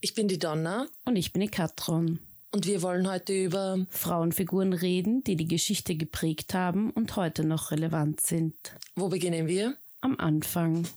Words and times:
Ich 0.00 0.14
bin 0.14 0.28
die 0.28 0.38
Donna 0.38 0.86
und 1.04 1.16
ich 1.16 1.32
bin 1.32 1.42
die 1.42 1.48
Katron. 1.48 2.20
und 2.52 2.66
wir 2.66 2.82
wollen 2.82 3.08
heute 3.08 3.32
über 3.32 3.86
Frauenfiguren 3.90 4.72
reden, 4.72 5.22
die 5.24 5.36
die 5.36 5.46
Geschichte 5.46 5.94
geprägt 5.94 6.54
haben 6.54 6.90
und 6.90 7.16
heute 7.16 7.44
noch 7.44 7.70
relevant 7.70 8.20
sind. 8.20 8.54
wo 8.96 9.08
beginnen 9.08 9.46
wir? 9.46 9.76
Am 10.00 10.18
Anfang. 10.18 10.88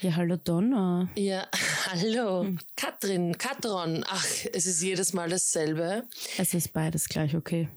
Ja, 0.00 0.14
hallo 0.16 0.36
Donna. 0.36 1.08
Ja, 1.16 1.46
hallo. 1.90 2.46
Katrin, 2.76 3.36
Katron. 3.38 4.04
Ach, 4.06 4.26
es 4.52 4.66
ist 4.66 4.82
jedes 4.82 5.12
Mal 5.12 5.28
dasselbe. 5.30 6.04
Es 6.38 6.54
ist 6.54 6.72
beides 6.72 7.08
gleich 7.08 7.34
okay. 7.34 7.68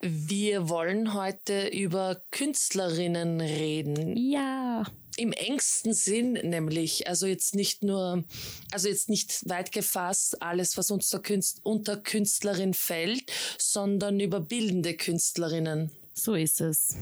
Wir 0.00 0.68
wollen 0.70 1.12
heute 1.12 1.68
über 1.68 2.22
Künstlerinnen 2.30 3.40
reden. 3.40 4.16
Ja. 4.16 4.84
Im 5.20 5.32
engsten 5.32 5.92
Sinn 5.92 6.32
nämlich. 6.32 7.06
Also 7.06 7.26
jetzt 7.26 7.54
nicht 7.54 7.82
nur, 7.84 8.24
also 8.72 8.88
jetzt 8.88 9.10
nicht 9.10 9.46
weit 9.46 9.70
gefasst 9.70 10.40
alles, 10.40 10.78
was 10.78 10.90
unter, 10.90 11.18
Künst, 11.18 11.60
unter 11.62 11.98
Künstlerin 11.98 12.72
fällt, 12.72 13.30
sondern 13.58 14.18
über 14.18 14.40
bildende 14.40 14.94
Künstlerinnen. 14.94 15.90
So 16.14 16.32
ist 16.34 16.62
es. 16.62 16.96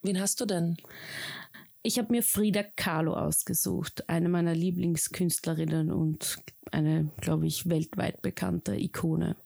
Wen 0.00 0.18
hast 0.18 0.40
du 0.40 0.46
denn? 0.46 0.78
Ich 1.82 1.98
habe 1.98 2.10
mir 2.10 2.22
Frida 2.22 2.62
Kahlo 2.62 3.12
ausgesucht, 3.12 4.08
eine 4.08 4.30
meiner 4.30 4.54
Lieblingskünstlerinnen 4.54 5.92
und 5.92 6.38
eine, 6.70 7.10
glaube 7.20 7.46
ich, 7.46 7.68
weltweit 7.68 8.22
bekannte 8.22 8.76
Ikone. 8.76 9.36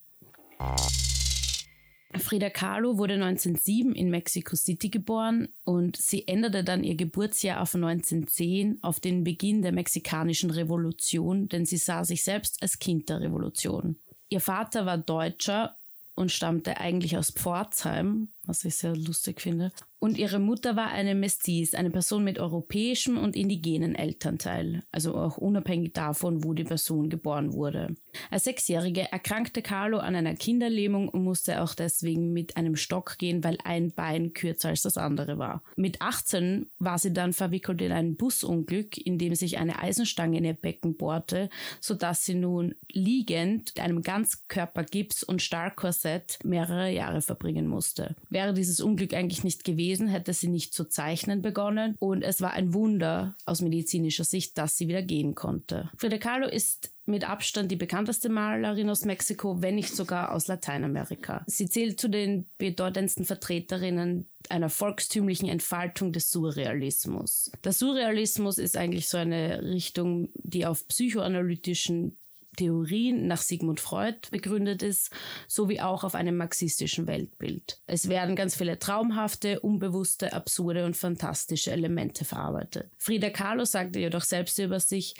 Frida 2.18 2.50
Kahlo 2.50 2.98
wurde 2.98 3.14
1907 3.14 3.94
in 3.94 4.10
Mexico 4.10 4.56
City 4.56 4.88
geboren 4.88 5.48
und 5.64 5.96
sie 5.96 6.26
änderte 6.28 6.64
dann 6.64 6.84
ihr 6.84 6.94
Geburtsjahr 6.94 7.60
auf 7.60 7.74
1910 7.74 8.78
auf 8.82 9.00
den 9.00 9.24
Beginn 9.24 9.62
der 9.62 9.72
mexikanischen 9.72 10.50
Revolution, 10.50 11.48
denn 11.48 11.66
sie 11.66 11.76
sah 11.76 12.04
sich 12.04 12.24
selbst 12.24 12.62
als 12.62 12.78
Kind 12.78 13.08
der 13.08 13.20
Revolution. 13.20 13.96
Ihr 14.28 14.40
Vater 14.40 14.86
war 14.86 14.98
Deutscher 14.98 15.76
und 16.14 16.32
stammte 16.32 16.80
eigentlich 16.80 17.16
aus 17.16 17.30
Pforzheim, 17.30 18.28
was 18.46 18.64
ich 18.64 18.76
sehr 18.76 18.96
lustig 18.96 19.40
finde. 19.40 19.72
Und 19.98 20.18
ihre 20.18 20.38
Mutter 20.38 20.76
war 20.76 20.88
eine 20.88 21.14
Mestiz, 21.14 21.74
eine 21.74 21.90
Person 21.90 22.22
mit 22.22 22.38
europäischem 22.38 23.16
und 23.16 23.34
indigenen 23.34 23.94
Elternteil, 23.94 24.82
also 24.92 25.16
auch 25.16 25.38
unabhängig 25.38 25.94
davon, 25.94 26.44
wo 26.44 26.52
die 26.52 26.64
Person 26.64 27.08
geboren 27.08 27.54
wurde. 27.54 27.94
Als 28.30 28.44
Sechsjährige 28.44 29.10
erkrankte 29.10 29.62
Carlo 29.62 29.98
an 29.98 30.14
einer 30.14 30.34
Kinderlähmung 30.34 31.08
und 31.08 31.24
musste 31.24 31.62
auch 31.62 31.74
deswegen 31.74 32.32
mit 32.32 32.56
einem 32.56 32.76
Stock 32.76 33.16
gehen, 33.18 33.42
weil 33.42 33.58
ein 33.64 33.92
Bein 33.92 34.32
kürzer 34.32 34.68
als 34.68 34.82
das 34.82 34.98
andere 34.98 35.38
war. 35.38 35.62
Mit 35.76 36.02
18 36.02 36.70
war 36.78 36.98
sie 36.98 37.12
dann 37.12 37.32
verwickelt 37.32 37.80
in 37.80 37.92
ein 37.92 38.16
Busunglück, 38.16 38.98
in 38.98 39.18
dem 39.18 39.34
sich 39.34 39.58
eine 39.58 39.78
Eisenstange 39.78 40.38
in 40.38 40.44
ihr 40.44 40.54
Becken 40.54 40.96
bohrte, 40.96 41.48
sodass 41.80 42.24
sie 42.24 42.34
nun 42.34 42.74
liegend 42.92 43.72
mit 43.76 43.80
einem 43.80 44.02
Ganzkörpergips 44.02 45.22
und 45.22 45.42
Stahlkorsett 45.42 46.38
mehrere 46.44 46.90
Jahre 46.90 47.22
verbringen 47.22 47.66
musste. 47.66 48.14
Wäre 48.36 48.52
dieses 48.52 48.80
Unglück 48.80 49.14
eigentlich 49.14 49.44
nicht 49.44 49.64
gewesen, 49.64 50.08
hätte 50.08 50.34
sie 50.34 50.48
nicht 50.48 50.74
zu 50.74 50.84
zeichnen 50.84 51.40
begonnen 51.40 51.96
und 51.98 52.20
es 52.20 52.42
war 52.42 52.52
ein 52.52 52.74
Wunder 52.74 53.34
aus 53.46 53.62
medizinischer 53.62 54.24
Sicht, 54.24 54.58
dass 54.58 54.76
sie 54.76 54.88
wieder 54.88 55.00
gehen 55.00 55.34
konnte. 55.34 55.88
Frida 55.96 56.18
Kahlo 56.18 56.46
ist 56.46 56.92
mit 57.06 57.26
Abstand 57.26 57.70
die 57.70 57.76
bekannteste 57.76 58.28
Malerin 58.28 58.90
aus 58.90 59.06
Mexiko, 59.06 59.62
wenn 59.62 59.76
nicht 59.76 59.96
sogar 59.96 60.32
aus 60.32 60.48
Lateinamerika. 60.48 61.44
Sie 61.46 61.66
zählt 61.66 61.98
zu 61.98 62.10
den 62.10 62.44
bedeutendsten 62.58 63.24
Vertreterinnen 63.24 64.28
einer 64.50 64.68
volkstümlichen 64.68 65.48
Entfaltung 65.48 66.12
des 66.12 66.30
Surrealismus. 66.30 67.50
Der 67.64 67.72
Surrealismus 67.72 68.58
ist 68.58 68.76
eigentlich 68.76 69.08
so 69.08 69.16
eine 69.16 69.62
Richtung, 69.62 70.28
die 70.34 70.66
auf 70.66 70.86
psychoanalytischen 70.88 72.18
Theorien 72.56 73.26
nach 73.26 73.42
Sigmund 73.42 73.80
Freud 73.80 74.18
begründet 74.30 74.82
ist, 74.82 75.10
sowie 75.46 75.80
auch 75.80 76.04
auf 76.04 76.14
einem 76.14 76.36
marxistischen 76.36 77.06
Weltbild. 77.06 77.80
Es 77.86 78.08
werden 78.08 78.36
ganz 78.36 78.56
viele 78.56 78.78
traumhafte, 78.78 79.60
unbewusste, 79.60 80.32
absurde 80.32 80.84
und 80.84 80.96
fantastische 80.96 81.70
Elemente 81.70 82.24
verarbeitet. 82.24 82.90
Frida 82.98 83.30
Kahlo 83.30 83.64
sagte 83.64 84.00
jedoch 84.00 84.24
selbst 84.24 84.58
über 84.58 84.80
sich, 84.80 85.14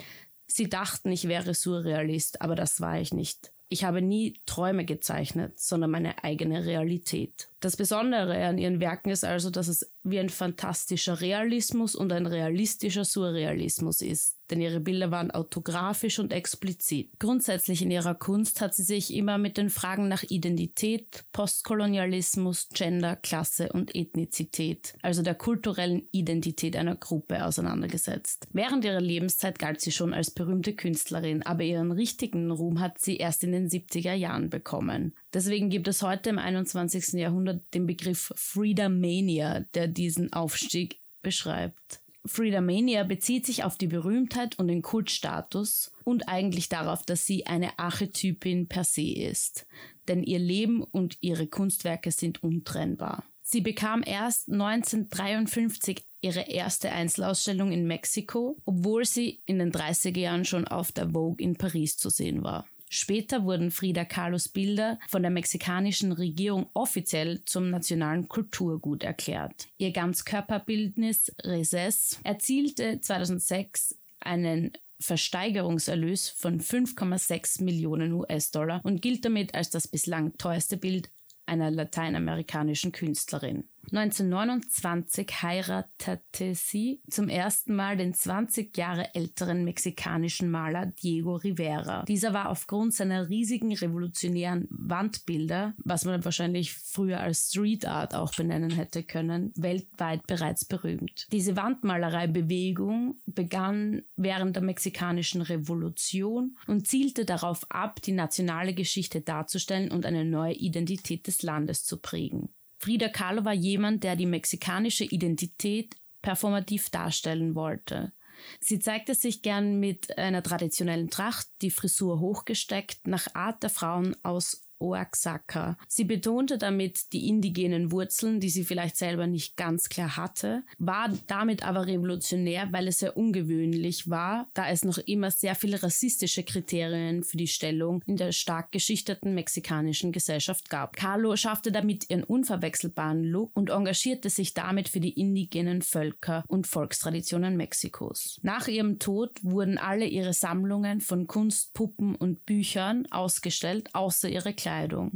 sie 0.47 0.69
dachten, 0.69 1.11
ich 1.11 1.27
wäre 1.27 1.53
Surrealist, 1.53 2.41
aber 2.41 2.55
das 2.55 2.81
war 2.81 2.99
ich 2.99 3.13
nicht. 3.13 3.51
Ich 3.69 3.83
habe 3.83 4.01
nie 4.01 4.39
Träume 4.45 4.85
gezeichnet, 4.85 5.59
sondern 5.59 5.91
meine 5.91 6.23
eigene 6.23 6.65
Realität. 6.65 7.49
Das 7.59 7.75
Besondere 7.75 8.45
an 8.45 8.57
ihren 8.57 8.79
Werken 8.79 9.09
ist 9.09 9.25
also, 9.25 9.49
dass 9.49 9.67
es 9.67 9.91
wie 10.03 10.19
ein 10.19 10.29
fantastischer 10.29 11.19
Realismus 11.19 11.93
und 11.93 12.13
ein 12.13 12.25
realistischer 12.25 13.03
Surrealismus 13.03 14.01
ist, 14.01 14.36
denn 14.49 14.61
ihre 14.61 14.79
Bilder 14.79 15.11
waren 15.11 15.31
autografisch 15.31 16.19
und 16.19 16.33
explizit. 16.33 17.11
Grundsätzlich 17.19 17.81
in 17.81 17.91
ihrer 17.91 18.15
Kunst 18.15 18.61
hat 18.61 18.75
sie 18.75 18.83
sich 18.83 19.13
immer 19.13 19.37
mit 19.37 19.57
den 19.57 19.69
Fragen 19.69 20.07
nach 20.07 20.23
Identität, 20.23 21.25
Postkolonialismus, 21.31 22.69
Gender, 22.73 23.15
Klasse 23.15 23.69
und 23.71 23.95
Ethnizität, 23.95 24.95
also 25.01 25.21
der 25.21 25.35
kulturellen 25.35 26.07
Identität 26.11 26.75
einer 26.75 26.95
Gruppe 26.95 27.45
auseinandergesetzt. 27.45 28.47
Während 28.51 28.85
ihrer 28.85 29.01
Lebenszeit 29.01 29.59
galt 29.59 29.81
sie 29.81 29.91
schon 29.91 30.13
als 30.13 30.31
berühmte 30.31 30.73
Künstlerin, 30.73 31.43
aber 31.43 31.63
ihren 31.63 31.91
richtigen 31.91 32.51
Ruhm 32.51 32.79
hat 32.79 32.99
sie 32.99 33.17
erst 33.17 33.43
in 33.43 33.51
den 33.51 33.69
70er 33.69 34.13
Jahren 34.13 34.49
bekommen. 34.49 35.13
Deswegen 35.33 35.69
gibt 35.69 35.87
es 35.87 36.01
heute 36.01 36.29
im 36.29 36.39
21. 36.39 37.13
Jahrhundert 37.13 37.61
den 37.73 37.85
Begriff 37.85 38.31
Freedom 38.35 38.99
Mania, 38.99 39.61
der 39.73 39.87
diesen 39.87 40.33
Aufstieg 40.33 40.99
beschreibt. 41.21 42.01
Frida 42.27 42.61
Mania 42.61 43.03
bezieht 43.03 43.45
sich 43.45 43.63
auf 43.63 43.77
die 43.77 43.87
Berühmtheit 43.87 44.59
und 44.59 44.67
den 44.67 44.81
Kultstatus 44.81 45.91
und 46.03 46.27
eigentlich 46.27 46.69
darauf, 46.69 47.03
dass 47.03 47.25
sie 47.25 47.47
eine 47.47 47.79
Archetypin 47.79 48.67
per 48.67 48.83
se 48.83 49.13
ist. 49.13 49.65
Denn 50.07 50.23
ihr 50.23 50.39
Leben 50.39 50.83
und 50.83 51.17
ihre 51.21 51.47
Kunstwerke 51.47 52.11
sind 52.11 52.43
untrennbar. 52.43 53.23
Sie 53.41 53.61
bekam 53.61 54.03
erst 54.05 54.51
1953 54.51 56.03
ihre 56.21 56.49
erste 56.49 56.91
Einzelausstellung 56.91 57.71
in 57.71 57.87
Mexiko, 57.87 58.57
obwohl 58.65 59.05
sie 59.05 59.41
in 59.45 59.59
den 59.59 59.71
30er 59.71 60.19
Jahren 60.19 60.45
schon 60.45 60.67
auf 60.67 60.91
der 60.91 61.11
Vogue 61.11 61.37
in 61.39 61.55
Paris 61.55 61.97
zu 61.97 62.09
sehen 62.09 62.43
war. 62.43 62.67
Später 62.89 63.43
wurden 63.43 63.71
Frida 63.71 64.05
Kahlos 64.05 64.47
Bilder 64.47 64.97
von 65.07 65.21
der 65.21 65.31
mexikanischen 65.31 66.11
Regierung 66.13 66.67
offiziell 66.73 67.43
zum 67.45 67.69
nationalen 67.69 68.27
Kulturgut 68.27 69.03
erklärt. 69.03 69.67
Ihr 69.77 69.91
Ganzkörperbildnis 69.91 71.33
Reses 71.43 72.19
erzielte 72.23 73.01
2006 73.01 73.97
einen 74.19 74.71
Versteigerungserlös 74.99 76.29
von 76.29 76.59
5,6 76.59 77.63
Millionen 77.63 78.13
US-Dollar 78.13 78.81
und 78.83 79.01
gilt 79.01 79.25
damit 79.25 79.53
als 79.53 79.69
das 79.69 79.87
bislang 79.87 80.37
teuerste 80.37 80.77
Bild 80.77 81.11
einer 81.45 81.71
lateinamerikanischen 81.71 82.91
Künstlerin. 82.91 83.65
1929 83.91 85.41
heiratete 85.41 86.55
sie 86.55 87.01
zum 87.09 87.29
ersten 87.29 87.75
Mal 87.75 87.97
den 87.97 88.13
20 88.13 88.77
Jahre 88.77 89.15
älteren 89.15 89.63
mexikanischen 89.63 90.51
Maler 90.51 90.87
Diego 90.87 91.35
Rivera. 91.35 92.03
Dieser 92.03 92.33
war 92.33 92.49
aufgrund 92.49 92.93
seiner 92.93 93.29
riesigen 93.29 93.73
revolutionären 93.73 94.67
Wandbilder, 94.69 95.73
was 95.77 96.05
man 96.05 96.23
wahrscheinlich 96.25 96.73
früher 96.73 97.19
als 97.21 97.49
Street 97.49 97.85
Art 97.85 98.13
auch 98.13 98.33
benennen 98.35 98.71
hätte 98.71 99.03
können, 99.03 99.53
weltweit 99.55 100.25
bereits 100.27 100.65
berühmt. 100.65 101.27
Diese 101.31 101.55
Wandmalereibewegung 101.55 103.15
begann 103.25 104.03
während 104.15 104.55
der 104.55 104.63
mexikanischen 104.63 105.41
Revolution 105.41 106.57
und 106.67 106.87
zielte 106.87 107.25
darauf 107.25 107.65
ab, 107.69 108.01
die 108.01 108.11
nationale 108.11 108.73
Geschichte 108.73 109.21
darzustellen 109.21 109.91
und 109.91 110.05
eine 110.05 110.25
neue 110.25 110.53
Identität 110.53 111.27
des 111.27 111.41
Landes 111.41 111.83
zu 111.83 111.97
prägen. 111.97 112.49
Frida 112.77 113.09
Kahlo 113.09 113.45
war 113.45 113.53
jemand, 113.53 114.03
der 114.03 114.15
die 114.15 114.25
mexikanische 114.25 115.03
Identität 115.03 115.95
performativ 116.21 116.89
darstellen 116.89 117.55
wollte. 117.55 118.13
Sie 118.59 118.79
zeigte 118.79 119.15
sich 119.15 119.41
gern 119.41 119.79
mit 119.79 120.17
einer 120.17 120.43
traditionellen 120.43 121.09
Tracht, 121.09 121.47
die 121.61 121.71
Frisur 121.71 122.19
hochgesteckt, 122.19 123.07
nach 123.07 123.33
Art 123.33 123.63
der 123.63 123.69
Frauen 123.69 124.15
aus 124.23 124.66
Oaxaca. 124.79 125.77
Sie 125.87 126.03
betonte 126.03 126.57
damit 126.57 127.13
die 127.13 127.27
indigenen 127.27 127.91
Wurzeln, 127.91 128.39
die 128.39 128.49
sie 128.49 128.63
vielleicht 128.63 128.97
selber 128.97 129.27
nicht 129.27 129.57
ganz 129.57 129.89
klar 129.89 130.17
hatte, 130.17 130.63
war 130.77 131.11
damit 131.27 131.65
aber 131.65 131.87
revolutionär, 131.87 132.67
weil 132.71 132.87
es 132.87 132.99
sehr 132.99 133.17
ungewöhnlich 133.17 134.09
war, 134.09 134.47
da 134.53 134.69
es 134.69 134.83
noch 134.83 134.97
immer 134.99 135.31
sehr 135.31 135.55
viele 135.55 135.81
rassistische 135.81 136.43
Kriterien 136.43 137.23
für 137.23 137.37
die 137.37 137.47
Stellung 137.47 138.01
in 138.05 138.17
der 138.17 138.31
stark 138.31 138.71
geschichteten 138.71 139.33
mexikanischen 139.33 140.11
Gesellschaft 140.11 140.69
gab. 140.69 140.95
Carlo 140.95 141.35
schaffte 141.35 141.71
damit 141.71 142.09
ihren 142.09 142.23
unverwechselbaren 142.23 143.23
Look 143.23 143.55
und 143.55 143.69
engagierte 143.69 144.29
sich 144.29 144.53
damit 144.53 144.89
für 144.89 144.99
die 144.99 145.19
indigenen 145.19 145.81
Völker 145.81 146.43
und 146.47 146.67
Volkstraditionen 146.67 147.57
Mexikos. 147.57 148.39
Nach 148.43 148.67
ihrem 148.67 148.99
Tod 148.99 149.31
wurden 149.41 149.77
alle 149.77 150.05
ihre 150.05 150.33
Sammlungen 150.33 151.01
von 151.01 151.27
Kunst, 151.27 151.73
Puppen 151.73 152.15
und 152.15 152.45
Büchern 152.45 153.05
ausgestellt, 153.11 153.89
außer 153.93 154.29
ihre 154.29 154.53
Kleidung. 154.53 154.66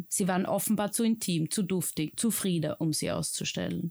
Sie 0.10 0.28
waren 0.28 0.46
offenbar 0.46 0.92
zu 0.92 1.04
intim, 1.04 1.50
zu 1.50 1.64
duftig, 1.64 2.20
zu 2.20 2.32
Frieda, 2.32 2.74
um 2.74 2.94
sie 2.94 3.12
auszustellen. 3.12 3.90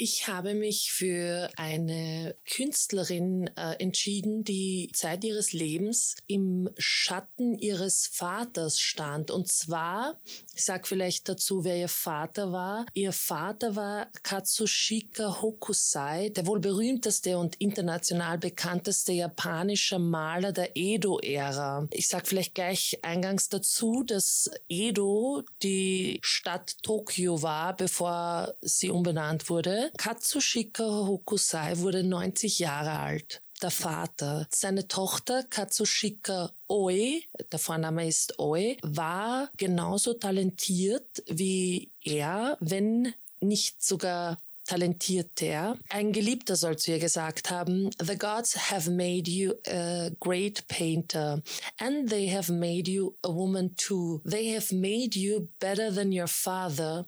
Ich 0.00 0.28
habe 0.28 0.54
mich 0.54 0.92
für 0.92 1.50
eine 1.56 2.36
Künstlerin 2.48 3.50
äh, 3.56 3.82
entschieden, 3.82 4.44
die 4.44 4.92
Zeit 4.94 5.24
ihres 5.24 5.52
Lebens 5.52 6.14
im 6.28 6.70
Schatten 6.78 7.58
ihres 7.58 8.06
Vaters 8.06 8.78
stand. 8.78 9.32
Und 9.32 9.50
zwar, 9.50 10.20
ich 10.54 10.64
sage 10.64 10.86
vielleicht 10.86 11.28
dazu, 11.28 11.64
wer 11.64 11.76
ihr 11.76 11.88
Vater 11.88 12.52
war. 12.52 12.86
Ihr 12.94 13.12
Vater 13.12 13.74
war 13.74 14.06
Katsushika 14.22 15.42
Hokusai, 15.42 16.28
der 16.28 16.46
wohl 16.46 16.60
berühmteste 16.60 17.36
und 17.36 17.56
international 17.56 18.38
bekannteste 18.38 19.10
japanische 19.10 19.98
Maler 19.98 20.52
der 20.52 20.76
Edo-Ära. 20.76 21.88
Ich 21.90 22.06
sage 22.06 22.26
vielleicht 22.26 22.54
gleich 22.54 23.00
eingangs 23.02 23.48
dazu, 23.48 24.04
dass 24.04 24.48
Edo 24.68 25.42
die 25.64 26.20
Stadt 26.22 26.76
Tokio 26.84 27.42
war, 27.42 27.76
bevor 27.76 28.54
sie 28.62 28.90
umbenannt 28.90 29.50
wurde. 29.50 29.87
Katsushika 29.96 30.84
Hokusai 30.84 31.78
wurde 31.78 32.02
90 32.02 32.58
Jahre 32.58 32.98
alt. 32.98 33.42
Der 33.62 33.70
Vater, 33.70 34.46
seine 34.50 34.86
Tochter 34.86 35.42
Katsushika 35.42 36.52
Oe, 36.68 37.22
der 37.50 37.58
Vorname 37.58 38.06
ist 38.06 38.38
Oe, 38.38 38.76
war 38.82 39.50
genauso 39.56 40.14
talentiert 40.14 41.24
wie 41.26 41.90
er, 42.02 42.56
wenn 42.60 43.14
nicht 43.40 43.82
sogar 43.82 44.38
talentierter. 44.68 45.76
Ein 45.88 46.12
Geliebter 46.12 46.54
soll 46.54 46.76
zu 46.76 46.92
ihr 46.92 46.98
gesagt 46.98 47.50
haben, 47.50 47.90
The 48.00 48.16
gods 48.16 48.70
have 48.70 48.90
made 48.90 49.28
you 49.28 49.54
a 49.66 50.10
great 50.20 50.68
painter 50.68 51.42
and 51.78 52.08
they 52.08 52.30
have 52.30 52.52
made 52.52 52.88
you 52.88 53.16
a 53.24 53.28
woman 53.28 53.74
too. 53.76 54.20
They 54.24 54.54
have 54.54 54.72
made 54.74 55.18
you 55.18 55.48
better 55.58 55.92
than 55.92 56.12
your 56.12 56.28
father 56.28 57.06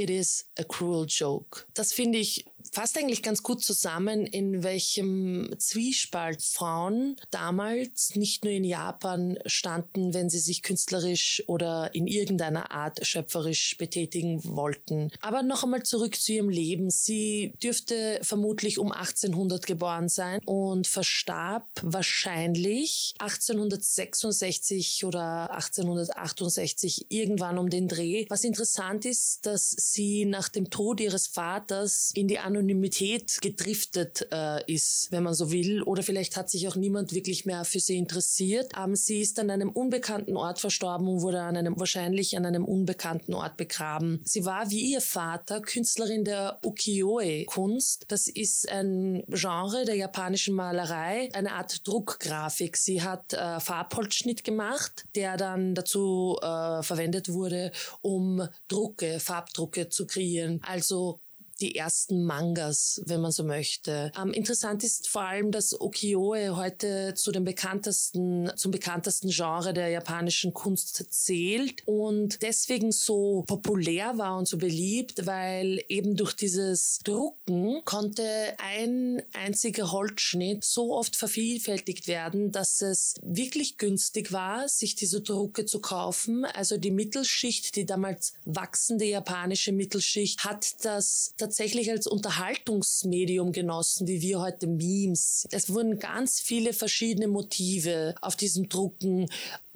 It 0.00 0.08
is 0.08 0.46
a 0.58 0.64
cruel 0.64 1.04
joke. 1.06 1.66
Das 1.74 1.92
finde 1.92 2.16
ich 2.16 2.46
fasst 2.72 2.98
eigentlich 2.98 3.22
ganz 3.22 3.42
gut 3.42 3.62
zusammen, 3.62 4.26
in 4.26 4.62
welchem 4.62 5.54
Zwiespalt 5.58 6.42
Frauen 6.42 7.16
damals 7.30 8.14
nicht 8.16 8.44
nur 8.44 8.52
in 8.52 8.64
Japan 8.64 9.38
standen, 9.46 10.14
wenn 10.14 10.30
sie 10.30 10.38
sich 10.38 10.62
künstlerisch 10.62 11.42
oder 11.46 11.94
in 11.94 12.06
irgendeiner 12.06 12.70
Art 12.72 13.06
schöpferisch 13.06 13.76
betätigen 13.78 14.42
wollten. 14.44 15.10
Aber 15.20 15.42
noch 15.42 15.64
einmal 15.64 15.82
zurück 15.82 16.16
zu 16.16 16.32
ihrem 16.32 16.48
Leben. 16.48 16.90
Sie 16.90 17.54
dürfte 17.62 18.20
vermutlich 18.22 18.78
um 18.78 18.92
1800 18.92 19.66
geboren 19.66 20.08
sein 20.08 20.40
und 20.44 20.86
verstarb 20.86 21.66
wahrscheinlich 21.82 23.14
1866 23.18 25.04
oder 25.04 25.50
1868 25.52 27.06
irgendwann 27.10 27.58
um 27.58 27.70
den 27.70 27.88
Dreh. 27.88 28.26
Was 28.28 28.44
interessant 28.44 29.04
ist, 29.04 29.46
dass 29.46 29.70
sie 29.70 30.24
nach 30.24 30.48
dem 30.48 30.70
Tod 30.70 31.00
ihres 31.00 31.26
Vaters 31.26 32.10
in 32.14 32.28
die 32.28 32.38
Anonymität 32.50 33.38
gedriftet 33.40 34.26
äh, 34.32 34.72
ist, 34.72 35.08
wenn 35.10 35.22
man 35.22 35.34
so 35.34 35.50
will. 35.50 35.82
Oder 35.82 36.02
vielleicht 36.02 36.36
hat 36.36 36.50
sich 36.50 36.68
auch 36.68 36.76
niemand 36.76 37.14
wirklich 37.14 37.46
mehr 37.46 37.64
für 37.64 37.80
sie 37.80 37.96
interessiert. 37.96 38.72
Ähm, 38.76 38.96
sie 38.96 39.20
ist 39.20 39.38
an 39.38 39.50
einem 39.50 39.70
unbekannten 39.70 40.36
Ort 40.36 40.58
verstorben 40.58 41.08
und 41.08 41.22
wurde 41.22 41.42
an 41.42 41.56
einem, 41.56 41.78
wahrscheinlich 41.78 42.36
an 42.36 42.44
einem 42.44 42.64
unbekannten 42.64 43.34
Ort 43.34 43.56
begraben. 43.56 44.20
Sie 44.24 44.44
war 44.44 44.70
wie 44.70 44.92
ihr 44.92 45.00
Vater 45.00 45.60
Künstlerin 45.60 46.24
der 46.24 46.58
Ukiyo-e-Kunst. 46.64 48.04
Das 48.08 48.28
ist 48.28 48.68
ein 48.68 49.24
Genre 49.28 49.84
der 49.84 49.96
japanischen 49.96 50.54
Malerei, 50.54 51.28
eine 51.32 51.52
Art 51.52 51.86
Druckgrafik. 51.86 52.76
Sie 52.76 53.02
hat 53.02 53.32
äh, 53.32 53.60
Farbholzschnitt 53.60 54.44
gemacht, 54.44 55.04
der 55.14 55.36
dann 55.36 55.74
dazu 55.74 56.36
äh, 56.42 56.82
verwendet 56.82 57.32
wurde, 57.32 57.70
um 58.00 58.46
Drucke, 58.68 59.20
Farbdrucke 59.20 59.88
zu 59.88 60.06
kreieren. 60.06 60.60
Also 60.66 61.20
die 61.60 61.76
ersten 61.76 62.24
Mangas, 62.24 63.02
wenn 63.06 63.20
man 63.20 63.32
so 63.32 63.44
möchte. 63.44 64.12
Ähm, 64.20 64.32
interessant 64.32 64.84
ist 64.84 65.08
vor 65.08 65.22
allem, 65.22 65.50
dass 65.50 65.78
Ukiyo-e 65.78 66.50
heute 66.50 67.14
zu 67.14 67.32
den 67.32 67.44
bekanntesten, 67.44 68.50
zum 68.56 68.70
bekanntesten 68.70 69.30
Genre 69.30 69.72
der 69.72 69.88
japanischen 69.88 70.54
Kunst 70.54 71.06
zählt 71.10 71.86
und 71.86 72.42
deswegen 72.42 72.92
so 72.92 73.44
populär 73.46 74.18
war 74.18 74.38
und 74.38 74.48
so 74.48 74.58
beliebt, 74.58 75.26
weil 75.26 75.82
eben 75.88 76.16
durch 76.16 76.34
dieses 76.34 76.98
Drucken 77.04 77.82
konnte 77.84 78.24
ein 78.58 79.22
einziger 79.32 79.92
Holzschnitt 79.92 80.64
so 80.64 80.94
oft 80.94 81.16
vervielfältigt 81.16 82.06
werden, 82.06 82.52
dass 82.52 82.80
es 82.80 83.14
wirklich 83.22 83.78
günstig 83.78 84.32
war, 84.32 84.68
sich 84.68 84.94
diese 84.94 85.20
Drucke 85.20 85.66
zu 85.66 85.80
kaufen. 85.80 86.44
Also 86.44 86.76
die 86.76 86.90
Mittelschicht, 86.90 87.76
die 87.76 87.86
damals 87.86 88.34
wachsende 88.44 89.04
japanische 89.04 89.72
Mittelschicht, 89.72 90.44
hat 90.44 90.84
das 90.84 91.34
tatsächlich 91.50 91.90
als 91.90 92.06
Unterhaltungsmedium 92.06 93.50
genossen, 93.50 94.06
wie 94.06 94.20
wir 94.20 94.38
heute 94.40 94.68
Memes. 94.68 95.48
Es 95.50 95.68
wurden 95.68 95.98
ganz 95.98 96.40
viele 96.40 96.72
verschiedene 96.72 97.26
Motive 97.26 98.14
auf 98.20 98.36
diesen 98.36 98.68
Drucken 98.68 99.28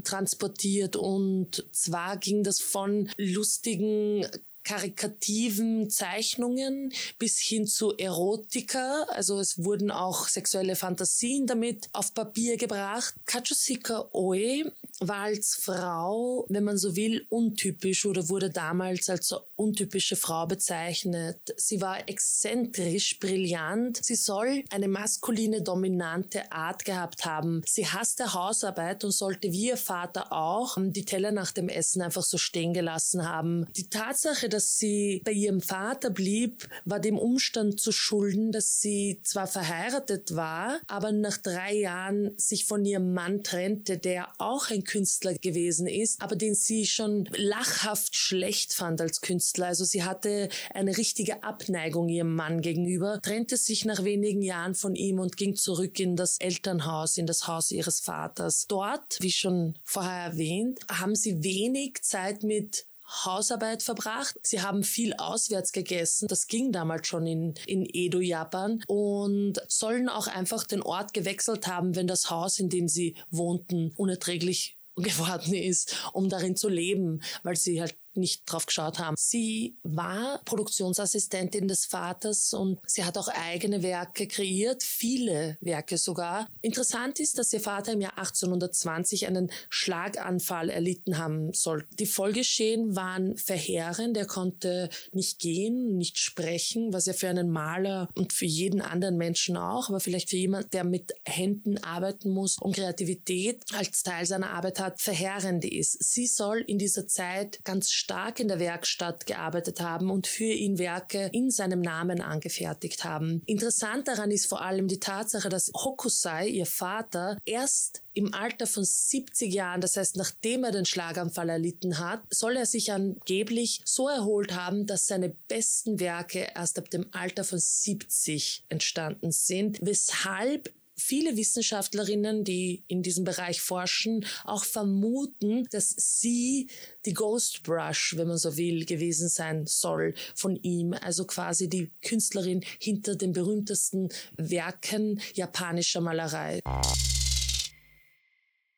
transportiert 0.05 0.95
und 0.95 1.65
zwar 1.73 2.17
ging 2.19 2.45
das 2.45 2.61
von 2.61 3.11
lustigen 3.17 4.25
karikativen 4.63 5.91
Zeichnungen 5.91 6.93
bis 7.19 7.39
hin 7.39 7.67
zu 7.67 7.97
Erotika. 7.97 9.05
Also 9.11 9.41
es 9.41 9.65
wurden 9.65 9.91
auch 9.91 10.29
sexuelle 10.29 10.77
Fantasien 10.77 11.49
damit 11.49 11.89
auf 11.93 12.15
Papier 12.15 12.57
gebracht. 12.57 13.15
Kachusika 13.27 14.09
Oe 14.13 14.73
war 15.01 15.25
als 15.25 15.55
Frau, 15.55 16.47
wenn 16.49 16.65
man 16.65 16.79
so 16.79 16.97
will, 16.97 17.27
untypisch 17.29 18.07
oder 18.07 18.29
wurde 18.29 18.51
damals 18.51 19.09
als 19.09 19.35
untypische 19.57 20.17
Frau 20.17 20.47
bezeichnet. 20.47 21.55
Sie 21.57 21.81
war 21.81 22.09
exzentrisch, 22.09 23.19
brillant. 23.19 23.99
Sie 24.03 24.15
soll 24.15 24.65
eine 24.71 24.89
maskuline, 24.89 25.63
dominante 25.63 26.51
Art 26.53 26.85
gehabt 26.85 27.25
haben. 27.25 27.63
Sie 27.67 27.87
hasste 27.87 28.35
Hausarbeit 28.35 29.05
und 29.05 29.13
sollte 29.13 29.53
wie 29.53 29.69
ihr 29.69 29.77
Vater 29.77 30.33
auch 30.33 30.77
die 30.79 31.05
Teller 31.05 31.33
nach 31.33 31.53
dem 31.53 31.69
Essen 31.69 32.03
einfach 32.03 32.23
so 32.23 32.39
stehen 32.39 32.73
gelassen 32.73 33.29
haben. 33.29 33.67
Die 33.77 33.89
Tatsache, 33.89 34.49
dass 34.49 34.79
sie 34.79 35.23
bei 35.25 35.33
ihrem 35.33 35.61
Vater 35.61 36.11
blieb, 36.11 36.69
war 36.85 37.01
dem 37.01 37.19
Umstand 37.19 37.81
zu 37.81 37.93
schulden, 37.93 38.53
dass 38.53 38.81
sie 38.81 39.21
zwar 39.25 39.47
verheiratet 39.47 40.37
war, 40.37 40.81
aber 40.87 41.13
nach 41.13 41.39
drei 41.39 41.75
Jahren 41.75 42.33
sich 42.37 42.67
von 42.67 42.85
ihrem 42.85 43.13
Mann 43.15 43.43
trennte, 43.43 43.99
der 43.99 44.29
auch 44.39 44.71
ein 44.71 44.85
Künstler 44.95 45.35
gewesen 45.35 45.89
ist, 45.89 46.23
aber 46.23 46.37
den 46.37 46.55
sie 46.55 46.87
schon 46.87 47.29
lachhaft 47.37 48.15
schlecht 48.15 48.73
fand 48.75 49.01
als 49.01 49.21
Künstler. 49.21 49.67
Also 49.67 49.85
sie 49.85 50.05
hatte 50.05 50.49
eine 50.73 50.97
richtige 50.97 51.43
Abneigung 51.43 52.09
ihrem 52.09 52.33
Mann 52.33 52.61
gegenüber, 52.61 53.19
trennte 53.21 53.57
sich 53.57 53.85
nach 53.85 54.05
wenigen 54.05 54.41
Jahren 54.41 54.77
von 54.77 54.95
ihm 54.95 55.19
und 55.19 55.37
ging 55.37 55.57
zurück 55.57 55.99
in 55.99 56.15
das 56.15 56.39
Elternhaus, 56.39 57.17
in 57.17 57.27
das 57.27 57.49
Haus 57.49 57.73
ihres 57.73 57.99
Vaters. 57.99 58.67
Dort, 58.69 59.19
wie 59.21 59.33
schon 59.33 59.77
vorher 59.83 60.27
erwähnt, 60.27 60.79
haben 60.89 61.17
sie 61.17 61.43
wenig 61.43 62.03
Zeit 62.03 62.45
mit 62.45 62.87
Hausarbeit 63.25 63.83
verbracht. 63.83 64.37
Sie 64.43 64.61
haben 64.61 64.83
viel 64.83 65.15
auswärts 65.15 65.73
gegessen. 65.73 66.29
Das 66.29 66.47
ging 66.47 66.73
damals 66.73 67.07
schon 67.07 67.27
in, 67.27 67.55
in 67.67 67.85
Edo, 67.93 68.21
Japan. 68.21 68.83
Und 68.87 69.61
sollen 69.69 70.09
auch 70.09 70.27
einfach 70.27 70.65
den 70.65 70.83
Ort 70.83 71.15
gewechselt 71.15 71.67
haben, 71.67 71.97
wenn 71.97 72.07
das 72.07 72.31
Haus, 72.31 72.59
in 72.59 72.69
dem 72.69 72.89
sie 72.89 73.17
wohnten, 73.31 73.93
unerträglich 73.97 74.79
geworden 74.97 75.55
ist, 75.55 75.97
um 76.13 76.29
darin 76.29 76.57
zu 76.57 76.69
leben, 76.69 77.23
weil 77.43 77.57
sie 77.57 77.81
halt 77.81 77.97
nicht 78.17 78.43
drauf 78.47 78.67
geschaut 78.67 78.99
haben. 78.99 79.17
Sie 79.19 79.77
war 79.83 80.41
Produktionsassistentin 80.45 81.69
des 81.69 81.87
Vaters 81.87 82.53
und 82.53 82.79
sie 82.87 83.05
hat 83.05 83.19
auch 83.19 83.29
eigene 83.29 83.83
Werke 83.83 84.27
kreiert, 84.27 84.83
viele 84.83 85.57
Werke 85.61 85.99
sogar. 85.99 86.49
Interessant 86.61 87.21
ist, 87.21 87.39
dass 87.39 87.53
ihr 87.53 87.61
Vater 87.61 87.93
im 87.93 88.01
Jahr 88.01 88.19
1820 88.19 89.27
einen 89.27 89.51
Schlaganfall 89.69 90.71
erlitten 90.71 91.19
haben 91.19 91.53
soll. 91.53 91.87
Die 91.99 92.07
Folgeschäden 92.07 92.97
waren 92.97 93.37
verheerend. 93.37 94.17
Er 94.17 94.27
konnte 94.27 94.89
nicht 95.13 95.39
gehen, 95.39 95.97
nicht 95.97 96.19
sprechen, 96.19 96.93
was 96.93 97.07
ja 97.07 97.13
für 97.13 97.29
einen 97.29 97.51
Maler 97.51 98.09
und 98.15 98.33
für 98.33 98.47
jeden 98.47 98.81
anderen 98.81 99.17
Menschen 99.17 99.57
auch, 99.57 99.89
aber 99.89 100.01
vielleicht 100.01 100.31
für 100.31 100.37
jemand, 100.37 100.73
der 100.73 100.85
mit 100.85 101.13
Händen 101.25 101.79
arbeiten 101.79 102.31
muss 102.31 102.59
und 102.59 102.77
Kreativität 102.77 103.65
als 103.73 104.03
Teil 104.03 104.27
seiner 104.27 104.51
Arbeit 104.51 104.81
hat, 104.81 105.01
verheerend 105.01 105.65
ist. 105.65 106.03
Sie 106.03 106.27
soll 106.27 106.59
in 106.67 106.79
dieser 106.79 107.07
Zeit 107.07 107.61
ganz 107.65 107.91
stark 108.05 108.39
in 108.39 108.49
der 108.49 108.59
Werkstatt 108.59 109.25
gearbeitet 109.25 109.81
haben 109.81 110.11
und 110.11 110.27
für 110.27 110.45
ihn 110.45 110.79
Werke 110.79 111.31
in 111.33 111.51
seinem 111.51 111.81
Namen 111.81 112.21
angefertigt 112.21 113.03
haben. 113.05 113.43
Interessant 113.47 114.09
daran 114.09 114.31
ist 114.31 114.47
vor 114.47 114.61
allem 114.61 114.89
die 114.89 115.01
Tatsache, 115.01 115.49
dass 115.49 115.73
Hokusai, 115.75 116.49
ihr 116.49 116.67
Vater, 116.67 117.39
erst 117.47 118.03
im 118.13 118.35
Alter 118.35 118.67
von 118.67 118.85
70 118.85 119.53
Jahren, 119.53 119.81
das 119.81 119.97
heißt 119.97 120.17
nachdem 120.17 120.65
er 120.65 120.73
den 120.73 120.85
Schlaganfall 120.85 121.49
erlitten 121.49 121.99
hat, 121.99 122.21
soll 122.31 122.57
er 122.57 122.67
sich 122.67 122.93
angeblich 122.93 123.81
so 123.87 124.09
erholt 124.09 124.55
haben, 124.55 124.87
dass 124.87 125.07
seine 125.07 125.31
besten 125.49 125.99
Werke 125.99 126.49
erst 126.55 126.79
ab 126.79 126.91
dem 126.91 127.07
Alter 127.13 127.43
von 127.43 127.59
70 127.59 128.67
entstanden 128.69 129.33
sind, 129.33 129.79
weshalb 129.81 130.71
viele 130.97 131.37
Wissenschaftlerinnen, 131.37 132.45
die 132.45 132.85
in 132.89 133.03
diesem 133.03 133.25
Bereich 133.25 133.61
forschen, 133.61 134.27
auch 134.45 134.65
vermuten, 134.65 135.67
dass 135.71 135.95
sie 135.97 136.69
die 137.07 137.15
Ghost 137.15 137.63
Brush, 137.63 138.15
wenn 138.17 138.29
man 138.29 138.39
so 138.39 138.57
will, 138.57 138.85
gewesen 138.85 139.29
sein 139.29 139.67
soll 139.67 140.15
von 140.35 140.57
ihm. 140.57 140.93
Also 140.93 141.25
quasi 141.25 141.69
die 141.69 141.91
Künstlerin 142.03 142.65
hinter 142.79 143.17
den 143.17 143.33
berühmtesten 143.33 144.09
Werken 144.37 145.21
japanischer 145.35 146.01
Malerei. 146.01 146.61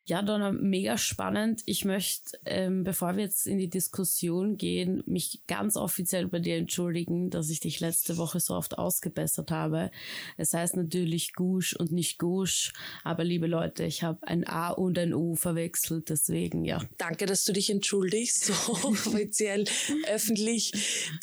Ja, 0.08 0.22
Donna, 0.22 0.52
mega 0.52 0.98
spannend. 0.98 1.62
Ich 1.66 1.84
möchte, 1.84 2.38
ähm, 2.44 2.84
bevor 2.84 3.16
wir 3.16 3.24
jetzt 3.24 3.44
in 3.48 3.58
die 3.58 3.68
Diskussion 3.68 4.56
gehen, 4.56 5.02
mich 5.04 5.40
ganz 5.48 5.76
offiziell 5.76 6.28
bei 6.28 6.38
dir 6.38 6.58
entschuldigen, 6.58 7.28
dass 7.28 7.50
ich 7.50 7.58
dich 7.58 7.80
letzte 7.80 8.16
Woche 8.16 8.38
so 8.38 8.54
oft 8.54 8.78
ausgebessert 8.78 9.50
habe. 9.50 9.90
Es 10.36 10.54
heißt 10.54 10.76
natürlich 10.76 11.32
Gush 11.32 11.74
und 11.74 11.90
nicht 11.90 12.20
Gush, 12.20 12.72
aber 13.02 13.24
liebe 13.24 13.48
Leute, 13.48 13.82
ich 13.82 14.04
habe 14.04 14.24
ein 14.28 14.46
A 14.46 14.70
und 14.70 14.96
ein 14.96 15.12
U 15.12 15.34
verwechselt, 15.34 16.08
deswegen 16.08 16.64
ja. 16.64 16.80
Danke, 16.98 17.26
dass 17.26 17.44
du 17.44 17.52
dich 17.52 17.68
entschuldigst, 17.68 18.44
so 18.44 18.52
offiziell, 18.88 19.64
öffentlich. 20.06 20.70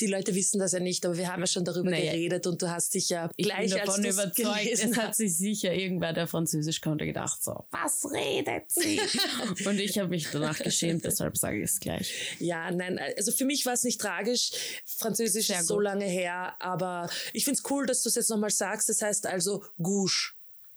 Die 0.02 0.08
Leute 0.08 0.34
wissen 0.34 0.58
das 0.58 0.72
ja 0.72 0.80
nicht, 0.80 1.06
aber 1.06 1.16
wir 1.16 1.32
haben 1.32 1.40
ja 1.40 1.46
schon 1.46 1.64
darüber 1.64 1.88
naja. 1.88 2.12
geredet 2.12 2.46
und 2.46 2.60
du 2.60 2.70
hast 2.70 2.92
dich 2.92 3.08
ja 3.08 3.30
ich 3.36 3.46
gleich 3.46 3.70
bin 3.70 3.82
davon 3.82 4.04
überzeugt, 4.04 4.68
es 4.70 4.94
hat 4.98 5.14
sich 5.14 5.34
sicher 5.38 5.72
irgendwer, 5.72 6.12
der 6.12 6.26
Französisch 6.26 6.82
konnte, 6.82 7.06
gedacht 7.06 7.42
so, 7.42 7.64
was 7.70 8.04
redet 8.12 8.73
sie. 8.74 9.00
Und 9.66 9.78
ich 9.78 9.98
habe 9.98 10.08
mich 10.08 10.28
danach 10.30 10.58
geschämt, 10.58 11.04
deshalb 11.04 11.36
sage 11.36 11.58
ich 11.58 11.64
es 11.64 11.80
gleich. 11.80 12.36
Ja, 12.38 12.70
nein, 12.70 12.98
also 13.16 13.32
für 13.32 13.44
mich 13.44 13.64
war 13.66 13.72
es 13.72 13.84
nicht 13.84 14.00
tragisch. 14.00 14.50
Französisch 14.84 15.46
Sehr 15.48 15.60
ist 15.60 15.66
so 15.66 15.80
lange 15.80 16.04
her, 16.04 16.56
aber 16.60 17.08
ich 17.32 17.44
finde 17.44 17.58
es 17.58 17.70
cool, 17.70 17.86
dass 17.86 18.02
du 18.02 18.08
es 18.08 18.14
jetzt 18.14 18.30
nochmal 18.30 18.50
sagst. 18.50 18.88
Das 18.88 19.02
heißt 19.02 19.26
also 19.26 19.64
Gouche. 19.82 20.33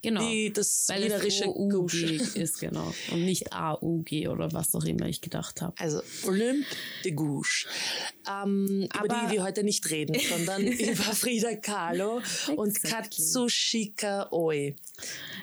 Genau. 0.08 0.22
Wie 0.22 0.52
das 0.52 0.86
Weil 0.88 1.04
wienerische 1.04 1.44
Gouche 1.44 2.14
ist, 2.36 2.62
genau. 2.62 2.94
Und 3.12 3.26
nicht 3.26 3.52
A-U-G 3.52 4.30
oder 4.30 4.54
was 4.54 4.74
auch 4.74 4.86
immer 4.86 5.06
ich 5.08 5.20
gedacht 5.20 5.62
habe. 5.62 5.74
Also 5.80 6.02
Olympe 6.26 6.66
de 7.04 7.12
Gouche. 7.12 7.68
Ähm, 8.26 8.88
über 8.98 9.08
die 9.08 9.34
wir 9.34 9.44
heute 9.44 9.66
nicht 9.66 9.90
reden, 9.90 10.16
sondern 10.18 10.62
über 10.66 11.04
Frida 11.04 11.58
Kahlo 11.58 12.22
und 12.56 12.82
Katsushika 12.82 14.30
Oi. 14.32 14.78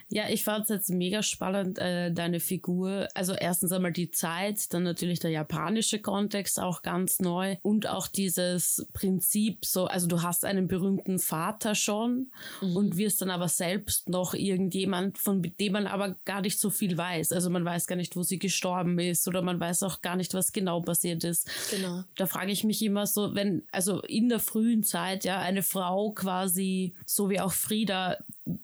Ja, 0.09 0.31
ich 0.31 0.45
fand 0.45 0.65
es 0.65 0.71
jetzt 0.71 0.91
mega 0.91 1.23
spannend, 1.23 1.79
äh, 1.79 2.11
deine 2.11 2.41
Figur. 2.41 3.09
Also 3.15 3.35
erstens 3.35 3.71
einmal 3.73 3.93
die 3.93 4.11
Zeit, 4.11 4.73
dann 4.73 4.85
natürlich 4.85 5.21
der 5.21 5.31
japanische 5.31 5.99
Kontext 5.99 6.59
auch 6.59 6.81
ganz 6.81 7.19
neu 7.21 7.57
und 7.61 7.87
auch 7.87 8.09
dieses 8.09 8.87
Prinzip 8.95 9.67
so, 9.67 9.87
also 9.87 10.07
du 10.07 10.23
hast 10.23 10.47
einen 10.47 10.69
berühmten 10.69 11.19
Vater 11.19 11.75
schon 11.75 12.31
mhm. 12.63 12.77
und 12.77 12.97
wirst 12.97 13.21
dann 13.21 13.31
aber 13.31 13.49
selbst 13.49 14.09
noch 14.09 14.33
irgendjemand, 14.55 15.19
von 15.19 15.43
dem 15.43 15.73
man 15.73 15.87
aber 15.87 16.17
gar 16.25 16.41
nicht 16.41 16.59
so 16.59 16.71
viel 16.71 16.97
weiß. 16.97 17.33
Also 17.33 17.51
man 17.51 17.65
weiß 17.65 17.87
gar 17.87 17.97
nicht, 17.97 18.17
wo 18.17 18.23
sie 18.23 18.39
gestorben 18.39 18.99
ist 18.99 19.27
oder 19.29 19.43
man 19.43 19.59
weiß 19.59 19.83
auch 19.83 20.01
gar 20.01 20.17
nicht, 20.17 20.33
was 20.35 20.53
genau 20.53 20.81
passiert 20.81 21.25
ist. 21.25 21.49
Genau. 21.71 22.05
Da 22.17 22.27
frage 22.27 22.53
ich 22.53 22.65
mich 22.65 22.83
immer 22.83 23.07
so, 23.07 23.35
wenn, 23.35 23.63
also 23.73 24.01
in 24.03 24.29
der 24.29 24.41
frühen 24.41 24.85
Zeit, 24.85 25.25
ja, 25.25 25.41
eine 25.41 25.63
Frau 25.63 26.13
quasi, 26.13 26.95
so 27.05 27.31
wie 27.31 27.41
auch 27.41 27.53
Frieda, 27.53 28.19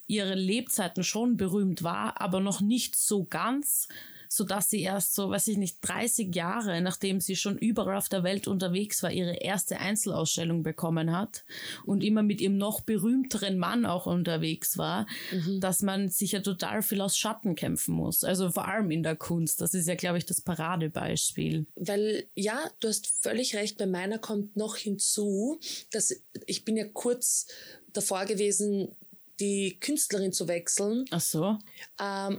ihre 0.07 0.35
Lebzeiten 0.35 1.03
schon 1.03 1.37
berühmt 1.37 1.83
war, 1.83 2.21
aber 2.21 2.41
noch 2.41 2.61
nicht 2.61 2.97
so 2.97 3.25
ganz, 3.25 3.89
so 4.33 4.45
dass 4.45 4.71
sie 4.71 4.83
erst 4.83 5.15
so, 5.17 5.29
weiß 5.29 5.49
ich 5.49 5.57
nicht, 5.57 5.79
30 5.83 6.33
Jahre, 6.35 6.81
nachdem 6.81 7.21
sie 7.21 7.35
schon 7.35 7.59
überall 7.59 7.97
auf 7.97 8.09
der 8.09 8.23
Welt 8.23 8.47
unterwegs 8.47 9.03
war, 9.03 9.11
ihre 9.11 9.35
erste 9.35 9.81
Einzelausstellung 9.81 10.63
bekommen 10.63 11.11
hat 11.11 11.45
und 11.85 12.05
immer 12.05 12.23
mit 12.23 12.41
ihrem 12.41 12.57
noch 12.57 12.81
berühmteren 12.81 13.59
Mann 13.59 13.85
auch 13.85 14.07
unterwegs 14.07 14.79
war, 14.79 15.09
mhm. 15.33 15.59
dass 15.61 15.83
man 15.83 16.11
sich 16.11 16.31
ja 16.31 16.41
total 16.41 16.83
viel 16.83 17.01
aus 17.01 17.19
Schatten 17.19 17.57
kämpfen 17.57 17.93
muss. 17.93 18.23
Also 18.23 18.53
vor 18.53 18.69
allem 18.69 18.93
in 18.93 19.03
der 19.03 19.17
Kunst. 19.17 19.61
Das 19.61 19.75
ist 19.75 19.89
ja, 19.89 19.97
glaube 19.97 20.19
ich, 20.19 20.27
das 20.27 20.41
Paradebeispiel. 20.41 21.67
Weil, 21.75 22.29
ja, 22.37 22.71
du 22.79 22.87
hast 22.87 23.09
völlig 23.09 23.57
recht, 23.57 23.79
bei 23.79 23.87
meiner 23.87 24.19
kommt 24.19 24.57
noch 24.57 24.77
hinzu, 24.77 25.59
dass 25.91 26.15
ich 26.47 26.65
bin 26.65 26.77
ja 26.77 26.87
kurz 26.87 27.49
davor 27.93 28.27
gewesen, 28.27 28.95
die 29.41 29.79
Künstlerin 29.81 30.33
zu 30.33 30.47
wechseln. 30.49 31.05
Ach 31.11 31.21
so. 31.21 31.59
Ähm, 32.01 32.39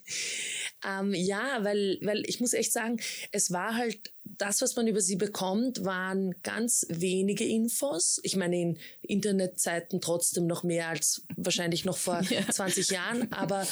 ähm, 0.86 1.14
ja, 1.14 1.62
weil, 1.62 1.98
weil 2.02 2.22
ich 2.26 2.40
muss 2.40 2.52
echt 2.52 2.72
sagen, 2.72 3.00
es 3.32 3.50
war 3.52 3.76
halt 3.76 4.12
das, 4.24 4.62
was 4.62 4.76
man 4.76 4.86
über 4.86 5.00
sie 5.00 5.16
bekommt, 5.16 5.84
waren 5.84 6.34
ganz 6.42 6.86
wenige 6.88 7.44
Infos. 7.44 8.20
Ich 8.22 8.36
meine, 8.36 8.60
in 8.60 8.78
Internetzeiten 9.02 10.00
trotzdem 10.00 10.46
noch 10.46 10.62
mehr 10.62 10.88
als 10.88 11.22
wahrscheinlich 11.36 11.84
noch 11.84 11.96
vor 11.96 12.20
ja. 12.30 12.48
20 12.48 12.90
Jahren. 12.90 13.32
Aber 13.32 13.66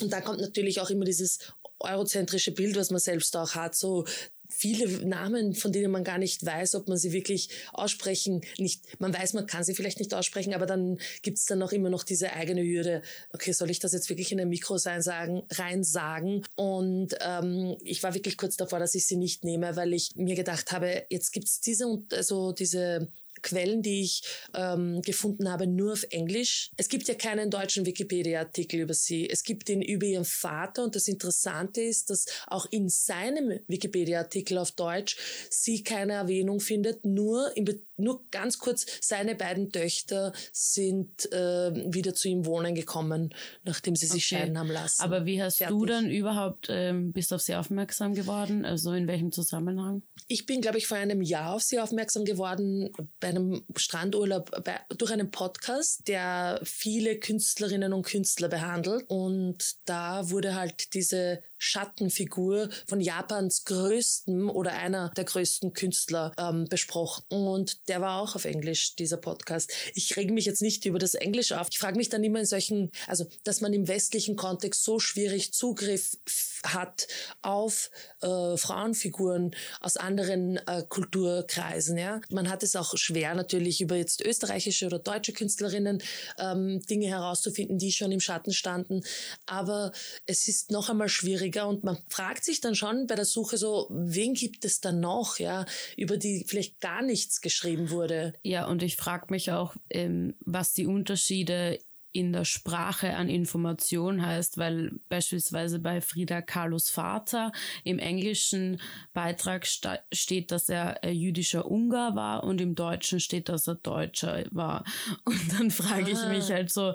und 0.00 0.12
da 0.12 0.20
kommt 0.20 0.40
natürlich 0.40 0.80
auch 0.80 0.90
immer 0.90 1.04
dieses 1.04 1.38
eurozentrische 1.80 2.52
Bild, 2.52 2.76
was 2.76 2.90
man 2.90 3.00
selbst 3.00 3.36
auch 3.36 3.54
hat, 3.54 3.74
so 3.74 4.06
viele 4.48 5.06
Namen, 5.06 5.54
von 5.54 5.72
denen 5.72 5.90
man 5.90 6.04
gar 6.04 6.18
nicht 6.18 6.44
weiß, 6.44 6.74
ob 6.74 6.88
man 6.88 6.98
sie 6.98 7.12
wirklich 7.12 7.48
aussprechen, 7.72 8.42
nicht, 8.58 9.00
man 9.00 9.14
weiß, 9.14 9.34
man 9.34 9.46
kann 9.46 9.64
sie 9.64 9.74
vielleicht 9.74 9.98
nicht 9.98 10.14
aussprechen, 10.14 10.54
aber 10.54 10.66
dann 10.66 10.98
gibt's 11.22 11.46
dann 11.46 11.62
auch 11.62 11.72
immer 11.72 11.90
noch 11.90 12.04
diese 12.04 12.32
eigene 12.32 12.62
Hürde, 12.62 13.02
okay, 13.32 13.52
soll 13.52 13.70
ich 13.70 13.78
das 13.78 13.92
jetzt 13.92 14.08
wirklich 14.08 14.32
in 14.32 14.40
ein 14.40 14.48
Mikro 14.48 14.78
sein, 14.78 15.02
sagen, 15.02 15.42
rein 15.52 15.84
sagen? 15.84 16.44
Und 16.54 17.16
ähm, 17.20 17.76
ich 17.82 18.02
war 18.02 18.14
wirklich 18.14 18.36
kurz 18.36 18.56
davor, 18.56 18.78
dass 18.78 18.94
ich 18.94 19.06
sie 19.06 19.16
nicht 19.16 19.44
nehme, 19.44 19.76
weil 19.76 19.92
ich 19.92 20.16
mir 20.16 20.34
gedacht 20.34 20.72
habe, 20.72 21.04
jetzt 21.10 21.32
gibt's 21.32 21.60
diese, 21.60 21.86
also 22.12 22.52
diese 22.52 23.08
Quellen, 23.46 23.80
die 23.80 24.02
ich 24.02 24.22
ähm, 24.54 25.00
gefunden 25.02 25.50
habe, 25.50 25.66
nur 25.66 25.92
auf 25.92 26.04
Englisch. 26.10 26.70
Es 26.76 26.88
gibt 26.88 27.06
ja 27.06 27.14
keinen 27.14 27.48
deutschen 27.50 27.86
Wikipedia-Artikel 27.86 28.80
über 28.80 28.94
sie. 28.94 29.30
Es 29.30 29.44
gibt 29.44 29.68
den 29.68 29.82
über 29.82 30.04
ihren 30.04 30.24
Vater 30.24 30.82
und 30.82 30.96
das 30.96 31.06
Interessante 31.06 31.80
ist, 31.80 32.10
dass 32.10 32.26
auch 32.48 32.66
in 32.70 32.88
seinem 32.88 33.60
Wikipedia-Artikel 33.68 34.58
auf 34.58 34.72
Deutsch 34.72 35.16
sie 35.48 35.84
keine 35.84 36.14
Erwähnung 36.14 36.58
findet, 36.58 37.04
nur, 37.04 37.56
in, 37.56 37.66
nur 37.96 38.24
ganz 38.30 38.58
kurz, 38.58 38.86
seine 39.00 39.34
beiden 39.34 39.70
Töchter 39.70 40.32
sind 40.52 41.30
äh, 41.32 41.72
wieder 41.92 42.14
zu 42.14 42.28
ihm 42.28 42.44
wohnen 42.46 42.74
gekommen, 42.74 43.34
nachdem 43.64 43.96
sie 43.96 44.06
sich 44.06 44.26
okay. 44.26 44.42
scheiden 44.42 44.58
haben 44.58 44.70
lassen. 44.70 45.02
Aber 45.02 45.26
wie 45.26 45.42
hast 45.42 45.58
Fertig. 45.58 45.76
du 45.76 45.86
dann 45.86 46.10
überhaupt, 46.10 46.66
ähm, 46.70 47.12
bist 47.12 47.32
auf 47.32 47.40
sie 47.40 47.54
aufmerksam 47.54 48.14
geworden? 48.14 48.64
Also 48.64 48.92
in 48.92 49.06
welchem 49.08 49.32
Zusammenhang? 49.32 50.02
Ich 50.28 50.46
bin, 50.46 50.60
glaube 50.60 50.78
ich, 50.78 50.86
vor 50.86 50.98
einem 50.98 51.22
Jahr 51.22 51.54
auf 51.54 51.62
sie 51.62 51.78
aufmerksam 51.78 52.24
geworden 52.24 52.92
bei 53.20 53.28
einem 53.28 53.64
Strandurlaub 53.76 54.64
bei, 54.64 54.80
durch 54.96 55.12
einen 55.12 55.30
Podcast, 55.30 56.08
der 56.08 56.60
viele 56.64 57.18
Künstlerinnen 57.18 57.92
und 57.92 58.04
Künstler 58.04 58.48
behandelt. 58.48 59.04
Und 59.08 59.76
da 59.84 60.30
wurde 60.30 60.54
halt 60.54 60.94
diese 60.94 61.40
Schattenfigur 61.58 62.68
von 62.86 63.00
Japans 63.00 63.64
größten 63.64 64.48
oder 64.48 64.72
einer 64.72 65.10
der 65.16 65.24
größten 65.24 65.72
Künstler 65.72 66.32
ähm, 66.38 66.66
besprochen. 66.68 67.24
Und 67.30 67.88
der 67.88 68.00
war 68.00 68.20
auch 68.20 68.34
auf 68.34 68.44
Englisch, 68.44 68.96
dieser 68.96 69.16
Podcast. 69.16 69.72
Ich 69.94 70.16
rege 70.16 70.32
mich 70.32 70.44
jetzt 70.44 70.62
nicht 70.62 70.84
über 70.84 70.98
das 70.98 71.14
Englisch 71.14 71.52
auf. 71.52 71.68
Ich 71.70 71.78
frage 71.78 71.96
mich 71.96 72.08
dann 72.08 72.24
immer 72.24 72.40
in 72.40 72.46
solchen, 72.46 72.90
also 73.06 73.26
dass 73.44 73.60
man 73.60 73.72
im 73.72 73.88
westlichen 73.88 74.36
Kontext 74.36 74.84
so 74.84 74.98
schwierig 74.98 75.52
Zugriff 75.52 76.16
hat 76.64 77.06
auf 77.42 77.90
äh, 78.22 78.56
Frauenfiguren 78.56 79.54
aus 79.80 79.96
anderen 79.96 80.56
äh, 80.66 80.82
Kulturkreisen. 80.88 81.98
Ja? 81.98 82.20
Man 82.30 82.50
hat 82.50 82.62
es 82.62 82.76
auch 82.76 82.96
schwer 82.96 83.34
natürlich 83.34 83.80
über 83.80 83.96
jetzt 83.96 84.20
österreichische 84.20 84.86
oder 84.86 84.98
deutsche 84.98 85.32
Künstlerinnen 85.32 86.02
ähm, 86.38 86.82
Dinge 86.82 87.06
herauszufinden, 87.06 87.78
die 87.78 87.92
schon 87.92 88.12
im 88.12 88.20
Schatten 88.20 88.52
standen. 88.52 89.02
Aber 89.46 89.92
es 90.26 90.48
ist 90.48 90.70
noch 90.70 90.88
einmal 90.88 91.08
schwieriger 91.46 91.68
und 91.68 91.84
man 91.84 91.98
fragt 92.08 92.44
sich 92.44 92.60
dann 92.60 92.74
schon 92.74 93.06
bei 93.06 93.14
der 93.14 93.24
Suche 93.24 93.56
so, 93.56 93.86
wen 93.90 94.34
gibt 94.34 94.64
es 94.64 94.80
da 94.80 94.92
noch, 94.92 95.38
ja, 95.38 95.64
über 95.96 96.16
die 96.16 96.44
vielleicht 96.46 96.80
gar 96.80 97.02
nichts 97.02 97.40
geschrieben 97.40 97.90
wurde. 97.90 98.34
Ja, 98.42 98.66
und 98.66 98.82
ich 98.82 98.96
frage 98.96 99.26
mich 99.30 99.52
auch, 99.52 99.74
ähm, 99.90 100.34
was 100.40 100.72
die 100.72 100.86
Unterschiede 100.86 101.78
in 102.12 102.32
der 102.32 102.46
Sprache 102.46 103.14
an 103.14 103.28
Information 103.28 104.24
heißt, 104.24 104.56
weil 104.56 104.92
beispielsweise 105.10 105.78
bei 105.80 106.00
Frida 106.00 106.40
Kahlos 106.40 106.88
Vater 106.88 107.52
im 107.84 107.98
englischen 107.98 108.80
Beitrag 109.12 109.66
steht, 109.66 110.50
dass 110.50 110.70
er 110.70 110.98
jüdischer 111.12 111.70
Ungar 111.70 112.16
war 112.16 112.44
und 112.44 112.62
im 112.62 112.74
Deutschen 112.74 113.20
steht, 113.20 113.50
dass 113.50 113.66
er 113.66 113.74
Deutscher 113.74 114.44
war. 114.50 114.84
Und 115.24 115.52
dann 115.52 115.70
frage 115.70 116.10
ich 116.10 116.24
mich 116.28 116.50
ah. 116.50 116.54
halt 116.54 116.72
so, 116.72 116.94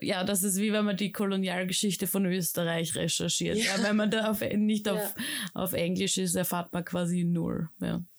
ja, 0.00 0.24
das 0.24 0.42
ist 0.42 0.58
wie 0.58 0.72
wenn 0.72 0.84
man 0.84 0.96
die 0.96 1.12
Kolonialgeschichte 1.12 2.06
von 2.06 2.26
Österreich 2.26 2.94
recherchiert. 2.94 3.58
Ja. 3.58 3.76
ja 3.76 3.82
wenn 3.82 3.96
man 3.96 4.10
da 4.10 4.30
auf, 4.30 4.40
nicht 4.40 4.88
auf, 4.88 4.98
ja. 4.98 5.14
auf 5.54 5.72
Englisch 5.72 6.18
ist, 6.18 6.34
erfahrt 6.34 6.72
man 6.72 6.84
quasi 6.84 7.24
null. 7.24 7.68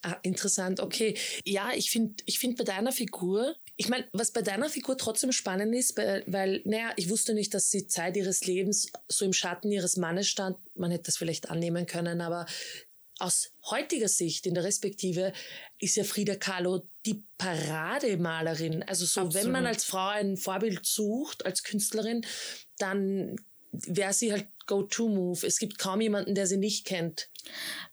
Ah, 0.01 0.17
interessant, 0.21 0.79
okay. 0.79 1.17
Ja, 1.43 1.71
ich 1.75 1.89
finde 1.89 2.23
ich 2.25 2.39
find 2.39 2.57
bei 2.57 2.63
deiner 2.63 2.91
Figur, 2.91 3.55
ich 3.75 3.89
meine, 3.89 4.05
was 4.13 4.31
bei 4.31 4.41
deiner 4.41 4.69
Figur 4.69 4.97
trotzdem 4.97 5.31
spannend 5.31 5.75
ist, 5.75 5.97
weil, 5.97 6.23
weil, 6.27 6.61
naja, 6.65 6.91
ich 6.95 7.09
wusste 7.09 7.33
nicht, 7.33 7.53
dass 7.53 7.71
sie 7.71 7.87
Zeit 7.87 8.15
ihres 8.15 8.45
Lebens 8.45 8.91
so 9.07 9.25
im 9.25 9.33
Schatten 9.33 9.71
ihres 9.71 9.97
Mannes 9.97 10.27
stand. 10.27 10.57
Man 10.75 10.91
hätte 10.91 11.05
das 11.05 11.17
vielleicht 11.17 11.49
annehmen 11.49 11.85
können, 11.85 12.21
aber 12.21 12.45
aus 13.19 13.51
heutiger 13.69 14.07
Sicht 14.07 14.45
in 14.45 14.53
der 14.53 14.63
Respektive 14.63 15.33
ist 15.79 15.95
ja 15.95 16.03
Frida 16.03 16.35
Kahlo 16.35 16.85
die 17.05 17.23
Parademalerin. 17.37 18.83
Also 18.83 19.05
so, 19.05 19.21
Absolut. 19.21 19.45
wenn 19.45 19.51
man 19.51 19.65
als 19.65 19.85
Frau 19.85 20.07
ein 20.09 20.37
Vorbild 20.37 20.85
sucht, 20.85 21.45
als 21.45 21.63
Künstlerin, 21.63 22.25
dann 22.77 23.35
wäre 23.71 24.13
sie 24.13 24.31
halt 24.31 24.47
Go-To-Move. 24.67 25.45
Es 25.45 25.59
gibt 25.59 25.77
kaum 25.77 26.01
jemanden, 26.01 26.35
der 26.35 26.47
sie 26.47 26.57
nicht 26.57 26.85
kennt. 26.85 27.29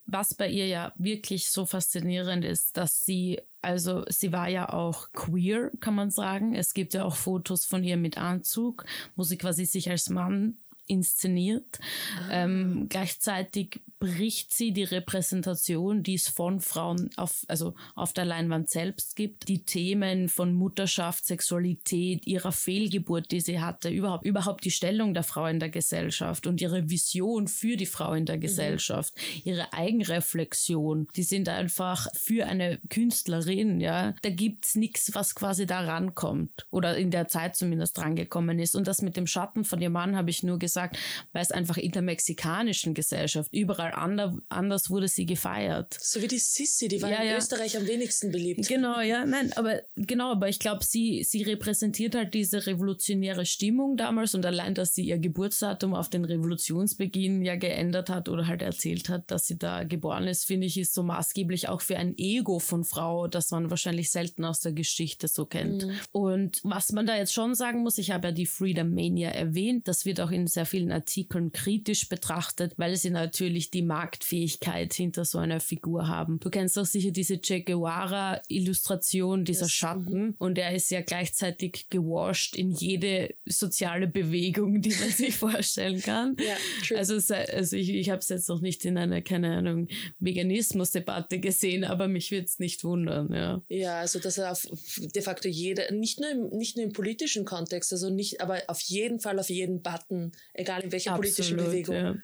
Was 0.06 0.34
bei 0.34 0.48
ihr 0.48 0.66
ja 0.66 0.92
wirklich 0.96 1.50
so 1.50 1.66
faszinierend 1.66 2.44
ist, 2.44 2.76
dass 2.76 3.04
sie, 3.04 3.40
also 3.60 4.04
sie 4.08 4.32
war 4.32 4.48
ja 4.48 4.72
auch 4.72 5.12
queer, 5.12 5.70
kann 5.80 5.94
man 5.94 6.10
sagen. 6.10 6.54
Es 6.54 6.72
gibt 6.72 6.94
ja 6.94 7.04
auch 7.04 7.16
Fotos 7.16 7.64
von 7.64 7.84
ihr 7.84 7.96
mit 7.96 8.16
Anzug, 8.16 8.84
wo 9.16 9.22
sie 9.22 9.36
quasi 9.36 9.66
sich 9.66 9.90
als 9.90 10.08
Mann 10.08 10.56
inszeniert. 10.86 11.78
Ah. 12.18 12.44
Ähm, 12.44 12.86
gleichzeitig 12.88 13.80
bricht 14.02 14.52
sie 14.52 14.72
die 14.72 14.82
Repräsentation, 14.82 16.02
die 16.02 16.14
es 16.14 16.26
von 16.26 16.60
Frauen 16.60 17.08
auf, 17.16 17.44
also 17.46 17.74
auf 17.94 18.12
der 18.12 18.24
Leinwand 18.24 18.68
selbst 18.68 19.14
gibt. 19.14 19.46
Die 19.46 19.64
Themen 19.64 20.28
von 20.28 20.54
Mutterschaft, 20.54 21.24
Sexualität, 21.24 22.26
ihrer 22.26 22.50
Fehlgeburt, 22.50 23.30
die 23.30 23.40
sie 23.40 23.60
hatte, 23.60 23.90
überhaupt, 23.90 24.26
überhaupt 24.26 24.64
die 24.64 24.72
Stellung 24.72 25.14
der 25.14 25.22
Frau 25.22 25.46
in 25.46 25.60
der 25.60 25.68
Gesellschaft 25.68 26.48
und 26.48 26.60
ihre 26.60 26.90
Vision 26.90 27.46
für 27.46 27.76
die 27.76 27.86
Frau 27.86 28.14
in 28.14 28.26
der 28.26 28.38
mhm. 28.38 28.40
Gesellschaft, 28.40 29.14
mhm. 29.14 29.52
ihre 29.52 29.72
Eigenreflexion, 29.72 31.06
die 31.14 31.22
sind 31.22 31.48
einfach 31.48 32.08
für 32.14 32.46
eine 32.46 32.80
Künstlerin, 32.88 33.80
ja. 33.80 34.14
Da 34.22 34.30
gibt's 34.30 34.74
nichts, 34.74 35.14
was 35.14 35.36
quasi 35.36 35.64
da 35.64 35.80
rankommt 35.80 36.66
oder 36.70 36.96
in 36.96 37.12
der 37.12 37.28
Zeit 37.28 37.54
zumindest 37.54 38.00
rangekommen 38.00 38.58
ist. 38.58 38.74
Und 38.74 38.88
das 38.88 39.00
mit 39.00 39.16
dem 39.16 39.28
Schatten 39.28 39.64
von 39.64 39.80
ihrem 39.80 39.92
Mann 39.92 40.16
habe 40.16 40.30
ich 40.30 40.42
nur 40.42 40.58
gesagt, 40.58 40.71
weil 40.76 41.42
es 41.42 41.50
einfach 41.50 41.76
in 41.76 41.92
der 41.92 42.02
mexikanischen 42.02 42.94
Gesellschaft 42.94 43.52
überall 43.52 43.92
ander, 43.92 44.36
anders 44.48 44.90
wurde 44.90 45.08
sie 45.08 45.26
gefeiert. 45.26 45.96
So 46.00 46.22
wie 46.22 46.28
die 46.28 46.38
Sissi, 46.38 46.88
die 46.88 47.02
war 47.02 47.10
ja, 47.10 47.18
in 47.18 47.28
ja. 47.28 47.36
Österreich 47.36 47.76
am 47.76 47.86
wenigsten 47.86 48.30
beliebt. 48.32 48.68
Genau, 48.68 49.00
ja, 49.00 49.24
nein, 49.24 49.52
aber 49.54 49.82
genau, 49.96 50.32
aber 50.32 50.48
ich 50.48 50.58
glaube, 50.58 50.84
sie, 50.84 51.24
sie 51.24 51.42
repräsentiert 51.42 52.14
halt 52.14 52.34
diese 52.34 52.66
revolutionäre 52.66 53.46
Stimmung 53.46 53.96
damals 53.96 54.34
und 54.34 54.44
allein, 54.46 54.74
dass 54.74 54.94
sie 54.94 55.04
ihr 55.04 55.18
Geburtsdatum 55.18 55.94
auf 55.94 56.10
den 56.10 56.24
Revolutionsbeginn 56.24 57.42
ja 57.42 57.56
geändert 57.56 58.10
hat 58.10 58.28
oder 58.28 58.46
halt 58.46 58.62
erzählt 58.62 59.08
hat, 59.08 59.30
dass 59.30 59.46
sie 59.46 59.58
da 59.58 59.84
geboren 59.84 60.26
ist, 60.26 60.44
finde 60.44 60.66
ich, 60.66 60.78
ist 60.78 60.94
so 60.94 61.02
maßgeblich 61.02 61.68
auch 61.68 61.80
für 61.80 61.96
ein 61.96 62.16
Ego 62.16 62.58
von 62.58 62.84
Frau, 62.84 63.28
das 63.28 63.50
man 63.50 63.70
wahrscheinlich 63.70 64.10
selten 64.10 64.44
aus 64.44 64.60
der 64.60 64.72
Geschichte 64.72 65.28
so 65.28 65.46
kennt. 65.46 65.86
Mhm. 65.86 65.92
Und 66.12 66.60
was 66.64 66.92
man 66.92 67.06
da 67.06 67.16
jetzt 67.16 67.32
schon 67.32 67.54
sagen 67.54 67.82
muss, 67.82 67.98
ich 67.98 68.10
habe 68.10 68.28
ja 68.28 68.32
die 68.32 68.46
Freedom 68.46 68.92
Mania 68.94 69.30
erwähnt, 69.30 69.88
das 69.88 70.04
wird 70.04 70.20
auch 70.20 70.30
in 70.30 70.46
sehr 70.46 70.61
vielen 70.64 70.92
Artikeln 70.92 71.52
kritisch 71.52 72.08
betrachtet, 72.08 72.74
weil 72.76 72.96
sie 72.96 73.10
natürlich 73.10 73.70
die 73.70 73.82
Marktfähigkeit 73.82 74.92
hinter 74.94 75.24
so 75.24 75.38
einer 75.38 75.60
Figur 75.60 76.08
haben. 76.08 76.38
Du 76.40 76.50
kennst 76.50 76.78
auch 76.78 76.86
sicher 76.86 77.10
diese 77.10 77.38
Che 77.40 77.62
Guevara-Illustration, 77.62 79.44
dieser 79.44 79.66
yes. 79.66 79.72
Schatten. 79.72 80.26
Mhm. 80.26 80.34
Und 80.38 80.58
er 80.58 80.74
ist 80.74 80.90
ja 80.90 81.00
gleichzeitig 81.00 81.88
gewascht 81.90 82.56
in 82.56 82.70
jede 82.70 83.34
soziale 83.46 84.06
Bewegung, 84.06 84.80
die 84.80 84.94
man 84.94 85.10
sich 85.10 85.34
vorstellen 85.36 86.00
kann. 86.00 86.36
Ja, 86.38 86.56
true. 86.86 86.98
Also, 86.98 87.34
also 87.34 87.76
ich, 87.76 87.90
ich 87.90 88.10
habe 88.10 88.20
es 88.20 88.28
jetzt 88.28 88.48
noch 88.48 88.60
nicht 88.60 88.84
in 88.84 88.96
einer, 88.98 89.22
keine 89.22 89.56
Ahnung, 89.56 89.88
Veganismus-Debatte 90.18 91.40
gesehen, 91.40 91.84
aber 91.84 92.08
mich 92.08 92.30
würde 92.30 92.46
es 92.46 92.58
nicht 92.58 92.84
wundern. 92.84 93.32
Ja. 93.32 93.62
ja, 93.68 94.00
also 94.00 94.18
dass 94.18 94.38
er 94.38 94.52
auf 94.52 94.66
de 94.96 95.22
facto 95.22 95.48
jede, 95.48 95.94
nicht 95.94 96.20
nur 96.20 96.30
im, 96.30 96.48
nicht 96.50 96.76
nur 96.76 96.84
im 96.84 96.92
politischen 96.92 97.44
Kontext, 97.44 97.92
also 97.92 98.10
nicht, 98.10 98.40
aber 98.40 98.62
auf 98.68 98.80
jeden 98.80 99.20
Fall 99.20 99.38
auf 99.38 99.50
jeden 99.50 99.82
Button, 99.82 100.32
egal 100.54 100.82
in 100.82 100.92
welcher 100.92 101.12
Absolut, 101.12 101.34
politischen 101.34 101.56
Bewegung. 101.56 101.94
Ja. 101.94 102.14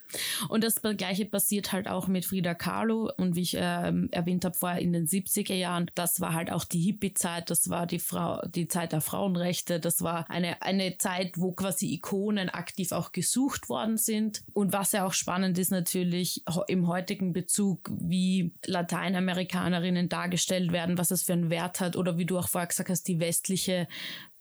Und 0.49 0.64
das 0.64 0.80
gleiche 0.82 1.25
passiert 1.25 1.73
halt 1.73 1.88
auch 1.88 2.08
mit 2.08 2.25
Frida 2.25 2.54
Kahlo 2.54 3.11
und 3.16 3.37
wie 3.37 3.42
ich 3.42 3.56
äh, 3.56 3.92
erwähnt 4.11 4.44
habe 4.44 4.56
vorher 4.56 4.80
in 4.80 4.92
den 4.92 5.06
70er 5.06 5.54
Jahren, 5.54 5.90
das 5.94 6.20
war 6.20 6.35
halt 6.35 6.52
auch 6.52 6.64
die 6.64 6.80
Hippie-Zeit, 6.80 7.50
das 7.50 7.70
war 7.70 7.87
die 7.87 7.99
Frau, 7.99 8.42
die 8.47 8.68
Zeit 8.68 8.93
der 8.93 9.00
Frauenrechte, 9.00 9.80
das 9.80 10.02
war 10.02 10.28
eine, 10.30 10.60
eine 10.62 10.99
Zeit, 10.99 11.32
wo 11.36 11.52
quasi 11.52 11.93
Ikonen 11.93 12.49
aktiv 12.49 12.93
auch 12.93 13.12
gesucht 13.12 13.69
worden 13.69 13.97
sind. 13.97 14.43
Und 14.52 14.73
was 14.73 14.93
ja 14.93 15.06
auch 15.06 15.12
spannend 15.12 15.58
ist 15.58 15.71
natürlich 15.71 16.43
im 16.67 16.86
heutigen 16.86 17.32
Bezug, 17.32 17.91
wie 17.91 18.52
Lateinamerikanerinnen 18.67 20.08
dargestellt 20.08 20.73
werden, 20.73 20.99
was 20.99 21.08
das 21.08 21.23
für 21.23 21.32
einen 21.32 21.50
Wert 21.50 21.80
hat 21.80 21.97
oder 21.97 22.19
wie 22.19 22.26
du 22.26 22.38
auch 22.38 22.49
vorher 22.49 22.69
gesagt 22.69 22.91
hast, 22.91 23.08
die 23.08 23.21
westliche 23.21 23.88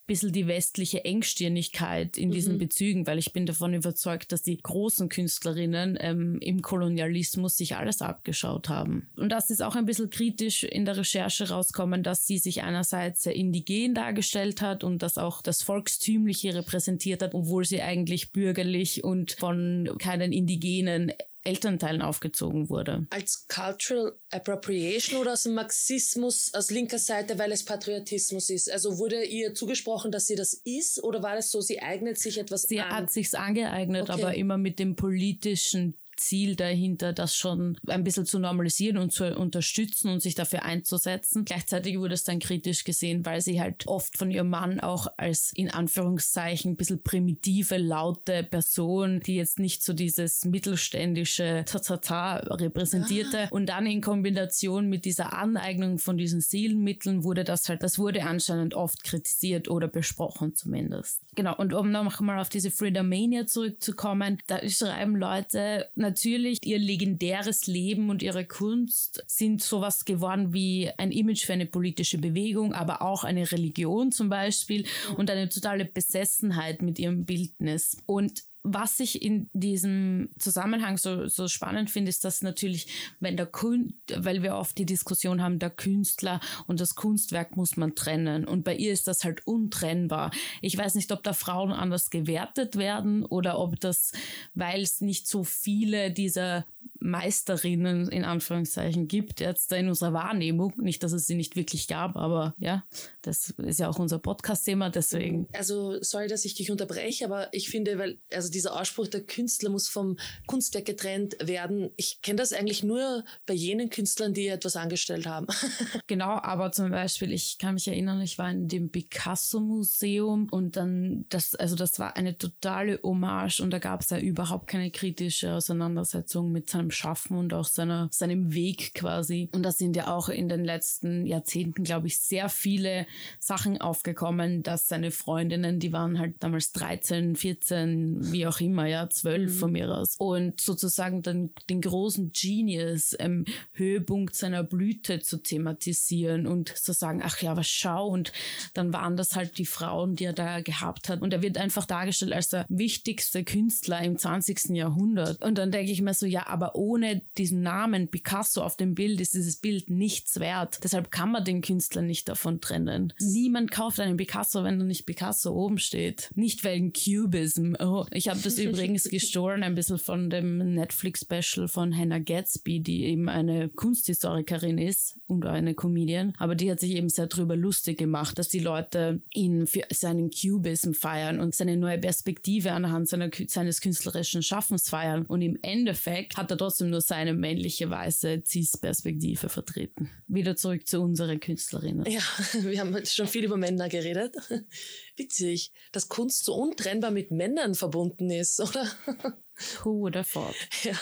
bisschen 0.07 0.31
die 0.31 0.47
westliche 0.47 1.03
Engstirnigkeit 1.03 2.17
in 2.17 2.31
diesen 2.31 2.53
mhm. 2.53 2.59
Bezügen, 2.59 3.05
weil 3.05 3.19
ich 3.19 3.33
bin 3.33 3.45
davon 3.45 3.73
überzeugt, 3.73 4.31
dass 4.31 4.41
die 4.41 4.57
großen 4.57 5.09
Künstlerinnen 5.09 5.97
ähm, 5.99 6.39
im 6.39 6.61
Kolonialismus 6.61 7.57
sich 7.57 7.75
alles 7.75 8.01
abgeschaut 8.01 8.69
haben. 8.69 9.09
Und 9.17 9.29
das 9.29 9.49
ist 9.49 9.61
auch 9.61 9.75
ein 9.75 9.85
bisschen 9.85 10.09
kritisch 10.09 10.63
in 10.63 10.85
der 10.85 10.97
Recherche 10.97 11.49
rauskommen, 11.49 12.03
dass 12.03 12.25
sie 12.25 12.37
sich 12.37 12.63
einerseits 12.63 13.23
sehr 13.23 13.35
indigen 13.35 13.93
dargestellt 13.93 14.61
hat 14.61 14.83
und 14.83 15.03
dass 15.03 15.17
auch 15.17 15.41
das 15.41 15.61
Volkstümliche 15.61 16.55
repräsentiert 16.55 17.21
hat, 17.21 17.35
obwohl 17.35 17.65
sie 17.65 17.81
eigentlich 17.81 18.31
bürgerlich 18.31 19.03
und 19.03 19.33
von 19.33 19.89
keinen 19.99 20.31
indigenen 20.31 21.11
Elternteilen 21.47 22.01
aufgezogen 22.01 22.69
wurde. 22.69 23.07
Als 23.09 23.47
Cultural 23.47 24.13
Appropriation 24.31 25.21
oder 25.21 25.33
aus 25.33 25.43
dem 25.43 25.53
Marxismus 25.53 26.53
aus 26.53 26.69
linker 26.69 26.99
Seite, 26.99 27.39
weil 27.39 27.51
es 27.51 27.63
Patriotismus 27.63 28.49
ist? 28.49 28.69
Also 28.69 28.97
wurde 28.97 29.23
ihr 29.23 29.53
zugesprochen, 29.53 30.11
dass 30.11 30.27
sie 30.27 30.35
das 30.35 30.53
ist 30.53 31.01
oder 31.01 31.23
war 31.23 31.37
es 31.37 31.49
so, 31.49 31.61
sie 31.61 31.81
eignet 31.81 32.19
sich 32.19 32.37
etwas 32.37 32.63
sie 32.63 32.81
an? 32.81 32.89
Sie 32.89 32.95
hat 32.95 33.11
sich's 33.11 33.33
angeeignet, 33.33 34.09
okay. 34.09 34.21
aber 34.21 34.35
immer 34.35 34.57
mit 34.57 34.79
dem 34.79 34.95
politischen 34.95 35.95
Ziel 36.17 36.55
dahinter, 36.55 37.13
das 37.13 37.35
schon 37.35 37.77
ein 37.87 38.03
bisschen 38.03 38.25
zu 38.25 38.39
normalisieren 38.39 38.97
und 38.97 39.11
zu 39.11 39.35
unterstützen 39.35 40.09
und 40.09 40.21
sich 40.21 40.35
dafür 40.35 40.63
einzusetzen. 40.63 41.45
Gleichzeitig 41.45 41.97
wurde 41.99 42.13
es 42.13 42.23
dann 42.23 42.39
kritisch 42.39 42.83
gesehen, 42.83 43.25
weil 43.25 43.41
sie 43.41 43.61
halt 43.61 43.87
oft 43.87 44.17
von 44.17 44.31
ihrem 44.31 44.49
Mann 44.49 44.79
auch 44.79 45.07
als 45.17 45.51
in 45.53 45.71
Anführungszeichen 45.71 46.71
ein 46.71 46.75
bisschen 46.75 47.01
primitive, 47.03 47.77
laute 47.77 48.43
Person, 48.43 49.19
die 49.21 49.35
jetzt 49.35 49.59
nicht 49.59 49.83
so 49.83 49.93
dieses 49.93 50.45
mittelständische 50.45 51.63
Ta-Ta-Ta 51.65 52.37
repräsentierte. 52.37 53.43
Ah. 53.43 53.47
Und 53.51 53.67
dann 53.67 53.85
in 53.85 54.01
Kombination 54.01 54.89
mit 54.89 55.05
dieser 55.05 55.33
Aneignung 55.33 55.99
von 55.99 56.17
diesen 56.17 56.41
Stilmitteln 56.41 57.23
wurde 57.23 57.43
das 57.43 57.69
halt, 57.69 57.83
das 57.83 57.99
wurde 57.99 58.23
anscheinend 58.23 58.73
oft 58.73 59.03
kritisiert 59.03 59.69
oder 59.69 59.87
besprochen 59.87 60.55
zumindest. 60.55 61.21
Genau. 61.35 61.55
Und 61.55 61.73
um 61.73 61.91
nochmal 61.91 62.39
auf 62.39 62.49
diese 62.49 62.71
Freedom 62.71 63.07
Mania 63.07 63.45
zurückzukommen, 63.45 64.39
da 64.47 64.67
schreiben 64.67 65.15
Leute, 65.15 65.89
natürlich 66.07 66.59
ihr 66.65 66.79
legendäres 66.79 67.67
Leben 67.67 68.09
und 68.09 68.23
ihre 68.23 68.45
Kunst 68.45 69.23
sind 69.27 69.61
sowas 69.61 70.05
geworden 70.05 70.53
wie 70.53 70.89
ein 70.97 71.11
Image 71.11 71.45
für 71.45 71.53
eine 71.53 71.65
politische 71.65 72.17
Bewegung, 72.17 72.73
aber 72.73 73.01
auch 73.01 73.23
eine 73.23 73.51
Religion 73.51 74.11
zum 74.11 74.29
Beispiel 74.29 74.85
und 75.17 75.29
eine 75.29 75.49
totale 75.49 75.85
Besessenheit 75.85 76.81
mit 76.81 76.97
ihrem 76.97 77.25
Bildnis. 77.25 77.97
Und 78.05 78.43
was 78.73 78.99
ich 78.99 79.21
in 79.21 79.49
diesem 79.53 80.29
Zusammenhang 80.37 80.97
so, 80.97 81.27
so 81.27 81.47
spannend 81.47 81.89
finde, 81.89 82.09
ist, 82.09 82.25
dass 82.25 82.41
natürlich, 82.41 82.87
wenn 83.19 83.37
der 83.37 83.45
Kun 83.45 83.93
weil 84.15 84.43
wir 84.43 84.55
oft 84.55 84.77
die 84.77 84.85
Diskussion 84.85 85.41
haben, 85.41 85.59
der 85.59 85.69
Künstler 85.69 86.39
und 86.67 86.79
das 86.79 86.95
Kunstwerk 86.95 87.55
muss 87.55 87.77
man 87.77 87.95
trennen. 87.95 88.45
Und 88.45 88.63
bei 88.63 88.75
ihr 88.75 88.93
ist 88.93 89.07
das 89.07 89.23
halt 89.23 89.45
untrennbar. 89.45 90.31
Ich 90.61 90.77
weiß 90.77 90.95
nicht, 90.95 91.11
ob 91.11 91.23
da 91.23 91.33
Frauen 91.33 91.71
anders 91.71 92.09
gewertet 92.09 92.75
werden 92.75 93.25
oder 93.25 93.59
ob 93.59 93.79
das, 93.79 94.11
weil 94.53 94.81
es 94.81 95.01
nicht 95.01 95.27
so 95.27 95.43
viele 95.43 96.11
dieser 96.11 96.65
Meisterinnen 96.99 98.09
in 98.09 98.23
Anführungszeichen 98.23 99.07
gibt, 99.07 99.39
jetzt 99.39 99.71
in 99.71 99.87
unserer 99.87 100.13
Wahrnehmung. 100.13 100.73
Nicht, 100.77 101.03
dass 101.03 101.11
es 101.11 101.27
sie 101.27 101.35
nicht 101.35 101.55
wirklich 101.55 101.87
gab, 101.87 102.15
aber 102.15 102.53
ja, 102.57 102.83
das 103.21 103.51
ist 103.57 103.79
ja 103.79 103.89
auch 103.89 103.99
unser 103.99 104.19
Podcast-Thema, 104.19 104.89
deswegen. 104.89 105.47
Also, 105.53 106.01
sorry, 106.01 106.27
dass 106.27 106.45
ich 106.45 106.55
dich 106.55 106.71
unterbreche, 106.71 107.25
aber 107.25 107.53
ich 107.53 107.69
finde, 107.69 107.97
weil, 107.97 108.19
also 108.33 108.49
dieser 108.49 108.79
Ausspruch, 108.79 109.07
der 109.07 109.21
Künstler 109.21 109.69
muss 109.69 109.87
vom 109.87 110.17
Kunstwerk 110.45 110.85
getrennt 110.85 111.35
werden, 111.41 111.91
ich 111.97 112.21
kenne 112.21 112.37
das 112.37 112.53
eigentlich 112.53 112.83
nur 112.83 113.23
bei 113.45 113.53
jenen 113.53 113.89
Künstlern, 113.89 114.33
die 114.33 114.47
etwas 114.47 114.75
angestellt 114.75 115.25
haben. 115.25 115.47
genau, 116.07 116.39
aber 116.41 116.71
zum 116.71 116.89
Beispiel, 116.89 117.31
ich 117.31 117.57
kann 117.57 117.75
mich 117.75 117.87
erinnern, 117.87 118.21
ich 118.21 118.37
war 118.37 118.49
in 118.51 118.67
dem 118.67 118.89
Picasso-Museum 118.91 120.47
und 120.49 120.75
dann, 120.75 121.25
das, 121.29 121.55
also 121.55 121.75
das 121.75 121.99
war 121.99 122.15
eine 122.15 122.37
totale 122.37 122.99
Hommage 123.03 123.59
und 123.61 123.71
da 123.71 123.79
gab 123.79 124.01
es 124.01 124.09
ja 124.09 124.19
überhaupt 124.19 124.67
keine 124.67 124.91
kritische 124.91 125.53
Auseinandersetzung 125.53 126.51
mit 126.51 126.69
seinem 126.69 126.86
Schaffen 126.91 127.37
und 127.37 127.53
auch 127.53 127.65
seiner, 127.65 128.09
seinem 128.11 128.53
Weg 128.53 128.93
quasi. 128.93 129.49
Und 129.53 129.63
da 129.63 129.71
sind 129.71 129.95
ja 129.95 130.07
auch 130.07 130.29
in 130.29 130.49
den 130.49 130.63
letzten 130.63 131.25
Jahrzehnten, 131.25 131.83
glaube 131.83 132.07
ich, 132.07 132.19
sehr 132.19 132.49
viele 132.49 133.05
Sachen 133.39 133.79
aufgekommen, 133.81 134.63
dass 134.63 134.87
seine 134.87 135.11
Freundinnen, 135.11 135.79
die 135.79 135.93
waren 135.93 136.19
halt 136.19 136.35
damals 136.39 136.71
13, 136.71 137.35
14, 137.35 138.31
wie 138.31 138.47
auch 138.47 138.59
immer, 138.59 138.85
ja, 138.85 139.09
12 139.09 139.51
mhm. 139.51 139.57
von 139.57 139.71
mir 139.71 139.95
aus. 139.95 140.15
Und 140.17 140.59
sozusagen 140.61 141.21
dann 141.21 141.51
den 141.69 141.81
großen 141.81 142.31
Genius 142.31 143.13
im 143.13 143.45
Höhepunkt 143.73 144.35
seiner 144.35 144.63
Blüte 144.63 145.19
zu 145.19 145.37
thematisieren 145.37 146.47
und 146.47 146.69
zu 146.77 146.93
sagen, 146.93 147.21
ach 147.23 147.41
ja, 147.41 147.55
was 147.55 147.67
schau. 147.67 148.07
Und 148.07 148.31
dann 148.73 148.93
waren 148.93 149.17
das 149.17 149.35
halt 149.35 149.57
die 149.57 149.65
Frauen, 149.65 150.15
die 150.15 150.25
er 150.25 150.33
da 150.33 150.61
gehabt 150.61 151.09
hat. 151.09 151.21
Und 151.21 151.33
er 151.33 151.41
wird 151.41 151.57
einfach 151.57 151.85
dargestellt 151.85 152.33
als 152.33 152.49
der 152.49 152.65
wichtigste 152.69 153.43
Künstler 153.43 154.01
im 154.01 154.17
20. 154.17 154.69
Jahrhundert. 154.69 155.41
Und 155.43 155.57
dann 155.57 155.71
denke 155.71 155.91
ich 155.91 156.01
mir 156.01 156.13
so, 156.13 156.25
ja, 156.25 156.47
aber 156.47 156.75
ohne 156.77 157.21
diesen 157.37 157.61
Namen 157.61 158.07
Picasso 158.07 158.61
auf 158.61 158.77
dem 158.77 158.95
Bild 158.95 159.19
ist 159.19 159.33
dieses 159.33 159.57
Bild 159.57 159.89
nichts 159.89 160.39
wert. 160.39 160.79
Deshalb 160.83 161.11
kann 161.11 161.31
man 161.31 161.43
den 161.43 161.61
Künstler 161.61 162.01
nicht 162.01 162.29
davon 162.29 162.61
trennen. 162.61 163.13
Niemand 163.19 163.71
kauft 163.71 163.99
einen 163.99 164.17
Picasso, 164.17 164.63
wenn 164.63 164.79
da 164.79 164.85
nicht 164.85 165.05
Picasso 165.05 165.51
oben 165.51 165.77
steht. 165.77 166.29
Nicht 166.35 166.63
wegen 166.63 166.93
Cubism. 166.93 167.75
Oh, 167.79 168.05
ich 168.11 168.29
habe 168.29 168.39
das 168.39 168.57
übrigens 168.57 169.05
gestohlen 169.05 169.63
ein 169.63 169.75
bisschen 169.75 169.97
von 169.97 170.29
dem 170.29 170.75
Netflix-Special 170.75 171.67
von 171.67 171.95
Hannah 171.95 172.19
Gatsby, 172.19 172.79
die 172.79 173.05
eben 173.05 173.29
eine 173.29 173.69
Kunsthistorikerin 173.69 174.77
ist 174.77 175.19
und 175.27 175.45
eine 175.45 175.73
Comedian. 175.73 176.33
Aber 176.37 176.55
die 176.55 176.69
hat 176.71 176.79
sich 176.79 176.91
eben 176.91 177.09
sehr 177.09 177.27
drüber 177.27 177.55
lustig 177.55 177.97
gemacht, 177.97 178.37
dass 178.37 178.49
die 178.49 178.59
Leute 178.59 179.21
ihn 179.33 179.67
für 179.67 179.83
seinen 179.91 180.31
Cubism 180.31 180.93
feiern 180.93 181.39
und 181.39 181.55
seine 181.55 181.77
neue 181.77 181.97
Perspektive 181.97 182.71
anhand 182.71 183.09
seiner, 183.09 183.29
seines 183.47 183.81
künstlerischen 183.81 184.43
Schaffens 184.43 184.89
feiern. 184.89 185.25
Und 185.25 185.41
im 185.41 185.57
Endeffekt 185.61 186.37
hat 186.37 186.51
er 186.51 186.57
trotzdem 186.67 186.89
nur 186.89 186.99
seine 186.99 187.33
männliche, 187.33 187.89
weiße 187.89 188.43
Cis-Perspektive 188.45 189.47
vertreten. 189.47 190.09
Wieder 190.27 190.57
zurück 190.57 190.85
zu 190.85 191.01
unseren 191.01 191.39
Künstlerinnen. 191.39 192.05
Ja, 192.11 192.21
wir 192.61 192.79
haben 192.81 193.05
schon 193.05 193.27
viel 193.27 193.45
über 193.45 193.55
Männer 193.55 193.87
geredet. 193.87 194.35
Witzig, 195.15 195.71
dass 195.93 196.09
Kunst 196.09 196.43
so 196.43 196.55
untrennbar 196.55 197.11
mit 197.11 197.31
Männern 197.31 197.73
verbunden 197.73 198.29
ist, 198.29 198.59
oder? 198.59 198.85
Who 199.83 199.99
would 199.99 200.15
have 200.15 200.31
thought? 200.31 200.55
Ja, 200.83 200.93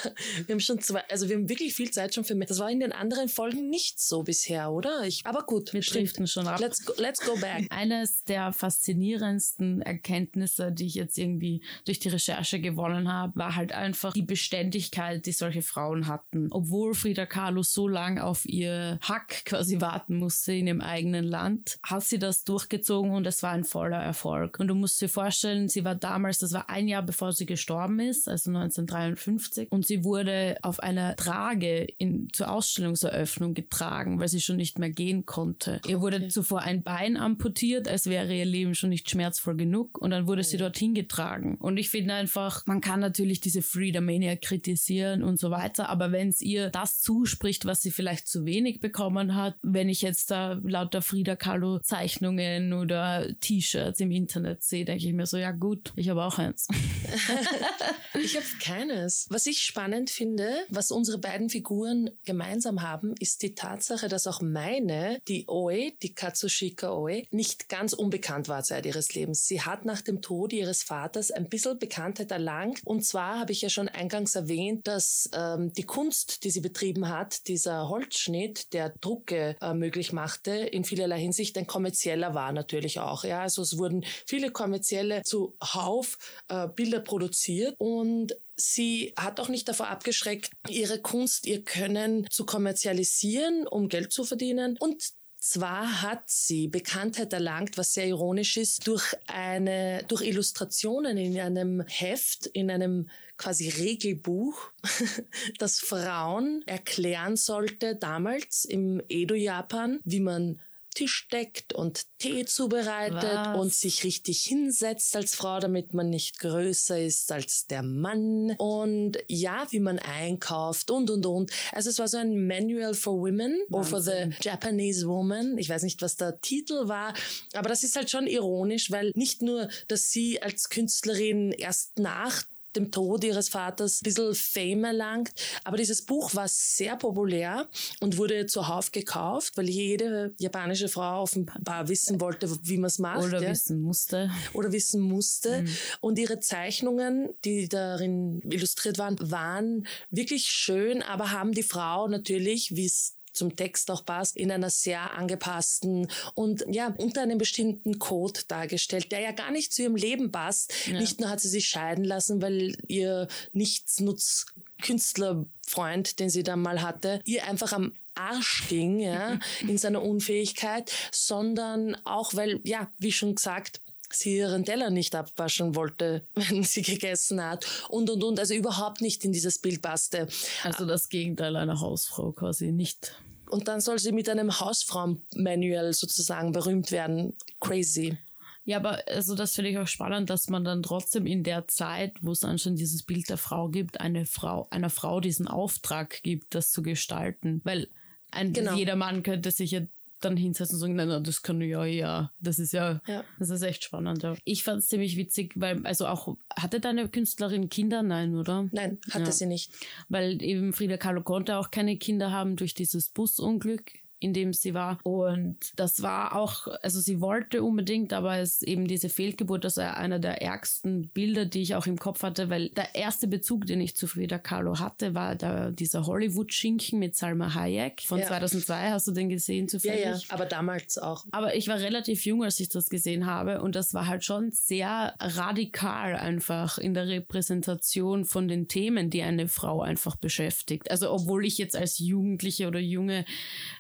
wir 0.46 0.54
haben 0.54 0.60
schon 0.60 0.80
zwei, 0.80 1.04
also 1.10 1.28
wir 1.30 1.36
haben 1.36 1.50
wirklich 1.50 1.74
viel 1.74 1.92
Zeit 1.92 2.14
schon 2.14 2.24
für 2.24 2.36
Das 2.36 2.60
war 2.60 2.70
in 2.72 2.80
den 2.80 2.92
anderen 2.92 3.30
Folgen 3.30 3.70
nicht 3.70 4.00
so 4.00 4.24
bisher, 4.24 4.72
oder? 4.72 5.04
Ich, 5.06 5.26
aber 5.26 5.44
gut, 5.44 5.74
wir 5.74 5.82
driften 5.82 6.28
schon 6.28 6.48
ab. 6.48 6.60
Let's 6.60 6.86
go, 6.86 6.94
let's 6.98 7.20
go 7.20 7.36
back. 7.36 7.68
Eines 7.70 8.24
der 8.24 8.54
faszinierendsten 8.54 9.82
Erkenntnisse, 9.82 10.72
die 10.72 10.88
ich 10.88 10.96
jetzt 10.96 11.18
irgendwie 11.18 11.64
durch 11.86 12.00
die 12.00 12.10
Recherche 12.10 12.60
gewonnen 12.60 13.12
habe, 13.12 13.36
war 13.36 13.56
halt 13.56 13.74
einfach 13.74 14.14
die 14.14 14.22
Beständigkeit, 14.22 15.26
die 15.26 15.32
solche 15.32 15.62
Frauen 15.62 16.08
hatten. 16.08 16.48
Obwohl 16.52 16.94
Frida 16.94 17.26
Kahlo 17.26 17.64
so 17.64 17.88
lange 17.88 18.24
auf 18.24 18.46
ihr 18.46 19.00
Hack 19.02 19.46
quasi 19.46 19.82
warten 19.82 20.18
musste 20.18 20.54
in 20.54 20.68
ihrem 20.68 20.82
eigenen 20.82 21.26
Land, 21.26 21.78
hat 21.84 22.04
sie 22.04 22.20
das 22.20 22.44
durchgezogen 22.44 23.12
und 23.12 23.28
es 23.28 23.44
war 23.44 23.52
ein 23.52 23.64
voller 23.64 24.02
Erfolg. 24.02 24.60
Und 24.60 24.68
du 24.68 24.76
musst 24.76 25.02
dir 25.02 25.10
vorstellen, 25.10 25.68
sie 25.68 25.84
war 25.84 25.96
damals, 25.96 26.40
das 26.40 26.54
war 26.54 26.70
ein 26.70 26.88
Jahr 26.88 27.04
bevor 27.04 27.34
sie 27.34 27.46
gestorben 27.46 28.00
ist, 28.00 28.28
also 28.28 28.45
1953. 28.48 29.72
Und 29.72 29.86
sie 29.86 30.04
wurde 30.04 30.58
auf 30.62 30.80
einer 30.80 31.16
Trage 31.16 31.88
in, 31.98 32.30
zur 32.32 32.52
Ausstellungseröffnung 32.52 33.54
getragen, 33.54 34.20
weil 34.20 34.28
sie 34.28 34.42
schon 34.42 34.58
nicht 34.58 34.80
mehr 34.80 34.90
gehen 34.90 35.26
konnte. 35.26 35.76
Okay. 35.84 35.92
Ihr 35.92 36.02
wurde 36.02 36.28
zuvor 36.30 36.62
ein 36.62 36.84
Bein 36.84 37.18
amputiert, 37.18 37.88
als 37.88 38.08
wäre 38.08 38.34
ihr 38.34 38.46
Leben 38.46 38.76
schon 38.76 38.90
nicht 38.90 39.10
schmerzvoll 39.10 39.56
genug. 39.56 39.98
Und 39.98 40.12
dann 40.12 40.28
wurde 40.28 40.44
sie 40.44 40.58
dorthin 40.58 40.94
getragen. 40.94 41.56
Und 41.56 41.78
ich 41.78 41.90
finde 41.90 42.14
einfach, 42.14 42.66
man 42.66 42.82
kann 42.82 43.00
natürlich 43.00 43.42
diese 43.42 43.62
Freedom 43.62 44.06
Mania 44.06 44.36
kritisieren 44.36 45.24
und 45.24 45.40
so 45.40 45.52
weiter, 45.52 45.90
aber 45.90 46.12
wenn 46.12 46.30
es 46.30 46.42
ihr 46.42 46.70
das 46.70 47.02
zuspricht, 47.02 47.66
was 47.66 47.82
sie 47.82 47.92
vielleicht 47.92 48.28
zu 48.28 48.46
wenig 48.46 48.80
bekommen 48.80 49.36
hat, 49.36 49.56
wenn 49.62 49.90
ich 49.90 50.02
jetzt 50.02 50.32
da 50.32 50.60
lauter 50.64 51.02
Frida 51.02 51.36
Kahlo 51.36 51.80
Zeichnungen 51.80 52.74
oder 52.74 53.28
T-Shirts 53.40 54.00
im 54.00 54.12
Internet 54.12 54.64
sehe, 54.64 54.86
denke 54.86 55.06
ich 55.06 55.14
mir 55.14 55.26
so, 55.26 55.38
ja 55.38 55.52
gut, 55.52 55.92
ich 55.96 56.10
habe 56.10 56.24
auch 56.24 56.38
eins. 56.38 56.68
ich 58.14 58.35
habe 58.36 58.46
keines. 58.60 59.28
Was 59.30 59.46
ich 59.46 59.60
spannend 59.60 60.10
finde, 60.10 60.66
was 60.70 60.92
unsere 60.92 61.18
beiden 61.18 61.50
Figuren 61.50 62.10
gemeinsam 62.26 62.82
haben, 62.82 63.16
ist 63.20 63.42
die 63.42 63.56
Tatsache, 63.56 64.08
dass 64.08 64.28
auch 64.28 64.42
meine, 64.42 65.20
die 65.28 65.46
Oe, 65.48 65.92
die 66.02 66.14
Katsushika 66.14 66.94
Oe, 66.94 67.24
nicht 67.32 67.70
ganz 67.70 67.94
unbekannt 67.94 68.48
war 68.48 68.64
Zeit 68.64 68.86
ihres 68.86 69.14
Lebens. 69.14 69.48
Sie 69.48 69.62
hat 69.62 69.86
nach 69.86 70.02
dem 70.02 70.22
Tod 70.22 70.54
ihres 70.54 70.84
Vaters 70.84 71.32
ein 71.32 71.50
bisschen 71.50 71.80
Bekanntheit 71.80 72.32
erlangt. 72.32 72.82
Und 72.86 73.06
zwar 73.06 73.40
habe 73.40 73.52
ich 73.52 73.62
ja 73.62 73.70
schon 73.70 73.90
eingangs 73.90 74.36
erwähnt, 74.36 74.88
dass 74.88 75.30
ähm, 75.34 75.74
die 75.74 75.84
Kunst, 75.84 76.44
die 76.44 76.50
sie 76.50 76.62
betrieben 76.62 77.10
hat, 77.10 77.48
dieser 77.48 77.90
Holzschnitt, 77.90 78.74
der 78.74 78.90
Drucke 79.02 79.56
äh, 79.62 79.74
möglich 79.74 80.14
machte, 80.14 80.52
in 80.52 80.84
vielerlei 80.84 81.20
Hinsicht 81.20 81.58
ein 81.58 81.68
kommerzieller 81.68 82.34
war 82.34 82.52
natürlich 82.52 83.00
auch. 83.00 83.24
Ja, 83.24 83.42
also 83.42 83.62
es 83.62 83.78
wurden 83.78 84.06
viele 84.26 84.52
kommerzielle 84.52 85.22
zuhauf 85.24 86.18
äh, 86.48 86.68
Bilder 86.68 87.00
produziert 87.00 87.76
und 87.78 88.25
sie 88.58 89.14
hat 89.18 89.40
auch 89.40 89.50
nicht 89.50 89.68
davor 89.68 89.88
abgeschreckt, 89.88 90.52
ihre 90.70 91.00
Kunst, 91.00 91.46
ihr 91.46 91.64
Können 91.64 92.28
zu 92.30 92.46
kommerzialisieren, 92.46 93.68
um 93.68 93.90
Geld 93.90 94.12
zu 94.12 94.24
verdienen. 94.24 94.78
Und 94.80 95.14
zwar 95.38 96.02
hat 96.02 96.24
sie 96.26 96.68
Bekanntheit 96.68 97.32
erlangt, 97.32 97.78
was 97.78 97.94
sehr 97.94 98.08
ironisch 98.08 98.58
ist, 98.58 98.88
durch 98.88 99.14
eine, 99.28 100.04
durch 100.08 100.24
Illustrationen 100.24 101.18
in 101.18 101.40
einem 101.40 101.84
Heft, 101.88 102.48
in 102.48 102.72
einem 102.72 103.10
quasi 103.38 103.70
Regelbuch, 103.70 104.72
das 105.60 105.80
Frauen 105.80 106.64
erklären 106.66 107.36
sollte 107.36 107.96
damals 107.96 108.66
im 108.66 109.02
Edo-Japan, 109.08 110.00
wie 110.04 110.22
man 110.22 110.60
Tisch 110.96 111.28
deckt 111.32 111.74
und 111.74 112.06
Tee 112.18 112.46
zubereitet 112.46 113.22
Was? 113.22 113.60
und 113.60 113.74
sich 113.74 114.04
richtig 114.04 114.42
hinsetzt 114.42 115.16
als 115.16 115.36
Frau, 115.36 115.60
damit 115.60 115.94
man 115.94 116.10
nicht 116.10 116.40
größer 116.40 117.00
ist 117.00 117.32
als 117.32 117.68
der 117.68 117.84
Mann. 117.84 118.56
Und 118.58 119.18
ja, 119.28 119.68
wie 119.70 119.80
man 119.80 120.00
einkauft 120.00 120.90
und 120.90 121.10
und 121.12 121.26
und. 121.26 121.52
Also 121.72 121.90
es 121.92 122.00
war 122.00 122.08
so 122.08 122.18
ein 122.18 122.48
Manual 122.48 122.94
for 122.96 123.20
Women 123.20 123.60
Wahnsinn. 123.70 123.76
or 123.76 123.84
for 123.84 124.02
the 124.02 124.34
Japanese 124.42 125.08
Woman. 125.08 125.58
Ich 125.58 125.70
weiß 125.70 125.84
nicht, 125.84 126.02
was 126.02 126.16
der 126.16 126.40
Titel 126.42 126.88
war, 126.88 127.14
aber 127.54 127.70
das 127.70 127.84
ist 127.84 127.96
halt 127.96 128.10
schon 128.10 128.26
ironisch, 128.26 128.90
weil 128.90 129.12
nicht 129.16 129.42
nur, 129.42 129.70
dass 129.88 130.10
sie 130.10 130.42
als 130.42 130.70
Künstlerin 130.70 131.52
erst 131.52 132.00
nach 132.00 132.44
dem 132.76 132.92
Tod 132.92 133.24
ihres 133.24 133.50
Vaters 133.50 134.02
ein 134.02 134.04
bisschen 134.04 134.36
Fame 134.36 134.84
erlangt. 134.86 135.34
Aber 135.64 135.78
dieses 135.78 136.06
Buch 136.06 136.36
war 136.36 136.48
sehr 136.48 136.96
populär 136.96 137.70
und 138.00 138.18
wurde 138.18 138.46
zuhauf 138.46 138.92
gekauft, 138.92 139.58
weil 139.58 139.70
jede 139.70 140.34
japanische 140.40 140.90
Frau 140.90 141.24
offenbar 141.24 141.88
wissen 141.88 142.22
wollte, 142.22 142.50
wie 142.64 142.78
man 142.78 142.88
es 142.88 143.00
macht. 143.00 143.24
Oder 143.24 143.42
ja. 143.42 143.50
wissen 143.50 143.82
musste. 143.82 144.32
Oder 144.54 144.72
wissen 144.72 145.02
musste. 145.02 145.62
Mhm. 145.62 145.78
Und 146.02 146.20
ihre 146.20 146.40
Zeichnungen, 146.40 147.30
die 147.44 147.68
darin 147.68 148.42
illustriert 148.44 148.98
waren, 148.98 149.18
waren 149.20 149.88
wirklich 150.10 150.46
schön, 150.46 151.02
aber 151.02 151.32
haben 151.32 151.54
die 151.54 151.64
Frau 151.64 152.08
natürlich, 152.08 152.76
wie 152.76 152.86
es 152.86 153.16
zum 153.36 153.56
Text 153.56 153.92
auch 153.92 154.06
passt, 154.06 154.38
in 154.38 154.52
einer 154.52 154.70
sehr 154.70 155.14
angepassten 155.14 156.08
und 156.34 156.66
ja, 156.70 156.94
unter 156.98 157.22
einem 157.22 157.38
bestimmten 157.38 158.00
Code 158.00 158.42
dargestellt, 158.48 159.12
der 159.12 159.20
ja 159.20 159.32
gar 159.32 159.52
nicht 159.52 159.74
zu 159.74 159.84
ihrem 159.84 159.96
Leben 159.96 160.32
passt. 160.32 160.74
Ja. 160.88 161.00
Nicht 161.00 161.20
nur 161.20 161.30
hat 161.30 161.40
sie 161.40 161.50
sich 161.50 161.68
scheiden 161.68 162.04
lassen, 162.04 162.42
weil 162.42 162.76
ihr 162.88 163.28
Nichtsnutz 163.54 164.46
Künstlerfreund, 164.82 166.20
den 166.20 166.30
sie 166.30 166.44
da 166.44 166.56
mal 166.56 166.82
hatte, 166.82 167.22
ihr 167.26 167.46
einfach 167.46 167.74
am 167.74 167.94
Arsch 168.16 168.68
ging, 168.70 169.00
ja, 169.00 169.40
in 169.62 169.78
seiner 169.78 170.02
Unfähigkeit, 170.02 170.92
sondern 171.12 171.96
auch, 172.06 172.34
weil, 172.34 172.60
ja, 172.64 172.92
wie 172.98 173.12
schon 173.12 173.36
gesagt, 173.36 173.82
sie 174.12 174.38
ihren 174.38 174.66
Teller 174.66 174.90
nicht 174.90 175.16
abwaschen 175.16 175.76
wollte, 175.76 176.26
wenn 176.36 176.64
sie 176.64 176.82
gegessen 176.82 177.44
hat 177.44 177.66
und 177.90 178.10
und 178.10 178.24
und, 178.24 178.40
also 178.40 178.54
überhaupt 178.54 179.02
nicht 179.02 179.26
in 179.26 179.32
dieses 179.32 179.60
Bild 179.60 179.82
passte. 179.82 180.28
Also 180.64 180.86
das 180.86 181.10
Gegenteil 181.10 181.56
einer 181.56 181.80
Hausfrau 181.80 182.32
quasi 182.32 182.72
nicht. 182.72 183.16
Und 183.50 183.68
dann 183.68 183.82
soll 183.82 184.00
sie 184.00 184.12
mit 184.12 184.30
einem 184.30 184.60
Hausfrauen-Manual 184.60 185.94
sozusagen 185.94 186.52
berühmt 186.52 186.92
werden. 186.92 187.36
Crazy. 187.60 188.18
Ja, 188.66 188.78
aber 188.78 189.00
also 189.08 189.36
das 189.36 189.54
finde 189.54 189.70
ich 189.70 189.78
auch 189.78 189.88
spannend, 189.88 190.30
dass 190.32 190.50
man 190.50 190.64
dann 190.64 190.82
trotzdem 190.82 191.28
in 191.28 191.44
der 191.44 191.68
Zeit, 191.68 192.14
wo 192.22 192.32
es 192.32 192.40
dann 192.40 192.58
schon 192.58 192.76
dieses 192.76 193.04
Bild 193.04 193.30
der 193.30 193.38
Frau 193.38 193.70
gibt, 193.70 194.02
eine 194.02 194.26
Frau, 194.26 194.68
einer 194.72 194.90
Frau 194.90 195.20
diesen 195.20 195.48
Auftrag 195.48 196.24
gibt, 196.24 196.56
das 196.56 196.72
zu 196.72 196.82
gestalten. 196.82 197.62
Weil 197.64 197.88
ein 198.32 198.54
genau. 198.54 198.74
jeder 198.74 198.96
Mann 198.96 199.22
könnte 199.22 199.52
sich 199.52 199.72
ja 199.72 199.82
dann 200.26 200.38
hinsetzen 200.38 200.76
und 200.76 200.80
sagen, 200.80 200.96
nein, 200.96 201.08
nein, 201.08 201.24
das 201.24 201.42
kann 201.42 201.62
ich 201.62 201.70
ja, 201.70 201.86
ja. 201.86 202.32
Das 202.40 202.60
ist 202.60 202.74
ja, 202.74 203.02
ja. 203.08 203.24
das 203.40 203.50
ist 203.50 203.62
echt 203.62 203.84
spannend. 203.84 204.24
Ja. 204.24 204.36
Ich 204.44 204.64
fand 204.64 204.80
es 204.80 204.90
ziemlich 204.90 205.16
witzig, 205.18 205.54
weil, 205.56 205.86
also 205.86 206.08
auch, 206.08 206.36
hatte 206.56 206.80
deine 206.80 207.08
Künstlerin 207.08 207.70
Kinder? 207.70 208.04
Nein, 208.04 208.36
oder? 208.36 208.68
Nein, 208.72 209.00
hatte 209.12 209.26
ja. 209.26 209.32
sie 209.32 209.46
nicht. 209.46 209.72
Weil 210.10 210.42
eben 210.42 210.74
Frida 210.74 210.98
Kahlo 210.98 211.22
konnte 211.22 211.58
auch 211.58 211.72
keine 211.72 211.98
Kinder 211.98 212.32
haben 212.32 212.56
durch 212.56 212.74
dieses 212.74 213.10
Busunglück 213.10 214.05
in 214.20 214.34
dem 214.34 214.54
sie 214.54 214.74
war. 214.74 215.00
Und 215.04 215.58
das 215.76 216.02
war 216.02 216.36
auch, 216.36 216.68
also 216.82 217.00
sie 217.00 217.22
wollte 217.22 217.64
unbedingt, 217.64 218.14
aber 218.14 218.38
es 218.38 218.62
eben 218.62 218.88
diese 218.88 219.10
Fehlgeburt, 219.10 219.64
das 219.64 219.78
war 219.78 219.98
einer 219.98 220.20
der 220.20 220.42
ärgsten 220.42 221.10
Bilder, 221.10 221.46
die 221.46 221.62
ich 221.62 221.76
auch 221.76 221.86
im 221.86 221.98
Kopf 221.98 222.24
hatte, 222.24 222.50
weil 222.50 222.70
der 222.70 222.96
erste 222.96 223.28
Bezug, 223.28 223.66
den 223.66 223.82
ich 223.82 223.96
zu 223.96 224.08
Frida 224.08 224.40
Kahlo 224.40 224.80
hatte, 224.80 225.14
war 225.14 225.36
der, 225.36 225.72
dieser 225.72 226.06
Hollywood-Schinken 226.06 226.98
mit 226.98 227.16
Salma 227.16 227.54
Hayek 227.54 228.02
von 228.02 228.20
ja. 228.20 228.28
2002. 228.28 228.92
Hast 228.92 229.08
du 229.08 229.12
den 229.12 229.30
gesehen 229.30 229.68
zufällig? 229.68 230.04
Ja, 230.04 230.12
ja, 230.12 230.20
aber 230.30 230.46
damals 230.46 230.98
auch. 230.98 231.26
Aber 231.32 231.56
ich 231.56 231.68
war 231.68 231.78
relativ 231.78 232.26
jung, 232.26 232.44
als 232.44 232.60
ich 232.60 232.70
das 232.70 232.90
gesehen 232.90 233.26
habe 233.26 233.62
und 233.62 233.76
das 233.76 233.94
war 233.94 234.08
halt 234.08 234.24
schon 234.24 234.52
sehr 234.52 235.14
radikal 235.20 236.16
einfach 236.16 236.78
in 236.78 236.94
der 236.94 237.08
Repräsentation 237.08 238.26
von 238.26 238.48
den 238.48 238.68
Themen, 238.68 239.10
die 239.10 239.22
eine 239.22 239.48
Frau 239.48 239.82
einfach 239.82 240.16
beschäftigt. 240.16 240.90
Also 240.90 241.12
obwohl 241.12 241.46
ich 241.46 241.58
jetzt 241.58 241.76
als 241.76 242.00
Jugendliche 242.00 242.68
oder 242.68 242.80
junge, 242.80 243.26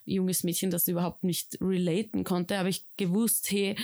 junge 0.06 0.35
junges 0.36 0.44
Mädchen 0.44 0.72
das 0.72 0.88
überhaupt 0.88 1.24
nicht 1.24 1.58
relaten 1.62 2.24
konnte, 2.24 2.58
habe 2.58 2.70
ich 2.70 2.86
gewusst, 2.98 3.52
hey, 3.52 3.76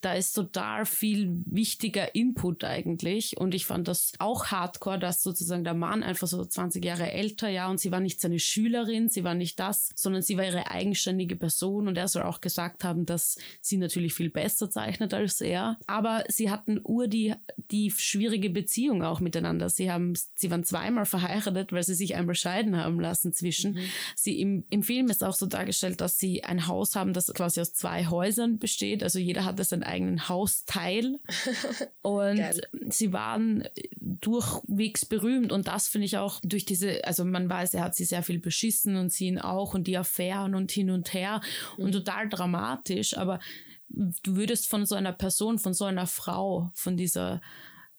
da 0.00 0.14
ist 0.14 0.32
total 0.32 0.86
viel 0.86 1.42
wichtiger 1.46 2.14
Input 2.14 2.64
eigentlich. 2.64 3.36
Und 3.36 3.54
ich 3.54 3.66
fand 3.66 3.88
das 3.88 4.12
auch 4.18 4.46
hardcore, 4.46 4.98
dass 4.98 5.22
sozusagen 5.22 5.64
der 5.64 5.74
Mann 5.74 6.02
einfach 6.02 6.26
so 6.26 6.44
20 6.44 6.84
Jahre 6.84 7.10
älter, 7.10 7.48
ja, 7.48 7.68
und 7.68 7.80
sie 7.80 7.90
war 7.90 8.00
nicht 8.00 8.20
seine 8.20 8.38
Schülerin, 8.38 9.08
sie 9.08 9.24
war 9.24 9.34
nicht 9.34 9.58
das, 9.58 9.90
sondern 9.94 10.22
sie 10.22 10.36
war 10.36 10.44
ihre 10.44 10.70
eigenständige 10.70 11.36
Person. 11.36 11.88
Und 11.88 11.98
er 11.98 12.08
soll 12.08 12.22
auch 12.22 12.40
gesagt 12.40 12.84
haben, 12.84 13.06
dass 13.06 13.38
sie 13.60 13.76
natürlich 13.76 14.14
viel 14.14 14.30
besser 14.30 14.70
zeichnet 14.70 15.14
als 15.14 15.40
er. 15.40 15.78
Aber 15.86 16.24
sie 16.28 16.50
hatten 16.50 16.80
ur 16.84 17.08
die, 17.08 17.34
die 17.70 17.90
schwierige 17.90 18.50
Beziehung 18.50 19.02
auch 19.02 19.20
miteinander. 19.20 19.68
Sie 19.68 19.90
haben, 19.90 20.14
sie 20.34 20.50
waren 20.50 20.64
zweimal 20.64 21.06
verheiratet, 21.06 21.72
weil 21.72 21.82
sie 21.82 21.94
sich 21.94 22.14
einmal 22.14 22.34
scheiden 22.34 22.76
haben 22.76 23.00
lassen 23.00 23.32
zwischen. 23.32 23.74
Mhm. 23.74 23.80
Sie 24.14 24.40
im, 24.40 24.64
im 24.70 24.82
Film 24.82 25.08
ist 25.08 25.24
auch 25.24 25.34
so 25.34 25.46
dargestellt, 25.46 26.00
dass 26.00 26.18
sie 26.18 26.44
ein 26.44 26.66
Haus 26.66 26.94
haben, 26.94 27.12
das 27.12 27.32
quasi 27.34 27.60
aus 27.60 27.72
zwei 27.72 28.06
Häusern 28.06 28.58
besteht. 28.58 29.02
Also 29.02 29.18
jeder 29.18 29.44
hatte 29.44 29.64
seinen 29.64 29.82
eigenen 29.88 30.28
Hausteil. 30.28 31.18
und 32.02 32.40
sie 32.88 33.12
waren 33.12 33.64
durchwegs 34.00 35.04
berühmt. 35.04 35.52
Und 35.52 35.68
das 35.68 35.88
finde 35.88 36.06
ich 36.06 36.18
auch 36.18 36.40
durch 36.42 36.64
diese, 36.64 37.04
also 37.04 37.24
man 37.24 37.48
weiß, 37.48 37.74
er 37.74 37.84
hat 37.84 37.94
sie 37.94 38.04
sehr 38.04 38.22
viel 38.22 38.38
beschissen 38.38 38.96
und 38.96 39.12
sie 39.12 39.26
ihn 39.26 39.38
auch 39.38 39.74
und 39.74 39.86
die 39.86 39.98
Affären 39.98 40.54
und 40.54 40.70
hin 40.70 40.90
und 40.90 41.12
her 41.12 41.40
mhm. 41.76 41.84
und 41.84 41.92
total 41.92 42.28
dramatisch. 42.28 43.16
Aber 43.16 43.40
du 43.88 44.36
würdest 44.36 44.68
von 44.68 44.86
so 44.86 44.94
einer 44.94 45.12
Person, 45.12 45.58
von 45.58 45.74
so 45.74 45.84
einer 45.84 46.06
Frau, 46.06 46.70
von 46.74 46.96
dieser 46.96 47.40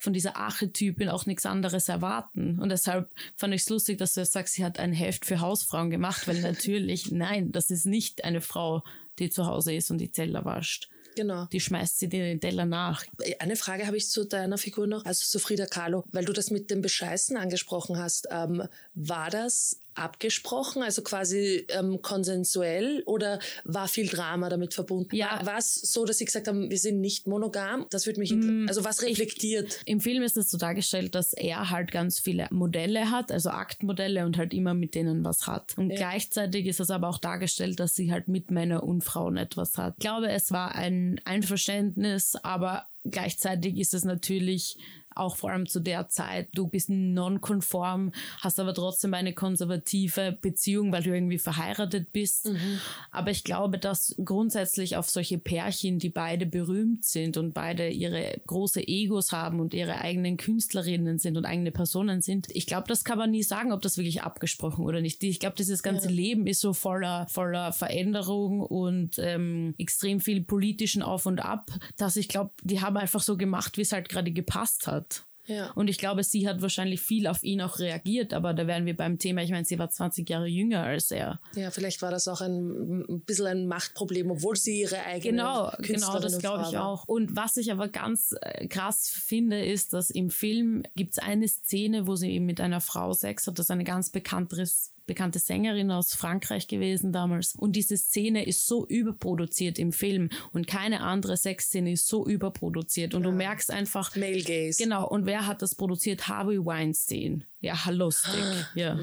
von 0.01 0.13
dieser 0.13 0.37
Archetypin 0.37 1.09
auch 1.09 1.25
nichts 1.25 1.45
anderes 1.45 1.89
erwarten. 1.89 2.57
Und 2.59 2.69
deshalb 2.69 3.11
fand 3.35 3.53
ich 3.53 3.63
es 3.63 3.69
lustig, 3.69 3.97
dass 3.97 4.13
du 4.13 4.21
jetzt 4.21 4.31
sagst, 4.31 4.53
sie 4.53 4.63
hat 4.63 4.79
ein 4.79 4.93
Heft 4.93 5.25
für 5.25 5.41
Hausfrauen 5.41 5.89
gemacht, 5.89 6.25
weil 6.25 6.39
natürlich, 6.39 7.11
nein, 7.11 7.51
das 7.51 7.69
ist 7.69 7.85
nicht 7.85 8.23
eine 8.23 8.39
Frau, 8.39 8.83
die 9.19 9.29
zu 9.29 9.45
Hause 9.45 9.73
ist 9.73 9.91
und 9.91 9.97
die 9.97 10.11
Zeller 10.11 10.45
wascht. 10.45 10.89
Genau. 11.15 11.45
Die 11.45 11.59
schmeißt 11.59 11.99
sie 11.99 12.07
den 12.07 12.39
Teller 12.39 12.65
nach. 12.65 13.03
Eine 13.39 13.55
Frage 13.55 13.87
habe 13.87 13.97
ich 13.97 14.09
zu 14.09 14.25
deiner 14.25 14.57
Figur 14.57 14.87
noch, 14.87 15.05
also 15.05 15.25
zu 15.25 15.39
Frida 15.39 15.65
Kahlo, 15.65 16.03
weil 16.11 16.25
du 16.25 16.33
das 16.33 16.51
mit 16.51 16.71
dem 16.71 16.81
Bescheißen 16.81 17.37
angesprochen 17.37 17.97
hast. 17.97 18.27
Ähm, 18.31 18.63
war 18.93 19.29
das 19.29 19.79
abgesprochen, 19.95 20.83
also 20.83 21.01
quasi 21.01 21.65
ähm, 21.69 22.01
konsensuell 22.01 23.03
oder 23.05 23.39
war 23.63 23.87
viel 23.87 24.07
Drama 24.07 24.49
damit 24.49 24.73
verbunden? 24.73 25.15
Ja. 25.15 25.45
War 25.45 25.57
es 25.57 25.73
so, 25.73 26.05
dass 26.05 26.17
sie 26.17 26.25
gesagt 26.25 26.47
haben, 26.47 26.69
wir 26.69 26.77
sind 26.77 27.01
nicht 27.01 27.27
monogam? 27.27 27.85
Das 27.89 28.05
würde 28.05 28.19
mich, 28.19 28.31
mm, 28.31 28.67
also 28.67 28.83
was 28.83 29.01
reflektiert? 29.01 29.81
Im 29.85 30.01
Film 30.01 30.23
ist 30.23 30.37
es 30.37 30.49
so 30.49 30.57
dargestellt, 30.57 31.15
dass 31.15 31.33
er 31.33 31.69
halt 31.69 31.91
ganz 31.91 32.19
viele 32.19 32.47
Modelle 32.51 33.11
hat, 33.11 33.31
also 33.31 33.49
Aktmodelle 33.49 34.25
und 34.25 34.37
halt 34.37 34.53
immer 34.53 34.73
mit 34.73 34.95
denen 34.95 35.23
was 35.23 35.47
hat. 35.47 35.77
Und 35.77 35.91
ja. 35.91 35.97
gleichzeitig 35.97 36.65
ist 36.65 36.79
es 36.79 36.91
aber 36.91 37.09
auch 37.09 37.17
dargestellt, 37.17 37.79
dass 37.79 37.95
sie 37.95 38.11
halt 38.11 38.27
mit 38.27 38.51
Männern 38.51 38.79
und 38.79 39.03
Frauen 39.03 39.37
etwas 39.37 39.77
hat. 39.77 39.95
Ich 39.97 40.01
glaube, 40.01 40.29
es 40.29 40.51
war 40.51 40.75
ein 40.75 41.19
Einverständnis, 41.25 42.35
aber 42.35 42.87
gleichzeitig 43.05 43.77
ist 43.77 43.93
es 43.93 44.03
natürlich 44.03 44.77
auch 45.19 45.35
vor 45.35 45.51
allem 45.51 45.67
zu 45.67 45.79
der 45.79 46.09
Zeit, 46.09 46.49
du 46.53 46.67
bist 46.67 46.89
nonkonform, 46.89 48.11
hast 48.39 48.59
aber 48.59 48.73
trotzdem 48.73 49.13
eine 49.13 49.33
konservative 49.33 50.37
Beziehung, 50.41 50.91
weil 50.91 51.03
du 51.03 51.13
irgendwie 51.13 51.39
verheiratet 51.39 52.11
bist. 52.11 52.47
Mhm. 52.47 52.79
Aber 53.11 53.31
ich 53.31 53.43
glaube, 53.43 53.77
dass 53.77 54.15
grundsätzlich 54.23 54.95
auf 54.97 55.09
solche 55.09 55.37
Pärchen, 55.37 55.99
die 55.99 56.09
beide 56.09 56.45
berühmt 56.45 57.05
sind 57.05 57.37
und 57.37 57.53
beide 57.53 57.89
ihre 57.89 58.39
große 58.47 58.85
Egos 58.87 59.31
haben 59.31 59.59
und 59.59 59.73
ihre 59.73 59.99
eigenen 59.99 60.37
Künstlerinnen 60.37 61.19
sind 61.19 61.37
und 61.37 61.45
eigene 61.45 61.71
Personen 61.71 62.21
sind, 62.21 62.47
ich 62.51 62.65
glaube, 62.65 62.87
das 62.87 63.03
kann 63.03 63.17
man 63.17 63.31
nie 63.31 63.43
sagen, 63.43 63.71
ob 63.71 63.81
das 63.81 63.97
wirklich 63.97 64.23
abgesprochen 64.23 64.85
oder 64.85 65.01
nicht. 65.01 65.23
Ich 65.23 65.39
glaube, 65.39 65.55
dieses 65.57 65.83
ganze 65.83 66.07
ja. 66.07 66.13
Leben 66.13 66.47
ist 66.47 66.61
so 66.61 66.73
voller, 66.73 67.27
voller 67.29 67.71
Veränderung 67.73 68.61
und 68.61 69.17
ähm, 69.19 69.73
extrem 69.77 70.19
viel 70.19 70.43
politischen 70.43 71.01
Auf 71.01 71.25
und 71.25 71.39
Ab, 71.39 71.71
dass 71.97 72.15
ich 72.15 72.27
glaube, 72.27 72.51
die 72.63 72.81
haben 72.81 72.97
einfach 72.97 73.21
so 73.21 73.37
gemacht, 73.37 73.77
wie 73.77 73.81
es 73.81 73.91
halt 73.91 74.09
gerade 74.09 74.31
gepasst 74.31 74.87
hat. 74.87 75.08
Ja. 75.49 75.71
Und 75.71 75.89
ich 75.89 75.97
glaube, 75.97 76.23
sie 76.23 76.47
hat 76.47 76.61
wahrscheinlich 76.61 77.01
viel 77.01 77.27
auf 77.27 77.43
ihn 77.43 77.61
auch 77.61 77.79
reagiert, 77.79 78.33
aber 78.33 78.53
da 78.53 78.67
wären 78.67 78.85
wir 78.85 78.95
beim 78.95 79.17
Thema, 79.17 79.41
ich 79.41 79.49
meine, 79.49 79.65
sie 79.65 79.79
war 79.79 79.89
20 79.89 80.29
Jahre 80.29 80.47
jünger 80.47 80.83
als 80.83 81.09
er. 81.09 81.39
Ja, 81.55 81.71
vielleicht 81.71 82.01
war 82.01 82.11
das 82.11 82.27
auch 82.27 82.41
ein, 82.41 83.05
ein 83.09 83.21
bisschen 83.25 83.47
ein 83.47 83.67
Machtproblem, 83.67 84.29
obwohl 84.29 84.55
sie 84.55 84.81
ihre 84.81 85.03
eigene 85.05 85.31
Genau, 85.31 85.71
genau, 85.79 86.19
das 86.19 86.37
glaube 86.37 86.65
ich 86.69 86.77
auch. 86.77 87.05
Und 87.07 87.35
was 87.35 87.57
ich 87.57 87.71
aber 87.71 87.87
ganz 87.87 88.35
äh, 88.41 88.67
krass 88.67 89.09
finde, 89.09 89.65
ist, 89.65 89.93
dass 89.93 90.11
im 90.11 90.29
Film 90.29 90.83
gibt 90.95 91.13
es 91.13 91.19
eine 91.19 91.47
Szene, 91.47 92.05
wo 92.05 92.15
sie 92.15 92.31
eben 92.31 92.45
mit 92.45 92.61
einer 92.61 92.81
Frau 92.81 93.13
Sex 93.13 93.47
hat, 93.47 93.57
das 93.57 93.65
ist 93.65 93.71
eine 93.71 93.83
ganz 93.83 94.11
bekannte 94.11 94.67
bekannte 95.09 95.39
Sängerin 95.39 95.89
aus 95.89 96.13
Frankreich 96.13 96.67
gewesen 96.67 97.11
damals. 97.11 97.55
Und 97.55 97.75
diese 97.75 97.97
Szene 97.97 98.45
ist 98.45 98.67
so 98.67 98.85
überproduziert 98.87 99.79
im 99.79 99.91
Film 99.91 100.29
und 100.53 100.67
keine 100.67 101.01
andere 101.01 101.35
Sexszene 101.35 101.91
ist 101.91 102.07
so 102.07 102.27
überproduziert. 102.27 103.15
Und 103.15 103.23
ja. 103.23 103.31
du 103.31 103.35
merkst 103.35 103.71
einfach. 103.71 104.15
Male 104.15 104.43
Gaze. 104.43 104.81
Genau. 104.81 105.09
Und 105.09 105.25
wer 105.25 105.47
hat 105.47 105.63
das 105.63 105.73
produziert? 105.73 106.27
Harvey 106.27 106.63
Weinstein. 106.63 107.43
Ja, 107.61 107.77
lustig. 107.91 108.41
Ah, 108.41 108.67
ja. 108.73 108.93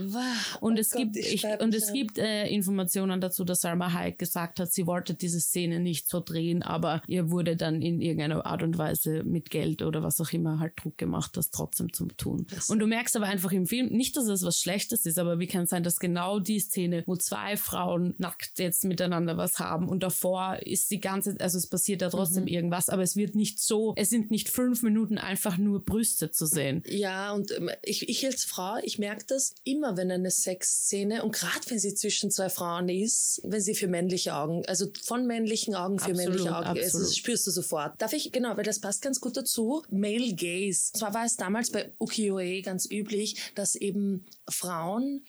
Und, 0.60 0.76
oh 0.76 0.80
es 0.80 0.90
Gott, 0.90 1.12
gibt, 1.12 1.16
ich, 1.16 1.44
und 1.60 1.74
es 1.74 1.92
gibt 1.92 2.16
äh, 2.16 2.48
Informationen 2.48 3.20
dazu, 3.20 3.44
dass 3.44 3.60
Salma 3.60 3.92
Hayek 3.92 4.18
gesagt 4.18 4.60
hat, 4.60 4.72
sie 4.72 4.86
wollte 4.86 5.14
diese 5.14 5.40
Szene 5.40 5.78
nicht 5.78 6.08
so 6.08 6.20
drehen, 6.20 6.62
aber 6.62 7.02
ihr 7.06 7.30
wurde 7.30 7.56
dann 7.56 7.82
in 7.82 8.00
irgendeiner 8.00 8.46
Art 8.46 8.62
und 8.62 8.78
Weise 8.78 9.24
mit 9.24 9.50
Geld 9.50 9.82
oder 9.82 10.02
was 10.02 10.20
auch 10.20 10.32
immer 10.32 10.58
halt 10.58 10.72
Druck 10.76 10.96
gemacht, 10.96 11.36
das 11.36 11.50
trotzdem 11.50 11.92
zu 11.92 12.06
tun. 12.06 12.46
Das 12.50 12.70
und 12.70 12.78
du 12.78 12.86
merkst 12.86 13.14
aber 13.16 13.26
einfach 13.26 13.52
im 13.52 13.66
Film, 13.66 13.88
nicht, 13.88 14.16
dass 14.16 14.26
es 14.26 14.42
was 14.42 14.58
Schlechtes 14.58 15.04
ist, 15.04 15.18
aber 15.18 15.38
wie 15.38 15.46
kann 15.46 15.64
es 15.64 15.70
sein, 15.70 15.82
dass 15.82 15.98
genau 15.98 16.40
die 16.40 16.60
Szene, 16.60 17.02
wo 17.06 17.16
zwei 17.16 17.58
Frauen 17.58 18.14
nackt 18.16 18.58
jetzt 18.58 18.84
miteinander 18.84 19.36
was 19.36 19.58
haben 19.58 19.88
und 19.88 20.02
davor 20.02 20.56
ist 20.62 20.90
die 20.90 21.00
ganze, 21.00 21.36
also 21.40 21.58
es 21.58 21.66
passiert 21.66 22.00
da 22.00 22.08
trotzdem 22.08 22.44
mhm. 22.44 22.48
irgendwas, 22.48 22.88
aber 22.88 23.02
es 23.02 23.16
wird 23.16 23.34
nicht 23.34 23.60
so, 23.60 23.92
es 23.96 24.08
sind 24.08 24.30
nicht 24.30 24.48
fünf 24.48 24.82
Minuten 24.82 25.18
einfach 25.18 25.58
nur 25.58 25.84
Brüste 25.84 26.30
zu 26.30 26.46
sehen. 26.46 26.82
Ja, 26.86 27.32
und 27.32 27.50
ähm, 27.52 27.70
ich, 27.82 28.08
ich 28.08 28.22
jetzt 28.22 28.45
Frau, 28.46 28.76
ich 28.82 28.98
merke 28.98 29.24
das 29.26 29.54
immer, 29.64 29.96
wenn 29.96 30.10
eine 30.10 30.30
Sexszene 30.30 31.24
und 31.24 31.32
gerade 31.32 31.68
wenn 31.68 31.78
sie 31.78 31.94
zwischen 31.94 32.30
zwei 32.30 32.48
Frauen 32.48 32.88
ist, 32.88 33.40
wenn 33.44 33.60
sie 33.60 33.74
für 33.74 33.88
männliche 33.88 34.34
Augen, 34.34 34.64
also 34.66 34.86
von 35.02 35.26
männlichen 35.26 35.74
Augen 35.74 35.98
für 35.98 36.10
absolut, 36.10 36.30
männliche 36.30 36.56
Augen 36.56 36.76
ist, 36.76 36.94
das 36.94 37.16
spürst 37.16 37.46
du 37.46 37.50
sofort. 37.50 38.00
Darf 38.00 38.12
ich, 38.12 38.32
genau, 38.32 38.56
weil 38.56 38.64
das 38.64 38.80
passt 38.80 39.02
ganz 39.02 39.20
gut 39.20 39.36
dazu, 39.36 39.82
Male 39.90 40.34
Gaze. 40.34 40.92
Zwar 40.92 41.12
war 41.12 41.24
es 41.24 41.36
damals 41.36 41.70
bei 41.70 41.92
Ukiyo-e 41.98 42.62
ganz 42.62 42.88
üblich, 42.90 43.36
dass 43.54 43.74
eben 43.74 44.24
Frauen 44.48 45.24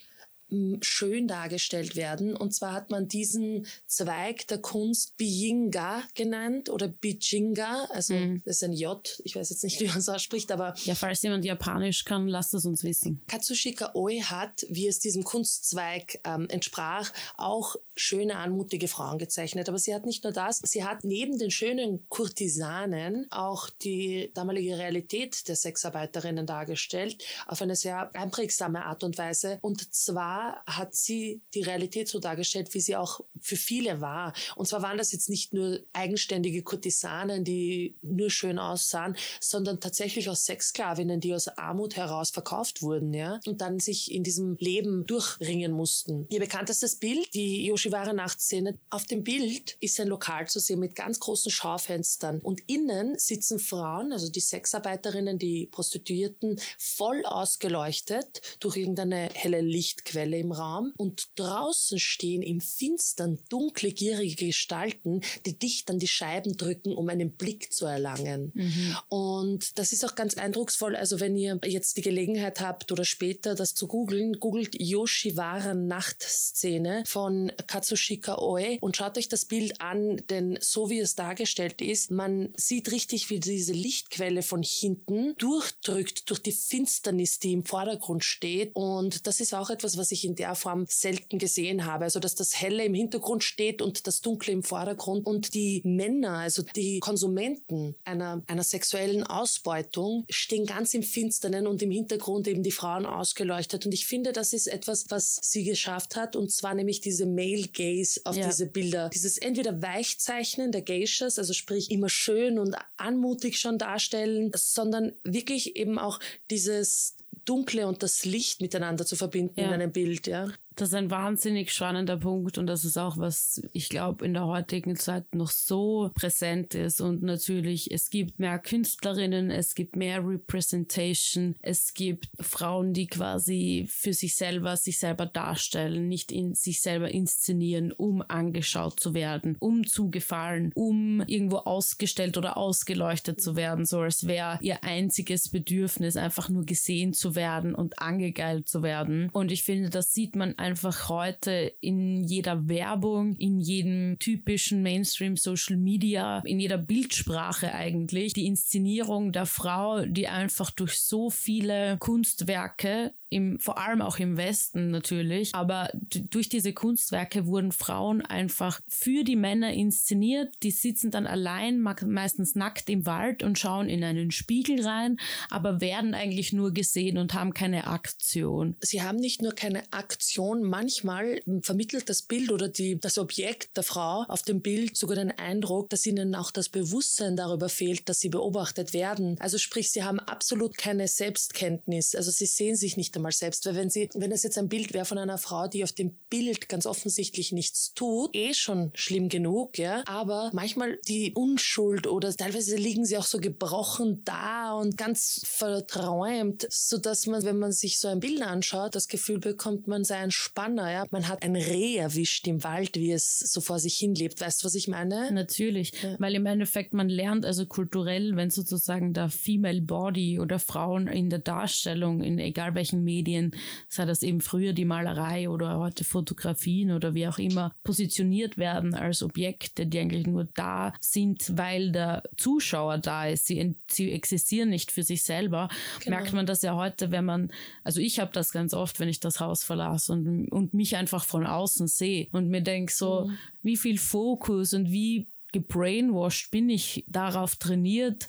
schön 0.82 1.28
dargestellt 1.28 1.96
werden. 1.96 2.36
Und 2.36 2.54
zwar 2.54 2.74
hat 2.74 2.90
man 2.90 3.08
diesen 3.08 3.66
Zweig 3.86 4.48
der 4.48 4.60
Kunst 4.60 5.18
Bijinga 5.18 6.04
genannt 6.14 6.70
oder 6.70 6.88
Bijinga, 6.88 7.86
also 7.92 8.14
mhm. 8.14 8.42
das 8.46 8.58
ist 8.58 8.64
ein 8.64 8.74
J, 8.74 9.20
ich 9.24 9.36
weiß 9.36 9.50
jetzt 9.50 9.64
nicht, 9.64 9.80
wie 9.80 9.88
man 9.88 9.98
es 9.98 10.10
ausspricht, 10.10 10.52
aber... 10.52 10.74
Ja, 10.86 10.96
falls 10.96 11.22
jemand 11.22 11.44
Japanisch 11.44 12.06
kann, 12.06 12.28
lasst 12.28 12.54
es 12.54 12.66
uns 12.66 12.84
wissen. 12.84 13.22
Katsushika 13.28 13.92
Oe 13.94 14.24
hat, 14.24 14.66
wie 14.70 14.88
es 14.88 15.00
diesem 15.00 15.24
Kunstzweig 15.24 16.20
ähm, 16.24 16.48
entsprach, 16.50 17.12
auch 17.36 17.76
schöne, 17.98 18.38
anmutige 18.38 18.88
Frauen 18.88 19.18
gezeichnet. 19.18 19.68
Aber 19.68 19.78
sie 19.78 19.94
hat 19.94 20.06
nicht 20.06 20.24
nur 20.24 20.34
das, 20.34 20.62
sie 20.64 20.86
hat 20.86 21.04
neben 21.04 21.38
den 21.38 21.52
schönen 21.52 22.08
Kurtisanen 22.10 23.28
auch 23.32 23.70
die 23.70 24.32
damalige 24.34 24.78
Realität 24.78 25.48
der 25.48 25.56
Sexarbeiterinnen 25.56 26.46
dargestellt, 26.46 27.24
auf 27.48 27.62
eine 27.62 27.76
sehr 27.76 28.14
einprägsame 28.16 28.86
Art 28.86 29.04
und 29.04 29.18
Weise. 29.18 29.60
Und 29.62 29.94
zwar 29.94 30.64
hat 30.66 30.96
sie 30.96 31.42
die 31.54 31.64
Realität 31.64 32.08
so 32.08 32.20
dargestellt, 32.20 32.74
wie 32.74 32.80
sie 32.80 32.96
auch 32.96 33.22
für 33.42 33.58
viele 33.58 34.02
war. 34.02 34.34
Und 34.56 34.68
zwar 34.68 34.82
waren 34.82 34.98
das 34.98 35.12
jetzt 35.12 35.30
nicht 35.30 35.54
nur 35.54 35.80
eigenständige 35.94 36.64
Kurtisanen, 36.64 37.44
die 37.44 37.98
nur 38.02 38.30
schön 38.30 38.60
aussahen, 38.60 39.16
sondern 39.42 39.80
tatsächlich 39.80 40.30
auch 40.30 40.36
Sexsklavinnen, 40.36 41.20
die 41.20 41.34
aus 41.34 41.48
Armut 41.48 41.96
heraus 41.96 42.30
verkauft 42.30 42.82
wurden, 42.82 43.14
ja, 43.14 43.40
und 43.46 43.62
dann 43.62 43.80
sich 43.80 44.12
in 44.12 44.24
diesem 44.24 44.56
Leben 44.60 45.06
durchringen 45.06 45.72
mussten. 45.72 46.28
Ihr 46.30 46.40
bekanntestes 46.40 46.98
Bild, 46.98 47.34
die 47.34 47.66
Yoshiwara-Nachtszene. 47.88 48.78
Auf 48.90 49.06
dem 49.06 49.24
Bild 49.24 49.78
ist 49.80 50.00
ein 50.00 50.08
Lokal 50.08 50.48
zu 50.48 50.60
sehen 50.60 50.80
mit 50.80 50.96
ganz 50.96 51.20
großen 51.20 51.52
Schaufenstern 51.52 52.40
und 52.42 52.62
innen 52.68 53.18
sitzen 53.18 53.60
Frauen, 53.60 54.12
also 54.12 54.30
die 54.30 54.40
Sexarbeiterinnen, 54.40 55.40
die 55.40 55.68
Prostituierten, 55.68 56.60
voll 56.78 57.26
ausgeleuchtet 57.26 58.42
durch 58.60 58.78
irgendeine 58.78 59.30
helle 59.34 59.62
Lichtquelle 59.62 59.88
Lichtquelle 60.08 60.38
im 60.38 60.52
Raum 60.52 60.94
und 60.98 61.28
draußen 61.36 62.00
stehen 62.00 62.42
im 62.42 62.62
Finstern 62.62 63.40
dunkle, 63.50 63.92
gierige 63.92 64.48
Gestalten, 64.48 65.22
die 65.46 65.58
dicht 65.58 65.90
an 65.90 66.00
die 66.00 66.08
Scheiben 66.08 66.58
drücken, 66.58 66.94
um 66.94 67.10
einen 67.10 67.32
Blick 67.32 67.74
zu 67.74 67.86
erlangen. 67.86 68.52
Mhm. 68.54 68.98
Und 69.10 69.78
das 69.78 69.92
ist 69.92 70.06
auch 70.06 70.16
ganz 70.16 70.36
eindrucksvoll. 70.36 70.96
Also 70.96 71.20
wenn 71.20 71.36
ihr 71.36 71.60
jetzt 71.66 71.98
die 71.98 72.02
Gelegenheit 72.02 72.60
habt 72.60 72.92
oder 72.92 73.06
später 73.06 73.56
das 73.56 73.74
zu 73.74 73.88
googeln, 73.88 74.34
googelt 74.34 74.76
Yoshiwara 74.80 75.74
Nachtszene 75.74 77.04
von 77.06 77.52
Katsushika 77.78 78.40
Oe. 78.40 78.80
Und 78.82 78.98
schaut 78.98 79.18
euch 79.20 79.30
das 79.30 79.46
Bild 79.46 79.80
an, 79.82 80.18
denn 80.30 80.58
so 80.62 80.90
wie 80.90 81.00
es 81.00 81.14
dargestellt 81.14 81.80
ist, 81.82 82.10
man 82.10 82.50
sieht 82.56 82.92
richtig, 82.92 83.30
wie 83.30 83.40
diese 83.40 83.74
Lichtquelle 83.74 84.42
von 84.42 84.64
hinten 84.64 85.36
durchdrückt 85.38 86.30
durch 86.30 86.42
die 86.42 86.52
Finsternis, 86.52 87.38
die 87.38 87.54
im 87.54 87.66
Vordergrund 87.66 88.24
steht. 88.24 88.72
Und 88.74 89.28
das 89.28 89.40
ist 89.40 89.54
auch 89.54 89.70
etwas, 89.70 89.96
was 89.96 90.12
ich 90.12 90.26
in 90.26 90.36
der 90.36 90.56
Form 90.56 90.86
selten 90.90 91.38
gesehen 91.38 91.86
habe, 91.86 92.06
also 92.06 92.20
dass 92.20 92.34
das 92.34 92.60
Helle 92.60 92.84
im 92.84 92.96
Hintergrund 92.96 93.44
steht 93.44 93.84
und 93.84 94.08
das 94.08 94.22
Dunkle 94.22 94.54
im 94.54 94.64
Vordergrund. 94.64 95.28
Und 95.28 95.54
die 95.54 95.82
Männer, 95.86 96.40
also 96.40 96.64
die 96.64 97.00
Konsumenten 97.00 97.96
einer, 98.06 98.42
einer 98.48 98.64
sexuellen 98.64 99.24
Ausbeutung 99.24 100.26
stehen 100.30 100.66
ganz 100.66 100.96
im 100.96 101.04
Finsternen 101.04 101.68
und 101.68 101.84
im 101.84 101.92
Hintergrund 101.92 102.48
eben 102.48 102.64
die 102.64 102.72
Frauen 102.72 103.06
ausgeleuchtet. 103.06 103.86
Und 103.86 103.94
ich 103.94 104.08
finde, 104.08 104.34
das 104.34 104.54
ist 104.54 104.66
etwas, 104.66 105.06
was 105.10 105.38
sie 105.44 105.64
geschafft 105.64 106.16
hat. 106.16 106.36
Und 106.36 106.52
zwar 106.52 106.74
nämlich 106.74 107.02
diese 107.02 107.28
Male 107.28 107.67
Gaze 107.72 108.22
auf 108.26 108.36
ja. 108.36 108.48
diese 108.48 108.68
Bilder. 108.68 109.10
Dieses 109.14 109.38
entweder 109.38 109.82
Weichzeichnen 109.82 110.72
der 110.72 110.82
Geishas, 110.82 111.40
also 111.40 111.54
sprich 111.54 111.92
immer 111.92 112.10
schön 112.10 112.60
und 112.60 112.76
anmutig 112.98 113.60
schon 113.60 113.78
darstellen, 113.78 114.52
sondern 114.56 115.14
wirklich 115.24 115.76
eben 115.76 116.00
auch 116.00 116.20
dieses 116.50 117.16
Dunkle 117.46 117.88
und 117.88 118.04
das 118.04 118.26
Licht 118.26 118.62
miteinander 118.62 119.06
zu 119.06 119.16
verbinden 119.16 119.60
ja. 119.60 119.68
in 119.68 119.74
einem 119.74 119.92
Bild, 119.92 120.28
ja. 120.28 120.52
Das 120.78 120.90
ist 120.90 120.94
ein 120.94 121.10
wahnsinnig 121.10 121.72
spannender 121.72 122.18
Punkt 122.18 122.60
und 122.60 122.68
das 122.68 122.86
ist 122.86 122.98
auch, 122.98 123.18
was 123.18 123.64
ich 123.74 123.90
glaube 123.90 124.24
in 124.24 124.36
der 124.36 124.46
heutigen 124.46 124.96
Zeit 124.96 125.34
noch 125.34 125.50
so 125.50 126.12
präsent 126.14 126.76
ist. 126.76 127.02
Und 127.02 127.24
natürlich, 127.24 127.90
es 127.90 128.12
gibt 128.12 128.38
mehr 128.38 128.60
Künstlerinnen, 128.60 129.50
es 129.50 129.74
gibt 129.74 129.96
mehr 129.96 130.24
Representation, 130.24 131.56
es 131.62 131.96
gibt 131.96 132.30
Frauen, 132.40 132.94
die 132.94 133.08
quasi 133.08 133.88
für 133.90 134.14
sich 134.14 134.36
selber 134.36 134.78
sich 134.78 135.00
selber 135.00 135.26
darstellen, 135.26 136.08
nicht 136.08 136.32
in 136.32 136.54
sich 136.54 136.80
selber 136.80 137.10
inszenieren, 137.10 137.92
um 137.92 138.22
angeschaut 138.28 139.00
zu 139.00 139.16
werden, 139.16 139.58
um 139.60 139.84
zu 139.84 140.12
gefallen, 140.12 140.72
um 140.76 141.22
irgendwo 141.22 141.58
ausgestellt 141.58 142.38
oder 142.38 142.56
ausgeleuchtet 142.56 143.42
zu 143.42 143.56
werden, 143.56 143.88
so 143.88 144.02
als 144.02 144.28
wäre 144.28 144.60
ihr 144.62 144.84
einziges 144.84 145.50
Bedürfnis 145.50 146.18
einfach 146.18 146.50
nur 146.50 146.68
gesehen 146.68 147.14
zu 147.14 147.34
werden 147.34 147.74
und 147.74 147.98
angegeilt 147.98 148.68
zu 148.68 148.84
werden. 148.84 149.32
Und 149.34 149.52
ich 149.52 149.64
finde, 149.64 149.90
das 149.90 150.14
sieht 150.14 150.36
man 150.36 150.54
einfach 150.68 151.08
heute 151.08 151.74
in 151.80 152.26
jeder 152.26 152.68
Werbung, 152.68 153.38
in 153.38 153.62
jedem 153.62 154.20
typischen 154.20 154.84
Mainstream 154.84 155.38
Social 155.38 155.78
Media, 155.78 156.42
in 156.44 156.60
jeder 156.60 156.78
Bildsprache 156.78 157.74
eigentlich, 157.74 158.34
die 158.34 158.48
Inszenierung 158.48 159.32
der 159.32 159.46
Frau, 159.46 160.06
die 160.06 160.28
einfach 160.28 160.70
durch 160.72 161.00
so 161.00 161.30
viele 161.30 161.98
Kunstwerke 162.00 163.14
im, 163.30 163.60
vor 163.60 163.78
allem 163.78 164.02
auch 164.02 164.20
im 164.20 164.38
Westen 164.38 164.90
natürlich, 164.90 165.54
aber 165.54 165.90
durch 165.94 166.48
diese 166.48 166.74
Kunstwerke 166.74 167.46
wurden 167.46 167.72
Frauen 167.72 168.22
einfach 168.22 168.80
für 168.88 169.24
die 169.24 169.36
Männer 169.36 169.74
inszeniert. 169.74 170.54
Die 170.64 170.72
sitzen 170.72 171.12
dann 171.12 171.28
allein, 171.28 171.82
meistens 171.82 172.56
nackt 172.56 172.90
im 172.90 173.06
Wald 173.06 173.44
und 173.44 173.60
schauen 173.60 173.90
in 173.90 174.04
einen 174.04 174.32
Spiegel 174.32 174.86
rein, 174.86 175.18
aber 175.50 175.82
werden 175.82 176.14
eigentlich 176.14 176.54
nur 176.54 176.72
gesehen 176.72 177.18
und 177.18 177.34
haben 177.34 177.54
keine 177.54 177.88
Aktion. 177.88 178.76
Sie 178.80 179.02
haben 179.02 179.18
nicht 179.18 179.42
nur 179.42 179.54
keine 179.54 179.84
Aktion, 179.92 180.64
manchmal 180.64 181.42
vermittelt 181.64 182.10
das 182.10 182.22
Bild 182.22 182.52
oder 182.52 182.70
die, 182.70 182.98
das 183.00 183.18
Objekt 183.18 183.76
der 183.76 183.84
Frau 183.84 184.24
auf 184.28 184.44
dem 184.44 184.62
Bild 184.62 184.96
sogar 184.96 185.18
den 185.18 185.32
Eindruck, 185.32 185.90
dass 185.90 186.06
ihnen 186.06 186.34
auch 186.36 186.52
das 186.52 186.70
Bewusstsein 186.70 187.36
darüber 187.36 187.68
fehlt, 187.68 188.08
dass 188.08 188.20
sie 188.20 188.30
beobachtet 188.30 188.94
werden. 188.94 189.36
Also 189.40 189.58
sprich, 189.58 189.92
sie 189.92 190.04
haben 190.04 190.20
absolut 190.20 190.78
keine 190.78 191.08
Selbstkenntnis. 191.08 192.16
Also 192.16 192.32
sie 192.32 192.46
sehen 192.46 192.76
sich 192.76 192.96
nicht 192.96 193.17
einmal 193.18 193.32
selbst. 193.32 193.66
Weil 193.66 193.76
wenn 193.76 193.90
sie, 193.90 194.10
wenn 194.14 194.32
es 194.32 194.44
jetzt 194.44 194.58
ein 194.58 194.70
Bild 194.70 194.94
wäre 194.94 195.06
von 195.06 195.18
einer 195.18 195.38
Frau, 195.38 195.68
die 195.68 195.84
auf 195.84 195.92
dem 195.92 196.18
Bild 196.30 196.70
ganz 196.70 196.86
offensichtlich 196.86 197.52
nichts 197.52 197.94
tut, 197.94 198.36
eh 198.36 198.54
schon 198.54 198.92
schlimm 198.94 199.30
genug, 199.30 199.78
ja. 199.78 200.04
Aber 200.06 200.50
manchmal 200.54 200.98
die 201.08 201.34
Unschuld 201.34 202.08
oder 202.08 202.34
teilweise 202.34 202.76
liegen 202.76 203.06
sie 203.06 203.18
auch 203.18 203.26
so 203.26 203.40
gebrochen 203.40 204.22
da 204.26 204.74
und 204.74 204.98
ganz 204.98 205.42
verträumt, 205.46 206.68
so 206.70 206.98
dass 206.98 207.28
man, 207.28 207.44
wenn 207.44 207.60
man 207.60 207.72
sich 207.72 208.00
so 208.00 208.08
ein 208.08 208.20
Bild 208.20 208.42
anschaut, 208.42 208.96
das 208.96 209.08
Gefühl 209.08 209.40
bekommt, 209.40 209.88
man 209.88 210.04
sei 210.04 210.18
ein 210.18 210.32
Spanner, 210.32 210.92
ja. 210.92 211.06
Man 211.12 211.28
hat 211.28 211.44
ein 211.44 211.56
Reh 211.56 211.98
erwischt 211.98 212.48
im 212.48 212.64
Wald, 212.64 212.96
wie 212.96 213.12
es 213.12 213.40
so 213.40 213.62
vor 213.62 213.80
sich 213.80 213.98
hin 213.98 214.16
lebt. 214.16 214.40
Weißt 214.42 214.62
du, 214.62 214.66
was 214.66 214.76
ich 214.76 214.88
meine? 214.88 215.32
Natürlich, 215.32 215.94
ja. 216.02 216.16
weil 216.20 216.36
im 216.36 216.46
Endeffekt 216.46 216.94
man 216.94 217.10
lernt 217.10 217.46
also 217.46 217.66
kulturell, 217.66 218.36
wenn 218.36 218.50
sozusagen 218.50 219.14
der 219.14 219.30
Female 219.30 219.82
Body 219.82 220.40
oder 220.40 220.60
Frauen 220.60 221.08
in 221.08 221.30
der 221.30 221.40
Darstellung, 221.40 222.22
in 222.22 222.40
egal 222.40 222.76
welchen 222.76 223.04
Medien, 223.08 223.56
sei 223.88 224.06
das 224.06 224.22
eben 224.22 224.42
früher 224.42 224.74
die 224.74 224.86
Malerei 224.86 225.50
oder 225.50 225.80
heute 225.80 226.04
Fotografien 226.04 226.92
oder 226.92 227.14
wie 227.16 227.28
auch 227.28 227.40
immer, 227.40 227.74
positioniert 227.84 228.58
werden 228.58 228.94
als 228.94 229.24
Objekte, 229.24 229.88
die 229.88 230.00
eigentlich 230.00 230.28
nur 230.28 230.48
da 230.54 230.94
sind, 231.00 231.58
weil 231.58 231.92
der 231.92 232.24
Zuschauer 232.36 232.98
da 232.98 233.28
ist. 233.28 233.48
Sie, 233.48 233.76
sie 233.90 234.12
existieren 234.12 234.70
nicht 234.70 234.92
für 234.92 235.04
sich 235.04 235.24
selber. 235.24 235.70
Genau. 236.04 236.18
Merkt 236.18 236.34
man 236.34 236.46
das 236.46 236.62
ja 236.62 236.76
heute, 236.76 237.12
wenn 237.12 237.26
man, 237.26 237.52
also 237.84 238.02
ich 238.02 238.20
habe 238.20 238.32
das 238.34 238.52
ganz 238.52 238.74
oft, 238.74 239.00
wenn 239.00 239.10
ich 239.10 239.20
das 239.20 239.40
Haus 239.40 239.64
verlasse 239.64 240.12
und, 240.12 240.50
und 240.50 240.74
mich 240.74 240.96
einfach 240.98 241.24
von 241.24 241.46
außen 241.46 241.88
sehe 241.88 242.28
und 242.34 242.50
mir 242.50 242.62
denke 242.62 242.92
so, 242.92 243.26
mhm. 243.26 243.38
wie 243.64 243.78
viel 243.78 243.98
Fokus 243.98 244.74
und 244.74 244.92
wie 244.92 245.28
gebrainwashed 245.54 246.52
bin 246.52 246.70
ich 246.70 247.06
darauf 247.08 247.56
trainiert, 247.56 248.28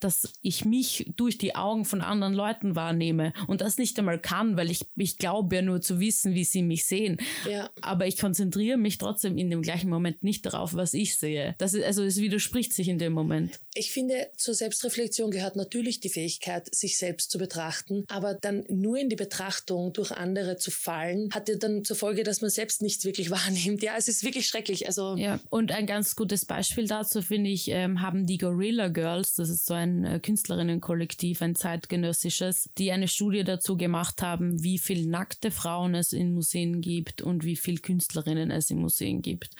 dass 0.00 0.32
ich 0.42 0.64
mich 0.64 1.12
durch 1.16 1.38
die 1.38 1.54
Augen 1.54 1.84
von 1.84 2.00
anderen 2.00 2.34
Leuten 2.34 2.76
wahrnehme 2.76 3.32
und 3.46 3.60
das 3.60 3.78
nicht 3.78 3.98
einmal 3.98 4.18
kann, 4.18 4.56
weil 4.56 4.70
ich, 4.70 4.86
ich 4.96 5.18
glaube 5.18 5.56
ja 5.56 5.62
nur 5.62 5.80
zu 5.80 6.00
wissen, 6.00 6.34
wie 6.34 6.44
sie 6.44 6.62
mich 6.62 6.86
sehen. 6.86 7.18
Ja. 7.48 7.70
Aber 7.80 8.06
ich 8.06 8.18
konzentriere 8.18 8.78
mich 8.78 8.98
trotzdem 8.98 9.38
in 9.38 9.50
dem 9.50 9.62
gleichen 9.62 9.90
Moment 9.90 10.22
nicht 10.22 10.46
darauf, 10.46 10.74
was 10.74 10.94
ich 10.94 11.16
sehe. 11.16 11.54
Das 11.58 11.74
ist, 11.74 11.84
also 11.84 12.02
es 12.02 12.16
widerspricht 12.16 12.72
sich 12.72 12.88
in 12.88 12.98
dem 12.98 13.12
Moment. 13.12 13.60
Ich 13.74 13.90
finde, 13.92 14.28
zur 14.36 14.54
Selbstreflexion 14.54 15.30
gehört 15.30 15.56
natürlich 15.56 16.00
die 16.00 16.08
Fähigkeit, 16.08 16.72
sich 16.74 16.98
selbst 16.98 17.30
zu 17.30 17.38
betrachten, 17.38 18.04
aber 18.08 18.34
dann 18.34 18.64
nur 18.68 18.98
in 18.98 19.08
die 19.08 19.16
Betrachtung 19.16 19.92
durch 19.92 20.12
andere 20.12 20.56
zu 20.56 20.70
fallen, 20.70 21.30
hat 21.32 21.48
ja 21.48 21.56
dann 21.56 21.84
zur 21.84 21.96
Folge, 21.96 22.22
dass 22.22 22.40
man 22.40 22.50
selbst 22.50 22.82
nichts 22.82 23.04
wirklich 23.04 23.30
wahrnimmt. 23.30 23.82
Ja, 23.82 23.94
es 23.96 24.08
ist 24.08 24.22
wirklich 24.24 24.46
schrecklich. 24.46 24.86
Also 24.86 25.16
ja, 25.16 25.40
und 25.50 25.72
ein 25.72 25.86
ganz 25.86 26.16
gutes 26.16 26.44
Beispiel 26.44 26.86
dazu 26.86 27.22
finde 27.22 27.50
ich, 27.50 27.68
ähm, 27.68 28.00
haben 28.00 28.26
die 28.26 28.38
Gorilla 28.38 28.88
Girls, 28.88 29.34
das 29.34 29.48
ist 29.48 29.66
so 29.66 29.74
ein 29.74 29.87
ein 29.88 30.04
äh, 30.04 30.20
Künstlerinnenkollektiv, 30.20 31.42
ein 31.42 31.54
zeitgenössisches, 31.54 32.70
die 32.78 32.92
eine 32.92 33.08
Studie 33.08 33.44
dazu 33.44 33.76
gemacht 33.76 34.22
haben, 34.22 34.62
wie 34.62 34.78
viel 34.78 35.06
nackte 35.06 35.50
Frauen 35.50 35.94
es 35.94 36.12
in 36.12 36.34
Museen 36.34 36.80
gibt 36.80 37.22
und 37.22 37.44
wie 37.44 37.56
viel 37.56 37.78
Künstlerinnen 37.78 38.50
es 38.50 38.70
in 38.70 38.78
Museen 38.78 39.22
gibt. 39.22 39.54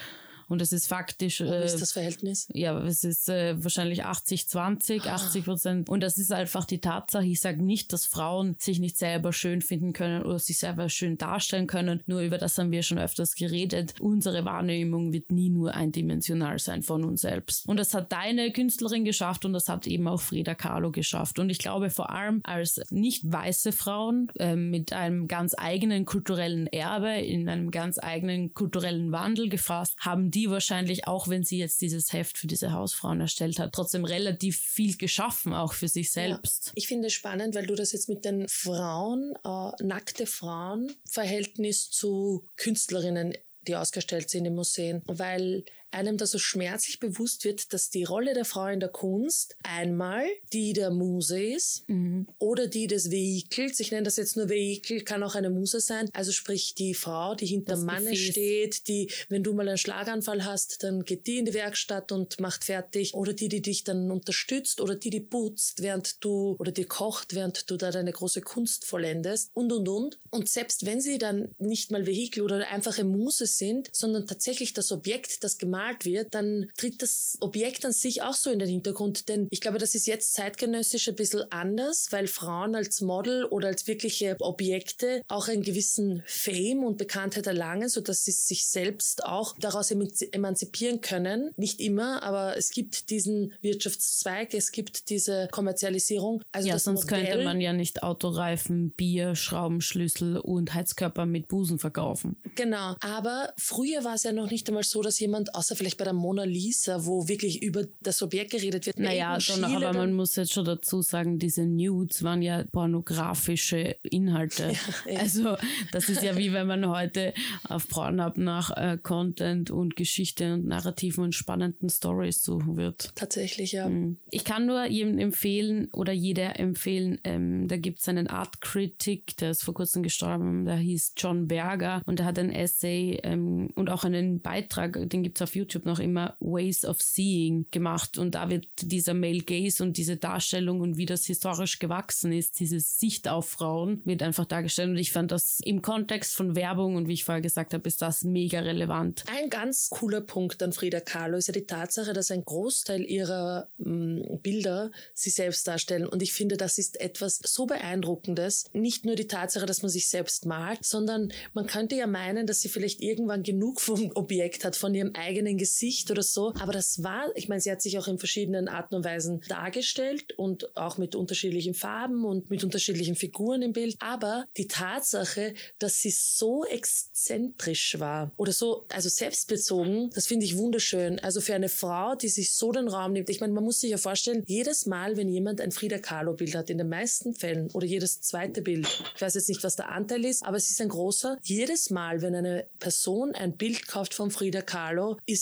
Und 0.49 0.63
es 0.63 0.73
ist 0.73 0.87
faktisch. 0.87 1.41
Wie 1.41 1.45
ist 1.45 1.75
äh, 1.75 1.79
das 1.79 1.93
Verhältnis? 1.93 2.49
Ja, 2.53 2.79
es 2.81 3.05
ist 3.05 3.29
äh, 3.29 3.63
wahrscheinlich 3.63 4.05
80, 4.05 4.49
20, 4.49 5.07
80 5.07 5.45
Prozent. 5.45 5.89
Und 5.89 6.03
das 6.03 6.19
ist 6.19 6.33
einfach 6.33 6.65
die 6.65 6.81
Tatsache. 6.81 7.27
Ich 7.27 7.41
sage 7.41 7.63
nicht, 7.63 7.93
dass 7.93 8.07
Frauen 8.07 8.57
sich 8.59 8.79
nicht 8.79 8.97
selber 8.97 9.33
schön 9.33 9.61
finden 9.61 9.93
können 9.93 10.23
oder 10.23 10.39
sich 10.39 10.59
selber 10.59 10.89
schön 10.89 11.19
darstellen 11.19 11.67
können. 11.67 12.03
Nur 12.07 12.21
über 12.21 12.39
das 12.39 12.57
haben 12.59 12.71
wir 12.71 12.83
schon 12.83 12.99
öfters 12.99 13.35
geredet. 13.35 13.95
Unsere 14.01 14.45
Wahrnehmung 14.45 15.13
wird 15.13 15.31
nie 15.31 15.51
nur 15.51 15.75
eindimensional 15.75 16.59
sein 16.59 16.83
von 16.83 17.05
uns 17.05 17.21
selbst. 17.21 17.69
Und 17.69 17.79
das 17.79 17.93
hat 17.95 18.13
deine 18.13 18.51
Künstlerin 18.53 19.05
geschafft 19.05 19.45
und 19.45 19.53
das 19.53 19.69
hat 19.69 19.87
eben 19.87 20.09
auch 20.09 20.21
Frida 20.21 20.55
Kahlo 20.55 20.91
geschafft. 20.91 21.39
Und 21.39 21.51
ich 21.51 21.59
glaube 21.59 21.91
vor 21.91 22.11
allem 22.11 22.41
als 22.45 22.81
nicht 22.91 23.31
weiße 23.31 23.73
Frauen 23.73 24.31
äh, 24.39 24.57
mit 24.57 24.93
einem 24.93 25.29
ganz 25.29 25.55
eigenen 25.57 26.07
kulturellen 26.07 26.67
Erbe, 26.69 27.11
in 27.11 27.49
einem 27.49 27.71
ganz 27.71 27.99
eigenen 27.99 28.55
kulturellen 28.55 29.13
Wandel 29.13 29.49
gefasst, 29.49 29.97
haben 30.01 30.31
die 30.31 30.38
die 30.39 30.51
wahrscheinlich, 30.51 31.09
auch 31.09 31.27
wenn 31.29 31.43
sie 31.43 31.59
jetzt 31.59 31.81
dieses 31.81 32.13
Heft 32.13 32.39
für 32.39 32.47
diese 32.47 32.73
Hausfrauen 32.73 33.21
erstellt 33.21 33.59
hat, 33.59 33.73
trotzdem 33.73 34.05
relativ 34.05 34.59
viel 34.59 34.97
geschaffen, 34.97 35.53
auch 35.53 35.73
für 35.73 35.89
sich 35.89 36.13
selbst. 36.13 36.67
Ja. 36.67 36.73
Ich 36.77 36.87
finde 36.87 37.09
es 37.09 37.13
spannend, 37.13 37.57
weil 37.57 37.67
du 37.67 37.75
das 37.75 37.93
jetzt 37.93 38.09
mit 38.09 38.25
den 38.25 38.47
Frauen, 38.49 39.35
äh, 39.45 39.83
nackte 39.83 40.27
Frauen, 40.27 40.93
Verhältnis 41.05 41.91
zu 41.91 42.47
Künstlerinnen 42.57 43.35
die 43.67 43.77
ausgestellt 43.77 44.31
sind 44.31 44.47
in 44.47 44.55
Museen, 44.55 45.03
weil 45.07 45.65
einem 45.91 46.17
da 46.17 46.27
so 46.27 46.39
schmerzlich 46.39 47.01
bewusst 47.01 47.45
wird, 47.45 47.73
dass 47.73 47.91
die 47.91 48.05
Rolle 48.05 48.35
der 48.35 48.45
Frau 48.45 48.67
in 48.67 48.81
der 48.81 48.89
Kunst 48.89 49.57
einmal 49.63 50.27
die 50.53 50.73
der 50.73 50.91
Muse 50.91 51.43
ist 51.43 51.89
mhm. 51.89 52.27
oder 52.39 52.67
die 52.67 52.87
des 52.87 53.11
Vehikels. 53.11 53.81
Ich 53.81 53.91
nenne 53.91 54.05
das 54.05 54.17
jetzt 54.17 54.37
nur 54.37 54.49
Vehikel, 54.49 55.03
kann 55.03 55.23
auch 55.23 55.35
eine 55.35 55.51
Muse 55.51 55.81
sein. 55.81 56.09
Also 56.13 56.33
sprich 56.33 56.75
die 56.75 56.95
Frau, 56.95 57.35
die 57.35 57.47
hinter 57.47 57.77
dem 57.77 57.85
Manne 57.85 58.17
steht, 58.17 58.89
die, 58.89 59.11
wenn 59.29 59.43
du 59.43 59.55
mal 59.55 59.69
einen 59.69 59.79
Schlaganfall 59.79 60.45
hast, 60.45 60.83
dann 60.83 61.05
geht 61.05 61.27
die 61.27 61.39
in 61.39 61.47
die 61.47 61.55
Werkstatt 61.55 62.13
und 62.13 62.41
macht 62.41 62.65
fertig. 62.65 63.15
Oder 63.15 63.33
die, 63.33 63.49
die 63.49 63.63
dich 63.63 63.85
dann 63.85 64.11
unterstützt 64.11 64.81
oder 64.81 64.95
die, 64.95 65.11
die 65.11 65.21
putzt, 65.21 65.83
während 65.83 66.23
du 66.25 66.57
oder 66.59 66.73
die 66.73 66.85
kocht, 66.85 67.35
während 67.35 67.71
du 67.71 67.77
da 67.77 67.91
deine 67.91 68.13
große 68.13 68.43
Kunst 68.43 68.85
vollendest 68.85 69.51
und 69.55 69.73
und 69.73 69.89
und. 69.89 70.19
Und 70.31 70.49
selbst 70.49 70.87
wenn 70.87 71.01
sie 71.01 71.19
dann 71.19 71.55
nicht 71.59 71.91
mal 71.91 72.07
Vehikel 72.07 72.43
oder 72.43 72.69
einfache 72.69 73.05
Muse 73.05 73.47
sind, 73.47 73.89
sondern 73.93 74.27
tatsächlich 74.27 74.73
das 74.73 74.93
Objekt, 74.93 75.45
das 75.45 75.59
gemalt 75.79 76.05
wird, 76.05 76.35
dann 76.35 76.71
tritt 76.77 77.03
das 77.03 77.37
Objekt 77.41 77.85
an 77.85 77.93
sich 77.93 78.23
auch 78.23 78.35
so 78.35 78.51
in 78.51 78.59
den 78.59 78.69
Hintergrund. 78.69 79.29
Denn 79.29 79.49
ich 79.51 79.61
glaube, 79.61 79.79
das 79.79 79.95
ist 79.95 80.07
jetzt 80.07 80.35
zeitgenössisch 80.35 81.09
ein 81.09 81.15
bisschen 81.15 81.51
anders, 81.51 82.09
weil 82.11 82.27
Frauen 82.27 82.75
als 82.75 83.01
Model 83.01 83.45
oder 83.45 83.69
als 83.69 83.87
wirkliche 83.87 84.37
Objekte 84.41 85.23
auch 85.29 85.49
einen 85.49 85.63
gewissen 85.63 86.23
Fame 86.27 86.85
und 86.85 86.99
Bekanntheit 86.99 87.47
erlangen, 87.47 87.89
sodass 87.89 88.25
sie 88.25 88.33
sich 88.33 88.67
selbst 88.67 89.25
auch 89.25 89.57
daraus 89.59 89.91
emanzipieren 89.91 91.01
können. 91.01 91.51
Nicht 91.57 91.81
immer, 91.81 92.23
aber 92.23 92.57
es 92.57 92.71
gibt 92.71 93.11
diesen 93.11 93.55
Wirtschaftszweig, 93.61 94.55
es 94.55 94.73
gibt 94.73 95.11
diese 95.11 95.49
Kommerzialisierung. 95.51 96.43
Also 96.53 96.69
ja, 96.69 96.79
sonst 96.79 97.11
Modell, 97.11 97.27
könnte 97.27 97.45
man 97.45 97.61
ja 97.61 97.73
nicht 97.73 98.03
Autoreifen, 98.03 98.91
Bier, 98.91 99.37
Schraubenschlüssel 99.37 100.39
und 100.39 100.75
Heizkörper 100.75 101.27
mit 101.27 101.49
Busen 101.49 101.79
verkaufen. 101.79 102.37
Genau, 102.57 102.97
aber 103.01 103.53
früher 103.57 104.05
war 104.05 104.15
es 104.15 104.25
ja 104.25 104.33
noch 104.33 104.51
nicht 104.51 104.69
einmal 104.69 104.83
so, 104.83 105.03
dass 105.03 105.21
jemand, 105.21 105.55
außer 105.69 105.77
vielleicht 105.77 105.99
bei 105.99 106.05
der 106.05 106.15
Mona 106.15 106.45
Lisa, 106.45 107.05
wo 107.05 107.29
wirklich 107.29 107.63
über 107.63 107.85
das 108.01 108.23
Objekt 108.23 108.53
geredet 108.53 108.87
wird. 108.87 108.99
Naja, 108.99 109.39
schon, 109.39 109.63
aber 109.65 109.93
man 109.93 110.15
muss 110.15 110.35
jetzt 110.37 110.53
schon 110.53 110.65
dazu 110.65 111.03
sagen, 111.03 111.39
diese 111.39 111.67
Nudes 111.67 112.23
waren 112.23 112.41
ja 112.41 112.65
pornografische 112.73 113.97
Inhalte. 114.03 114.73
Ja, 115.07 115.13
ja. 115.13 115.21
Also 115.21 115.57
das 115.93 116.09
ist 116.09 116.23
ja 116.23 116.37
wie 116.37 116.53
wenn 116.53 116.67
man 116.67 116.89
heute 116.89 117.33
auf 117.65 117.89
Pornhub 117.89 118.37
nach 118.37 118.71
äh, 118.77 118.99
Content 119.01 119.71
und 119.71 119.97
Geschichte 119.97 120.55
und 120.55 120.67
Narrativen 120.67 121.25
und 121.25 121.35
spannenden 121.35 121.89
Stories 121.89 122.43
suchen 122.43 122.77
wird. 122.77 123.11
Tatsächlich, 123.15 123.73
ja. 123.73 123.89
Mhm. 123.89 124.19
Ich 124.31 124.45
kann 124.45 124.67
nur 124.67 124.87
jedem 124.87 125.19
empfehlen 125.19 125.89
oder 125.93 126.13
jeder 126.13 126.59
empfehlen, 126.59 127.21
ähm, 127.25 127.69
da 127.69 127.77
gibt 127.77 128.01
es 128.01 128.09
einen 128.09 128.29
Art 128.29 128.61
Critic, 128.61 129.37
der 129.39 129.51
ist 129.51 129.65
vor 129.65 129.75
kurzem 129.75 130.03
gestorben, 130.03 130.65
der 130.65 130.77
hieß 130.77 131.15
John 131.17 131.49
Berger 131.49 132.03
und 132.07 132.19
der 132.19 132.27
hat 132.27 132.39
ein 132.39 132.53
Essay 132.53 133.21
ähm, 133.23 133.71
und 133.75 133.91
auch 133.91 134.05
einen 134.05 134.41
Beitrag, 134.41 134.99
den 135.09 135.23
gibt 135.23 135.39
es 135.39 135.43
auf 135.43 135.55
YouTube 135.59 135.85
noch 135.85 135.99
immer, 135.99 136.37
Ways 136.41 136.85
of 136.85 137.03
Seeing 137.03 137.67
gemacht 137.71 138.17
und 138.17 138.35
da 138.35 138.49
wird 138.49 138.67
dieser 138.81 139.15
Male 139.15 139.41
Gaze 139.41 139.83
und 139.83 139.97
diese 139.97 140.17
Darstellung 140.17 140.81
und 140.81 140.97
wie 140.97 141.07
das 141.07 141.27
historisch 141.27 141.79
gewachsen 141.79 142.33
ist, 142.33 142.61
diese 142.61 142.81
Sicht 142.81 143.29
auf 143.29 143.49
Frauen 143.49 144.01
wird 144.05 144.23
einfach 144.23 144.47
dargestellt 144.47 144.91
und 144.91 144.97
ich 144.97 145.13
fand 145.13 145.33
das 145.33 145.61
im 145.65 145.83
Kontext 145.83 146.35
von 146.35 146.55
Werbung 146.55 146.97
und 146.97 147.09
wie 147.09 147.15
ich 147.15 147.25
vorher 147.25 147.43
gesagt 147.43 147.75
habe, 147.75 147.87
ist 147.89 148.03
das 148.03 148.23
mega 148.23 148.61
relevant. 148.61 149.25
Ein 149.29 149.51
ganz 149.51 149.91
cooler 149.91 150.21
Punkt 150.21 150.63
an 150.63 150.73
Frida 150.73 151.01
Kahlo 151.01 151.37
ist 151.37 151.49
ja 151.49 151.53
die 151.53 151.67
Tatsache, 151.67 152.13
dass 152.13 152.31
ein 152.31 152.45
Großteil 152.45 153.03
ihrer 153.03 153.69
mh, 153.79 153.89
mm, 153.89 154.41
Bilder 154.43 154.91
sie 155.15 155.31
selbst 155.31 155.67
darstellen 155.67 156.07
und 156.07 156.23
ich 156.23 156.33
finde, 156.33 156.57
das 156.57 156.79
ist 156.79 157.01
etwas 157.01 157.41
so 157.45 157.67
beeindruckendes. 157.67 158.67
Nicht 158.73 159.05
nur 159.05 159.17
die 159.17 159.27
Tatsache, 159.27 159.67
dass 159.67 159.83
man 159.83 159.91
sich 159.91 160.09
selbst 160.09 160.47
malt, 160.47 160.85
sondern 160.85 161.33
man 161.53 161.67
könnte 161.67 161.97
ja 161.97 162.07
meinen, 162.07 162.47
dass 162.47 162.61
sie 162.61 162.69
vielleicht 162.69 163.01
irgendwann 163.01 163.43
genug 163.43 163.81
vom 163.81 164.11
Objekt 164.15 164.65
hat, 164.65 164.77
von 164.77 164.95
ihrem 164.95 165.15
eigenen 165.15 165.48
Gesicht 165.57 166.11
oder 166.11 166.23
so. 166.23 166.53
Aber 166.61 166.73
das 166.73 167.03
war, 167.03 167.27
ich 167.35 167.49
meine, 167.49 167.61
sie 167.61 167.71
hat 167.71 167.81
sich 167.81 167.99
auch 167.99 168.09
in 168.09 168.19
verschiedenen 168.19 168.69
Arten 168.69 168.95
und 168.95 169.05
Weisen 169.05 169.41
dargestellt 169.49 170.35
und 170.37 170.77
auch 170.77 170.99
mit 170.99 171.15
unterschiedlichen 171.15 171.75
Farben 171.75 172.25
und 172.25 172.51
mit 172.51 172.65
unterschiedlichen 172.65 173.15
Figuren 173.15 173.63
im 173.63 173.73
Bild. 173.73 173.97
Aber 174.01 174.47
die 174.57 174.69
Tatsache, 174.69 175.55
dass 175.79 176.01
sie 176.03 176.11
so 176.11 176.65
exzentrisch 176.65 177.99
war 177.99 178.33
oder 178.37 178.53
so, 178.53 178.85
also 178.89 179.09
selbstbezogen, 179.09 180.11
das 180.15 180.27
finde 180.27 180.45
ich 180.45 180.57
wunderschön. 180.57 181.19
Also 181.21 181.41
für 181.41 181.55
eine 181.55 181.69
Frau, 181.69 182.15
die 182.15 182.29
sich 182.29 182.53
so 182.53 182.73
den 182.73 182.89
Raum 182.89 183.13
nimmt. 183.13 183.31
Ich 183.31 183.41
meine, 183.41 183.53
man 183.53 183.65
muss 183.65 183.81
sich 183.81 183.91
ja 183.91 183.99
vorstellen, 183.99 184.43
jedes 184.47 184.87
Mal, 184.87 185.17
wenn 185.17 185.29
jemand 185.29 185.61
ein 185.61 185.73
Frida 185.73 185.99
Kahlo 185.99 186.35
Bild 186.35 186.55
hat, 186.55 186.71
in 186.71 186.79
den 186.79 186.89
meisten 186.89 187.35
Fällen 187.35 187.71
oder 187.73 187.87
jedes 187.87 188.21
zweite 188.21 188.63
Bild, 188.63 188.87
ich 189.15 189.23
weiß 189.23 189.35
jetzt 189.35 189.49
nicht, 189.49 189.63
was 189.65 189.77
der 189.77 189.91
Anteil 189.91 190.25
ist, 190.25 190.45
aber 190.45 190.57
es 190.57 190.71
ist 190.71 190.81
ein 190.81 190.89
großer, 190.89 191.39
jedes 191.43 191.91
Mal, 191.91 192.23
wenn 192.23 192.35
eine 192.35 192.67
Person 192.79 193.35
ein 193.35 193.57
Bild 193.57 193.87
kauft 193.87 194.15
von 194.15 194.31
Frida 194.31 194.63
Kahlo, 194.63 195.19
ist 195.27 195.38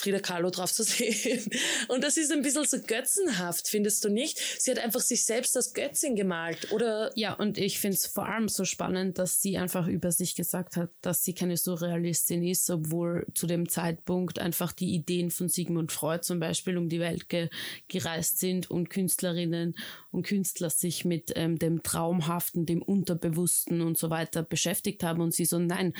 Frida 0.00 0.18
Kahlo 0.18 0.50
drauf 0.50 0.72
zu 0.72 0.82
sehen. 0.84 1.44
Und 1.88 2.02
das 2.02 2.16
ist 2.16 2.32
ein 2.32 2.42
bisschen 2.42 2.64
so 2.64 2.78
götzenhaft, 2.80 3.68
findest 3.68 4.04
du 4.04 4.08
nicht? 4.08 4.38
Sie 4.38 4.70
hat 4.70 4.78
einfach 4.78 5.00
sich 5.00 5.24
selbst 5.24 5.56
als 5.56 5.74
Götzin 5.74 6.16
gemalt, 6.16 6.72
oder? 6.72 7.12
Ja, 7.16 7.34
und 7.34 7.58
ich 7.58 7.78
finde 7.78 7.96
es 7.96 8.06
vor 8.06 8.26
allem 8.26 8.48
so 8.48 8.64
spannend, 8.64 9.18
dass 9.18 9.40
sie 9.42 9.58
einfach 9.58 9.86
über 9.86 10.10
sich 10.10 10.34
gesagt 10.34 10.76
hat, 10.76 10.90
dass 11.02 11.22
sie 11.22 11.34
keine 11.34 11.56
Surrealistin 11.56 12.42
ist, 12.42 12.70
obwohl 12.70 13.26
zu 13.34 13.46
dem 13.46 13.68
Zeitpunkt 13.68 14.38
einfach 14.38 14.72
die 14.72 14.94
Ideen 14.94 15.30
von 15.30 15.48
Sigmund 15.48 15.92
Freud 15.92 16.22
zum 16.22 16.40
Beispiel 16.40 16.78
um 16.78 16.88
die 16.88 17.00
Welt 17.00 17.28
ge 17.28 17.50
gereist 17.88 18.38
sind 18.38 18.70
und 18.70 18.88
Künstlerinnen 18.88 19.76
und 20.10 20.26
Künstler 20.26 20.70
sich 20.70 21.04
mit 21.04 21.32
ähm, 21.34 21.58
dem 21.58 21.82
Traumhaften, 21.82 22.64
dem 22.66 22.82
Unterbewussten 22.82 23.80
und 23.82 23.98
so 23.98 24.10
weiter 24.10 24.42
beschäftigt 24.42 25.02
haben 25.02 25.20
und 25.20 25.34
sie 25.34 25.44
so, 25.44 25.58
nein, 25.58 25.94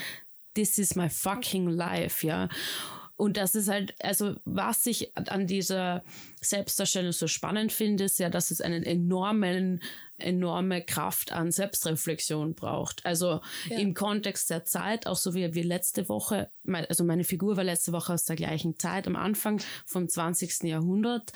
this 0.55 0.79
is 0.79 0.95
my 0.95 1.11
fucking 1.11 1.69
life, 1.69 2.27
ja. 2.27 2.49
Und 3.21 3.37
das 3.37 3.55
ist 3.55 3.69
halt, 3.69 3.95
also 4.03 4.37
was 4.47 4.87
ich 4.87 5.15
an 5.15 5.47
dieser 5.47 6.03
Selbstdarstellung 6.41 7.13
so 7.13 7.27
spannend 7.27 7.71
finde, 7.71 8.05
ist 8.05 8.19
ja, 8.19 8.31
dass 8.31 8.51
es 8.51 8.63
einen 8.63 8.83
enormen, 8.83 9.83
enorme 10.17 10.83
Kraft 10.83 11.31
an 11.31 11.53
Selbstreflexion 11.53 12.55
braucht. 12.55 13.05
Also 13.05 13.43
ja. 13.69 13.77
im 13.77 13.93
Kontext 13.93 14.49
der 14.49 14.65
Zeit, 14.65 15.07
auch 15.07 15.19
so 15.19 15.35
wie 15.35 15.53
wir 15.53 15.65
letzte 15.65 16.09
Woche, 16.09 16.51
also 16.89 17.05
meine 17.05 17.25
Figur 17.25 17.59
war 17.59 17.65
letzte 17.65 17.93
Woche 17.93 18.15
aus 18.15 18.25
der 18.25 18.37
gleichen 18.37 18.79
Zeit, 18.79 19.07
am 19.07 19.17
Anfang 19.17 19.61
vom 19.85 20.09
20. 20.09 20.63
Jahrhundert. 20.63 21.31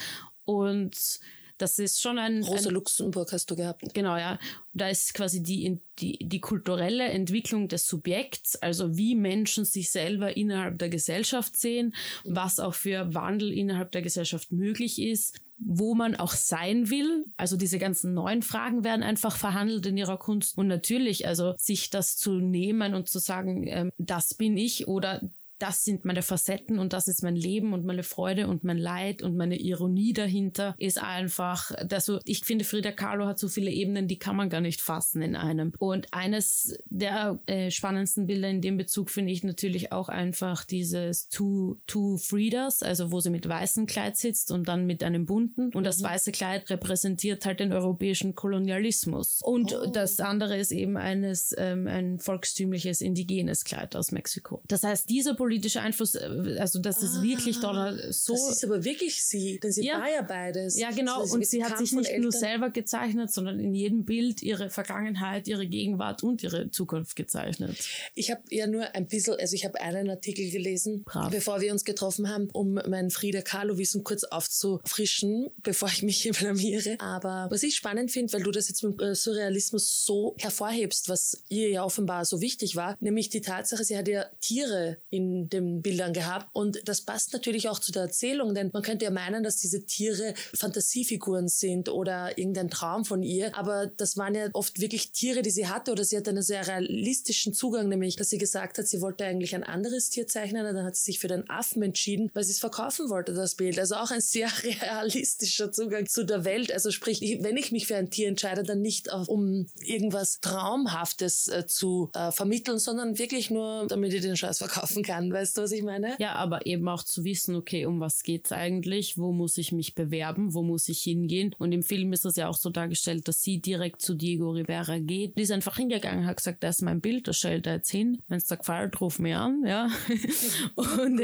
Und 0.46 1.20
das 1.58 1.78
ist 1.78 2.00
schon 2.00 2.18
ein. 2.18 2.42
Rosa 2.42 2.68
ein, 2.68 2.74
Luxemburg 2.74 3.32
hast 3.32 3.50
du 3.50 3.56
gehabt. 3.56 3.94
Genau, 3.94 4.16
ja. 4.16 4.38
Da 4.72 4.88
ist 4.88 5.14
quasi 5.14 5.42
die, 5.42 5.80
die, 5.98 6.18
die 6.20 6.40
kulturelle 6.40 7.04
Entwicklung 7.04 7.68
des 7.68 7.86
Subjekts, 7.86 8.56
also 8.56 8.96
wie 8.96 9.14
Menschen 9.14 9.64
sich 9.64 9.90
selber 9.90 10.36
innerhalb 10.36 10.78
der 10.78 10.88
Gesellschaft 10.88 11.56
sehen, 11.56 11.94
was 12.24 12.58
auch 12.58 12.74
für 12.74 13.14
Wandel 13.14 13.52
innerhalb 13.52 13.92
der 13.92 14.02
Gesellschaft 14.02 14.50
möglich 14.50 15.00
ist, 15.00 15.40
wo 15.58 15.94
man 15.94 16.16
auch 16.16 16.32
sein 16.32 16.90
will. 16.90 17.24
Also 17.36 17.56
diese 17.56 17.78
ganzen 17.78 18.14
neuen 18.14 18.42
Fragen 18.42 18.82
werden 18.82 19.02
einfach 19.02 19.36
verhandelt 19.36 19.86
in 19.86 19.96
ihrer 19.96 20.18
Kunst. 20.18 20.58
Und 20.58 20.66
natürlich, 20.66 21.28
also 21.28 21.54
sich 21.56 21.90
das 21.90 22.16
zu 22.16 22.34
nehmen 22.34 22.94
und 22.94 23.08
zu 23.08 23.20
sagen, 23.20 23.66
ähm, 23.68 23.92
das 23.98 24.34
bin 24.34 24.56
ich 24.56 24.88
oder 24.88 25.20
das 25.64 25.82
sind 25.82 26.04
meine 26.04 26.20
Facetten 26.20 26.78
und 26.78 26.92
das 26.92 27.08
ist 27.08 27.22
mein 27.22 27.36
Leben 27.36 27.72
und 27.72 27.86
meine 27.86 28.02
Freude 28.02 28.48
und 28.48 28.64
mein 28.64 28.76
Leid 28.76 29.22
und 29.22 29.34
meine 29.34 29.56
Ironie 29.56 30.12
dahinter 30.12 30.74
ist 30.76 31.02
einfach, 31.02 31.70
also 31.90 32.20
ich 32.26 32.44
finde, 32.44 32.66
Frida 32.66 32.92
Kahlo 32.92 33.24
hat 33.24 33.38
so 33.38 33.48
viele 33.48 33.70
Ebenen, 33.70 34.06
die 34.06 34.18
kann 34.18 34.36
man 34.36 34.50
gar 34.50 34.60
nicht 34.60 34.82
fassen 34.82 35.22
in 35.22 35.36
einem. 35.36 35.72
Und 35.78 36.12
eines 36.12 36.76
der 36.84 37.40
äh, 37.46 37.70
spannendsten 37.70 38.26
Bilder 38.26 38.50
in 38.50 38.60
dem 38.60 38.76
Bezug 38.76 39.08
finde 39.08 39.32
ich 39.32 39.42
natürlich 39.42 39.90
auch 39.90 40.10
einfach 40.10 40.66
dieses 40.66 41.30
Two, 41.30 41.78
Two 41.86 42.18
Fridas, 42.18 42.82
also 42.82 43.10
wo 43.10 43.20
sie 43.20 43.30
mit 43.30 43.48
weißem 43.48 43.86
Kleid 43.86 44.18
sitzt 44.18 44.50
und 44.50 44.68
dann 44.68 44.84
mit 44.84 45.02
einem 45.02 45.24
bunten. 45.24 45.70
Und 45.72 45.84
das 45.84 46.00
mhm. 46.00 46.04
weiße 46.04 46.32
Kleid 46.32 46.68
repräsentiert 46.68 47.46
halt 47.46 47.60
den 47.60 47.72
europäischen 47.72 48.34
Kolonialismus. 48.34 49.40
Und 49.42 49.74
oh. 49.74 49.90
das 49.90 50.20
andere 50.20 50.58
ist 50.58 50.72
eben 50.72 50.98
eines, 50.98 51.54
ähm, 51.56 51.86
ein 51.86 52.18
volkstümliches 52.18 53.00
indigenes 53.00 53.64
Kleid 53.64 53.96
aus 53.96 54.12
Mexiko. 54.12 54.62
Das 54.68 54.82
heißt, 54.82 55.08
diese 55.08 55.34
politische 55.54 55.80
Einfluss, 55.80 56.16
äh, 56.16 56.56
also 56.58 56.80
das 56.80 57.00
ist 57.02 57.18
ah, 57.18 57.22
wirklich 57.22 57.60
dort 57.60 58.12
so. 58.12 58.32
Das 58.32 58.56
ist 58.56 58.64
aber 58.64 58.84
wirklich 58.84 59.24
sie, 59.24 59.60
denn 59.60 59.70
sie 59.70 59.86
ja, 59.86 60.00
war 60.00 60.10
ja 60.10 60.22
beides. 60.22 60.76
Ja, 60.76 60.90
genau. 60.90 61.20
Also 61.20 61.36
und 61.36 61.46
sie 61.46 61.62
hat 61.62 61.78
sich 61.78 61.92
nicht 61.92 62.18
nur 62.18 62.32
selber 62.32 62.70
gezeichnet, 62.70 63.32
sondern 63.32 63.60
in 63.60 63.72
jedem 63.72 64.04
Bild 64.04 64.42
ihre 64.42 64.68
Vergangenheit, 64.68 65.46
ihre 65.46 65.66
Gegenwart 65.66 66.24
und 66.24 66.42
ihre 66.42 66.70
Zukunft 66.70 67.14
gezeichnet. 67.14 67.76
Ich 68.16 68.32
habe 68.32 68.42
ja 68.50 68.66
nur 68.66 68.94
ein 68.96 69.06
bisschen, 69.06 69.36
also 69.38 69.54
ich 69.54 69.64
habe 69.64 69.80
einen 69.80 70.10
Artikel 70.10 70.50
gelesen, 70.50 71.04
Brav. 71.04 71.30
bevor 71.30 71.60
wir 71.60 71.70
uns 71.70 71.84
getroffen 71.84 72.28
haben, 72.28 72.48
um 72.52 72.74
mein 72.88 73.10
Frida 73.10 73.42
Kahlo-Wissen 73.42 74.02
kurz 74.02 74.24
aufzufrischen, 74.24 75.50
bevor 75.62 75.88
ich 75.88 76.02
mich 76.02 76.20
hier 76.20 76.32
blamiere. 76.40 76.96
Aber 76.98 77.46
was 77.50 77.62
ich 77.62 77.76
spannend 77.76 78.10
finde, 78.10 78.32
weil 78.32 78.42
du 78.42 78.50
das 78.50 78.68
jetzt 78.68 78.82
mit 78.82 79.00
äh, 79.00 79.14
Surrealismus 79.14 80.04
so 80.04 80.34
hervorhebst, 80.38 81.08
was 81.08 81.44
ihr 81.48 81.68
ja 81.70 81.84
offenbar 81.84 82.24
so 82.24 82.40
wichtig 82.40 82.74
war, 82.74 82.96
nämlich 82.98 83.28
die 83.28 83.40
Tatsache, 83.40 83.84
sie 83.84 83.96
hat 83.96 84.08
ja 84.08 84.26
Tiere 84.40 84.98
in 85.10 85.33
den 85.48 85.82
Bildern 85.82 86.12
gehabt. 86.12 86.48
Und 86.52 86.80
das 86.86 87.02
passt 87.02 87.32
natürlich 87.32 87.68
auch 87.68 87.78
zu 87.78 87.92
der 87.92 88.02
Erzählung, 88.02 88.54
denn 88.54 88.70
man 88.72 88.82
könnte 88.82 89.04
ja 89.04 89.10
meinen, 89.10 89.44
dass 89.44 89.56
diese 89.56 89.84
Tiere 89.84 90.34
Fantasiefiguren 90.54 91.48
sind 91.48 91.88
oder 91.88 92.38
irgendein 92.38 92.70
Traum 92.70 93.04
von 93.04 93.22
ihr. 93.22 93.56
Aber 93.56 93.86
das 93.86 94.16
waren 94.16 94.34
ja 94.34 94.48
oft 94.52 94.80
wirklich 94.80 95.12
Tiere, 95.12 95.42
die 95.42 95.50
sie 95.50 95.66
hatte 95.66 95.92
oder 95.92 96.04
sie 96.04 96.16
hat 96.16 96.28
einen 96.28 96.42
sehr 96.42 96.66
realistischen 96.66 97.54
Zugang, 97.54 97.88
nämlich, 97.88 98.16
dass 98.16 98.30
sie 98.30 98.38
gesagt 98.38 98.78
hat, 98.78 98.86
sie 98.86 99.00
wollte 99.00 99.24
eigentlich 99.24 99.54
ein 99.54 99.64
anderes 99.64 100.10
Tier 100.10 100.26
zeichnen 100.26 100.66
und 100.66 100.74
dann 100.74 100.84
hat 100.84 100.96
sie 100.96 101.04
sich 101.04 101.18
für 101.18 101.28
den 101.28 101.48
Affen 101.48 101.82
entschieden, 101.82 102.30
weil 102.34 102.44
sie 102.44 102.52
es 102.52 102.60
verkaufen 102.60 103.10
wollte, 103.10 103.34
das 103.34 103.54
Bild. 103.54 103.78
Also 103.78 103.96
auch 103.96 104.10
ein 104.10 104.20
sehr 104.20 104.48
realistischer 104.62 105.72
Zugang 105.72 106.06
zu 106.06 106.24
der 106.24 106.44
Welt. 106.44 106.72
Also 106.72 106.90
sprich, 106.90 107.20
wenn 107.40 107.56
ich 107.56 107.72
mich 107.72 107.86
für 107.86 107.96
ein 107.96 108.10
Tier 108.10 108.28
entscheide, 108.28 108.62
dann 108.62 108.80
nicht 108.80 109.08
um 109.26 109.66
irgendwas 109.80 110.40
Traumhaftes 110.40 111.48
äh, 111.48 111.66
zu 111.66 112.10
äh, 112.14 112.32
vermitteln, 112.32 112.78
sondern 112.78 113.18
wirklich 113.18 113.50
nur, 113.50 113.86
damit 113.88 114.12
ich 114.12 114.22
den 114.22 114.36
Scheiß 114.36 114.58
verkaufen 114.58 115.02
kann. 115.02 115.23
Kann. 115.30 115.40
Weißt 115.40 115.56
du, 115.56 115.62
was 115.62 115.72
ich 115.72 115.82
meine? 115.82 116.16
Ja, 116.18 116.34
aber 116.34 116.66
eben 116.66 116.88
auch 116.88 117.02
zu 117.02 117.24
wissen, 117.24 117.54
okay, 117.56 117.86
um 117.86 118.00
was 118.00 118.22
geht's 118.22 118.52
eigentlich? 118.52 119.18
Wo 119.18 119.32
muss 119.32 119.58
ich 119.58 119.72
mich 119.72 119.94
bewerben? 119.94 120.54
Wo 120.54 120.62
muss 120.62 120.88
ich 120.88 121.02
hingehen? 121.02 121.54
Und 121.58 121.72
im 121.72 121.82
Film 121.82 122.12
ist 122.12 122.24
es 122.24 122.36
ja 122.36 122.48
auch 122.48 122.56
so 122.56 122.70
dargestellt, 122.70 123.28
dass 123.28 123.42
sie 123.42 123.60
direkt 123.60 124.02
zu 124.02 124.14
Diego 124.14 124.50
Rivera 124.50 124.98
geht. 124.98 125.36
Die 125.36 125.42
ist 125.42 125.52
einfach 125.52 125.76
hingegangen, 125.76 126.26
hat 126.26 126.38
gesagt, 126.38 126.62
das 126.62 126.76
ist 126.76 126.82
mein 126.82 127.00
Bild, 127.00 127.28
das 127.28 127.38
stellt 127.38 127.66
er 127.66 127.76
jetzt 127.76 127.90
hin. 127.90 128.22
Wenn 128.28 128.38
es 128.38 128.46
dir 128.46 128.56
gefällt, 128.56 129.00
ruf 129.00 129.18
mich 129.18 129.34
an, 129.34 129.64
ja. 129.66 129.88
und 130.74 131.22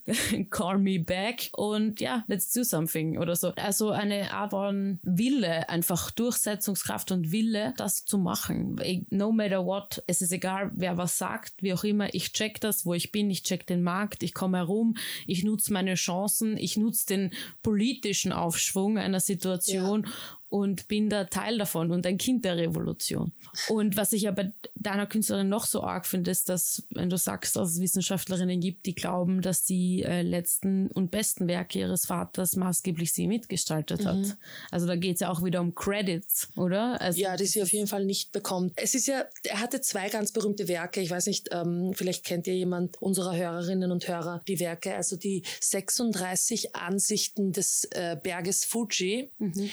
call 0.50 0.78
me 0.78 1.00
back 1.00 1.50
und 1.56 2.00
ja, 2.00 2.24
let's 2.26 2.52
do 2.52 2.62
something 2.62 3.18
oder 3.18 3.36
so. 3.36 3.48
Also 3.56 3.90
eine 3.90 4.32
Art 4.32 4.52
von 4.52 4.98
Wille, 5.02 5.68
einfach 5.68 6.10
Durchsetzungskraft 6.10 7.10
und 7.12 7.32
Wille, 7.32 7.74
das 7.76 8.04
zu 8.04 8.18
machen. 8.18 8.80
No 9.10 9.32
matter 9.32 9.64
what, 9.64 10.02
es 10.06 10.20
ist 10.20 10.32
egal, 10.32 10.70
wer 10.74 10.96
was 10.96 11.18
sagt, 11.18 11.54
wie 11.62 11.72
auch 11.72 11.84
immer, 11.84 12.12
ich 12.14 12.32
check 12.32 12.60
das, 12.60 12.84
wo 12.84 12.94
ich 12.94 13.12
bin, 13.12 13.30
ich 13.30 13.41
check 13.42 13.66
den 13.66 13.82
Markt, 13.82 14.22
ich 14.22 14.34
komme 14.34 14.58
herum, 14.58 14.96
ich 15.26 15.44
nutze 15.44 15.72
meine 15.72 15.94
Chancen, 15.94 16.56
ich 16.56 16.76
nutze 16.76 17.06
den 17.06 17.30
politischen 17.62 18.32
Aufschwung 18.32 18.98
einer 18.98 19.20
Situation 19.20 20.04
ja 20.04 20.12
und 20.52 20.86
bin 20.86 21.08
da 21.08 21.24
Teil 21.24 21.56
davon 21.56 21.90
und 21.90 22.06
ein 22.06 22.18
Kind 22.18 22.44
der 22.44 22.58
Revolution. 22.58 23.32
Und 23.68 23.96
was 23.96 24.12
ich 24.12 24.28
aber 24.28 24.52
deiner 24.74 25.06
Künstlerin 25.06 25.48
noch 25.48 25.64
so 25.64 25.82
arg 25.82 26.04
finde, 26.04 26.30
ist, 26.30 26.50
dass, 26.50 26.86
wenn 26.90 27.08
du 27.08 27.16
sagst, 27.16 27.56
dass 27.56 27.70
es 27.70 27.80
Wissenschaftlerinnen 27.80 28.60
gibt, 28.60 28.84
die 28.84 28.94
glauben, 28.94 29.40
dass 29.40 29.64
die 29.64 30.02
äh, 30.02 30.20
letzten 30.20 30.88
und 30.88 31.10
besten 31.10 31.48
Werke 31.48 31.78
ihres 31.78 32.04
Vaters 32.04 32.54
maßgeblich 32.56 33.14
sie 33.14 33.28
mitgestaltet 33.28 34.02
mhm. 34.02 34.08
hat. 34.08 34.36
Also 34.70 34.86
da 34.86 34.94
geht 34.94 35.14
es 35.14 35.20
ja 35.20 35.30
auch 35.30 35.42
wieder 35.42 35.62
um 35.62 35.74
Credits, 35.74 36.50
oder? 36.54 37.00
Also, 37.00 37.18
ja, 37.18 37.34
die 37.34 37.46
sie 37.46 37.62
auf 37.62 37.72
jeden 37.72 37.86
Fall 37.86 38.04
nicht 38.04 38.32
bekommt. 38.32 38.74
Es 38.76 38.94
ist 38.94 39.06
ja, 39.06 39.24
er 39.44 39.58
hatte 39.58 39.80
zwei 39.80 40.10
ganz 40.10 40.32
berühmte 40.32 40.68
Werke. 40.68 41.00
Ich 41.00 41.08
weiß 41.08 41.28
nicht, 41.28 41.48
ähm, 41.52 41.92
vielleicht 41.94 42.26
kennt 42.26 42.46
ihr 42.46 42.54
jemand 42.54 43.00
unserer 43.00 43.34
Hörerinnen 43.34 43.90
und 43.90 44.06
Hörer 44.06 44.42
die 44.46 44.60
Werke, 44.60 44.94
also 44.96 45.16
die 45.16 45.44
36 45.62 46.76
Ansichten 46.76 47.52
des 47.52 47.84
äh, 47.92 48.18
Berges 48.22 48.66
Fuji. 48.66 49.30
Mhm 49.38 49.70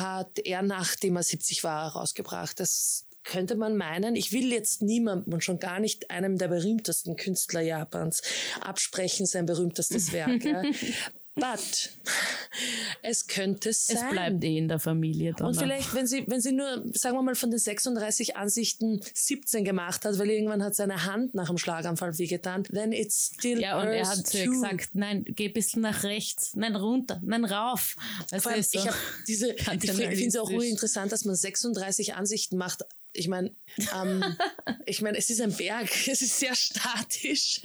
hat 0.00 0.38
er, 0.38 0.62
nachdem 0.62 1.16
er 1.16 1.22
70 1.22 1.64
war, 1.64 1.92
rausgebracht. 1.92 2.58
Das 2.60 3.06
könnte 3.24 3.56
man 3.56 3.76
meinen, 3.76 4.16
ich 4.16 4.32
will 4.32 4.52
jetzt 4.52 4.82
niemandem 4.82 5.32
und 5.32 5.42
schon 5.42 5.58
gar 5.58 5.80
nicht 5.80 6.10
einem 6.10 6.36
der 6.36 6.48
berühmtesten 6.48 7.16
Künstler 7.16 7.62
Japans 7.62 8.22
absprechen, 8.60 9.26
sein 9.26 9.46
berühmtestes 9.46 10.12
Werk. 10.12 10.44
ja. 10.44 10.62
But 11.34 11.90
es 13.02 13.26
könnte 13.26 13.72
sein. 13.72 13.96
Es 13.96 14.10
bleibt 14.10 14.44
eh 14.44 14.58
in 14.58 14.68
der 14.68 14.78
Familie 14.78 15.34
dann. 15.36 15.48
Und 15.48 15.56
vielleicht, 15.56 15.92
wenn 15.92 16.06
sie, 16.06 16.24
wenn 16.28 16.40
sie 16.40 16.52
nur, 16.52 16.84
sagen 16.92 17.16
wir 17.16 17.22
mal, 17.22 17.34
von 17.34 17.50
den 17.50 17.58
36 17.58 18.36
Ansichten 18.36 19.00
17 19.12 19.64
gemacht 19.64 20.04
hat, 20.04 20.16
weil 20.18 20.30
irgendwann 20.30 20.62
hat 20.62 20.76
seine 20.76 21.04
Hand 21.04 21.34
nach 21.34 21.48
dem 21.48 21.58
Schlaganfall 21.58 22.16
wehgetan, 22.18 22.62
then 22.64 22.92
it's 22.92 23.32
still 23.34 23.60
Ja, 23.60 23.80
und 23.80 23.88
er 23.88 24.08
hat 24.08 24.24
zu 24.26 24.44
gesagt, 24.44 24.90
nein, 24.94 25.24
geh 25.26 25.48
ein 25.48 25.52
bisschen 25.52 25.82
nach 25.82 26.04
rechts, 26.04 26.54
nein, 26.54 26.76
runter, 26.76 27.20
nein, 27.24 27.44
rauf. 27.44 27.96
Vor 28.38 28.52
allem, 28.52 28.62
so 28.62 28.78
ich 28.78 28.90
diese, 29.26 29.52
ich 29.54 29.90
finde 29.90 30.26
es 30.26 30.36
auch 30.36 30.50
interessant, 30.50 31.10
dass 31.10 31.24
man 31.24 31.34
36 31.34 32.14
Ansichten 32.14 32.56
macht 32.56 32.84
ich 33.14 33.28
meine, 33.28 33.54
ähm, 33.94 34.36
ich 34.86 35.00
meine, 35.00 35.16
es 35.16 35.30
ist 35.30 35.40
ein 35.40 35.52
Berg, 35.52 35.88
es 36.08 36.20
ist 36.20 36.38
sehr 36.38 36.54
statisch. 36.54 37.62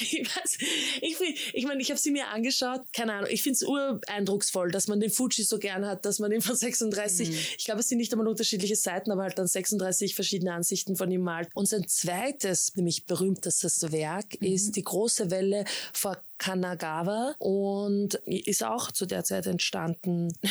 ich 0.00 0.24
weiß, 0.24 0.58
ich, 1.02 1.54
ich 1.54 1.66
meine, 1.66 1.82
ich 1.82 1.90
habe 1.90 2.00
sie 2.00 2.10
mir 2.10 2.28
angeschaut, 2.28 2.82
keine 2.92 3.14
Ahnung, 3.14 3.28
ich 3.30 3.42
finde 3.42 3.56
es 3.56 3.62
ureindrucksvoll, 3.62 4.70
dass 4.70 4.88
man 4.88 5.00
den 5.00 5.10
Fuji 5.10 5.44
so 5.44 5.58
gern 5.58 5.84
hat, 5.86 6.04
dass 6.04 6.18
man 6.18 6.32
ihn 6.32 6.40
von 6.40 6.56
36, 6.56 7.28
mhm. 7.28 7.34
ich 7.58 7.64
glaube, 7.64 7.80
es 7.80 7.88
sind 7.88 7.98
nicht 7.98 8.12
einmal 8.12 8.28
unterschiedliche 8.28 8.76
Seiten, 8.76 9.10
aber 9.10 9.22
halt 9.22 9.38
dann 9.38 9.46
36 9.46 10.14
verschiedene 10.14 10.52
Ansichten 10.52 10.96
von 10.96 11.10
ihm 11.10 11.22
malt. 11.22 11.48
Und 11.54 11.68
sein 11.68 11.86
zweites, 11.88 12.74
nämlich 12.76 13.06
berühmtestes 13.06 13.92
Werk, 13.92 14.40
mhm. 14.40 14.46
ist 14.46 14.76
die 14.76 14.84
große 14.84 15.30
Welle 15.30 15.64
vor 15.92 16.22
Kanagawa 16.38 17.34
und 17.38 18.14
ist 18.26 18.64
auch 18.64 18.90
zu 18.90 19.06
der 19.06 19.24
Zeit 19.24 19.46
entstanden. 19.46 20.32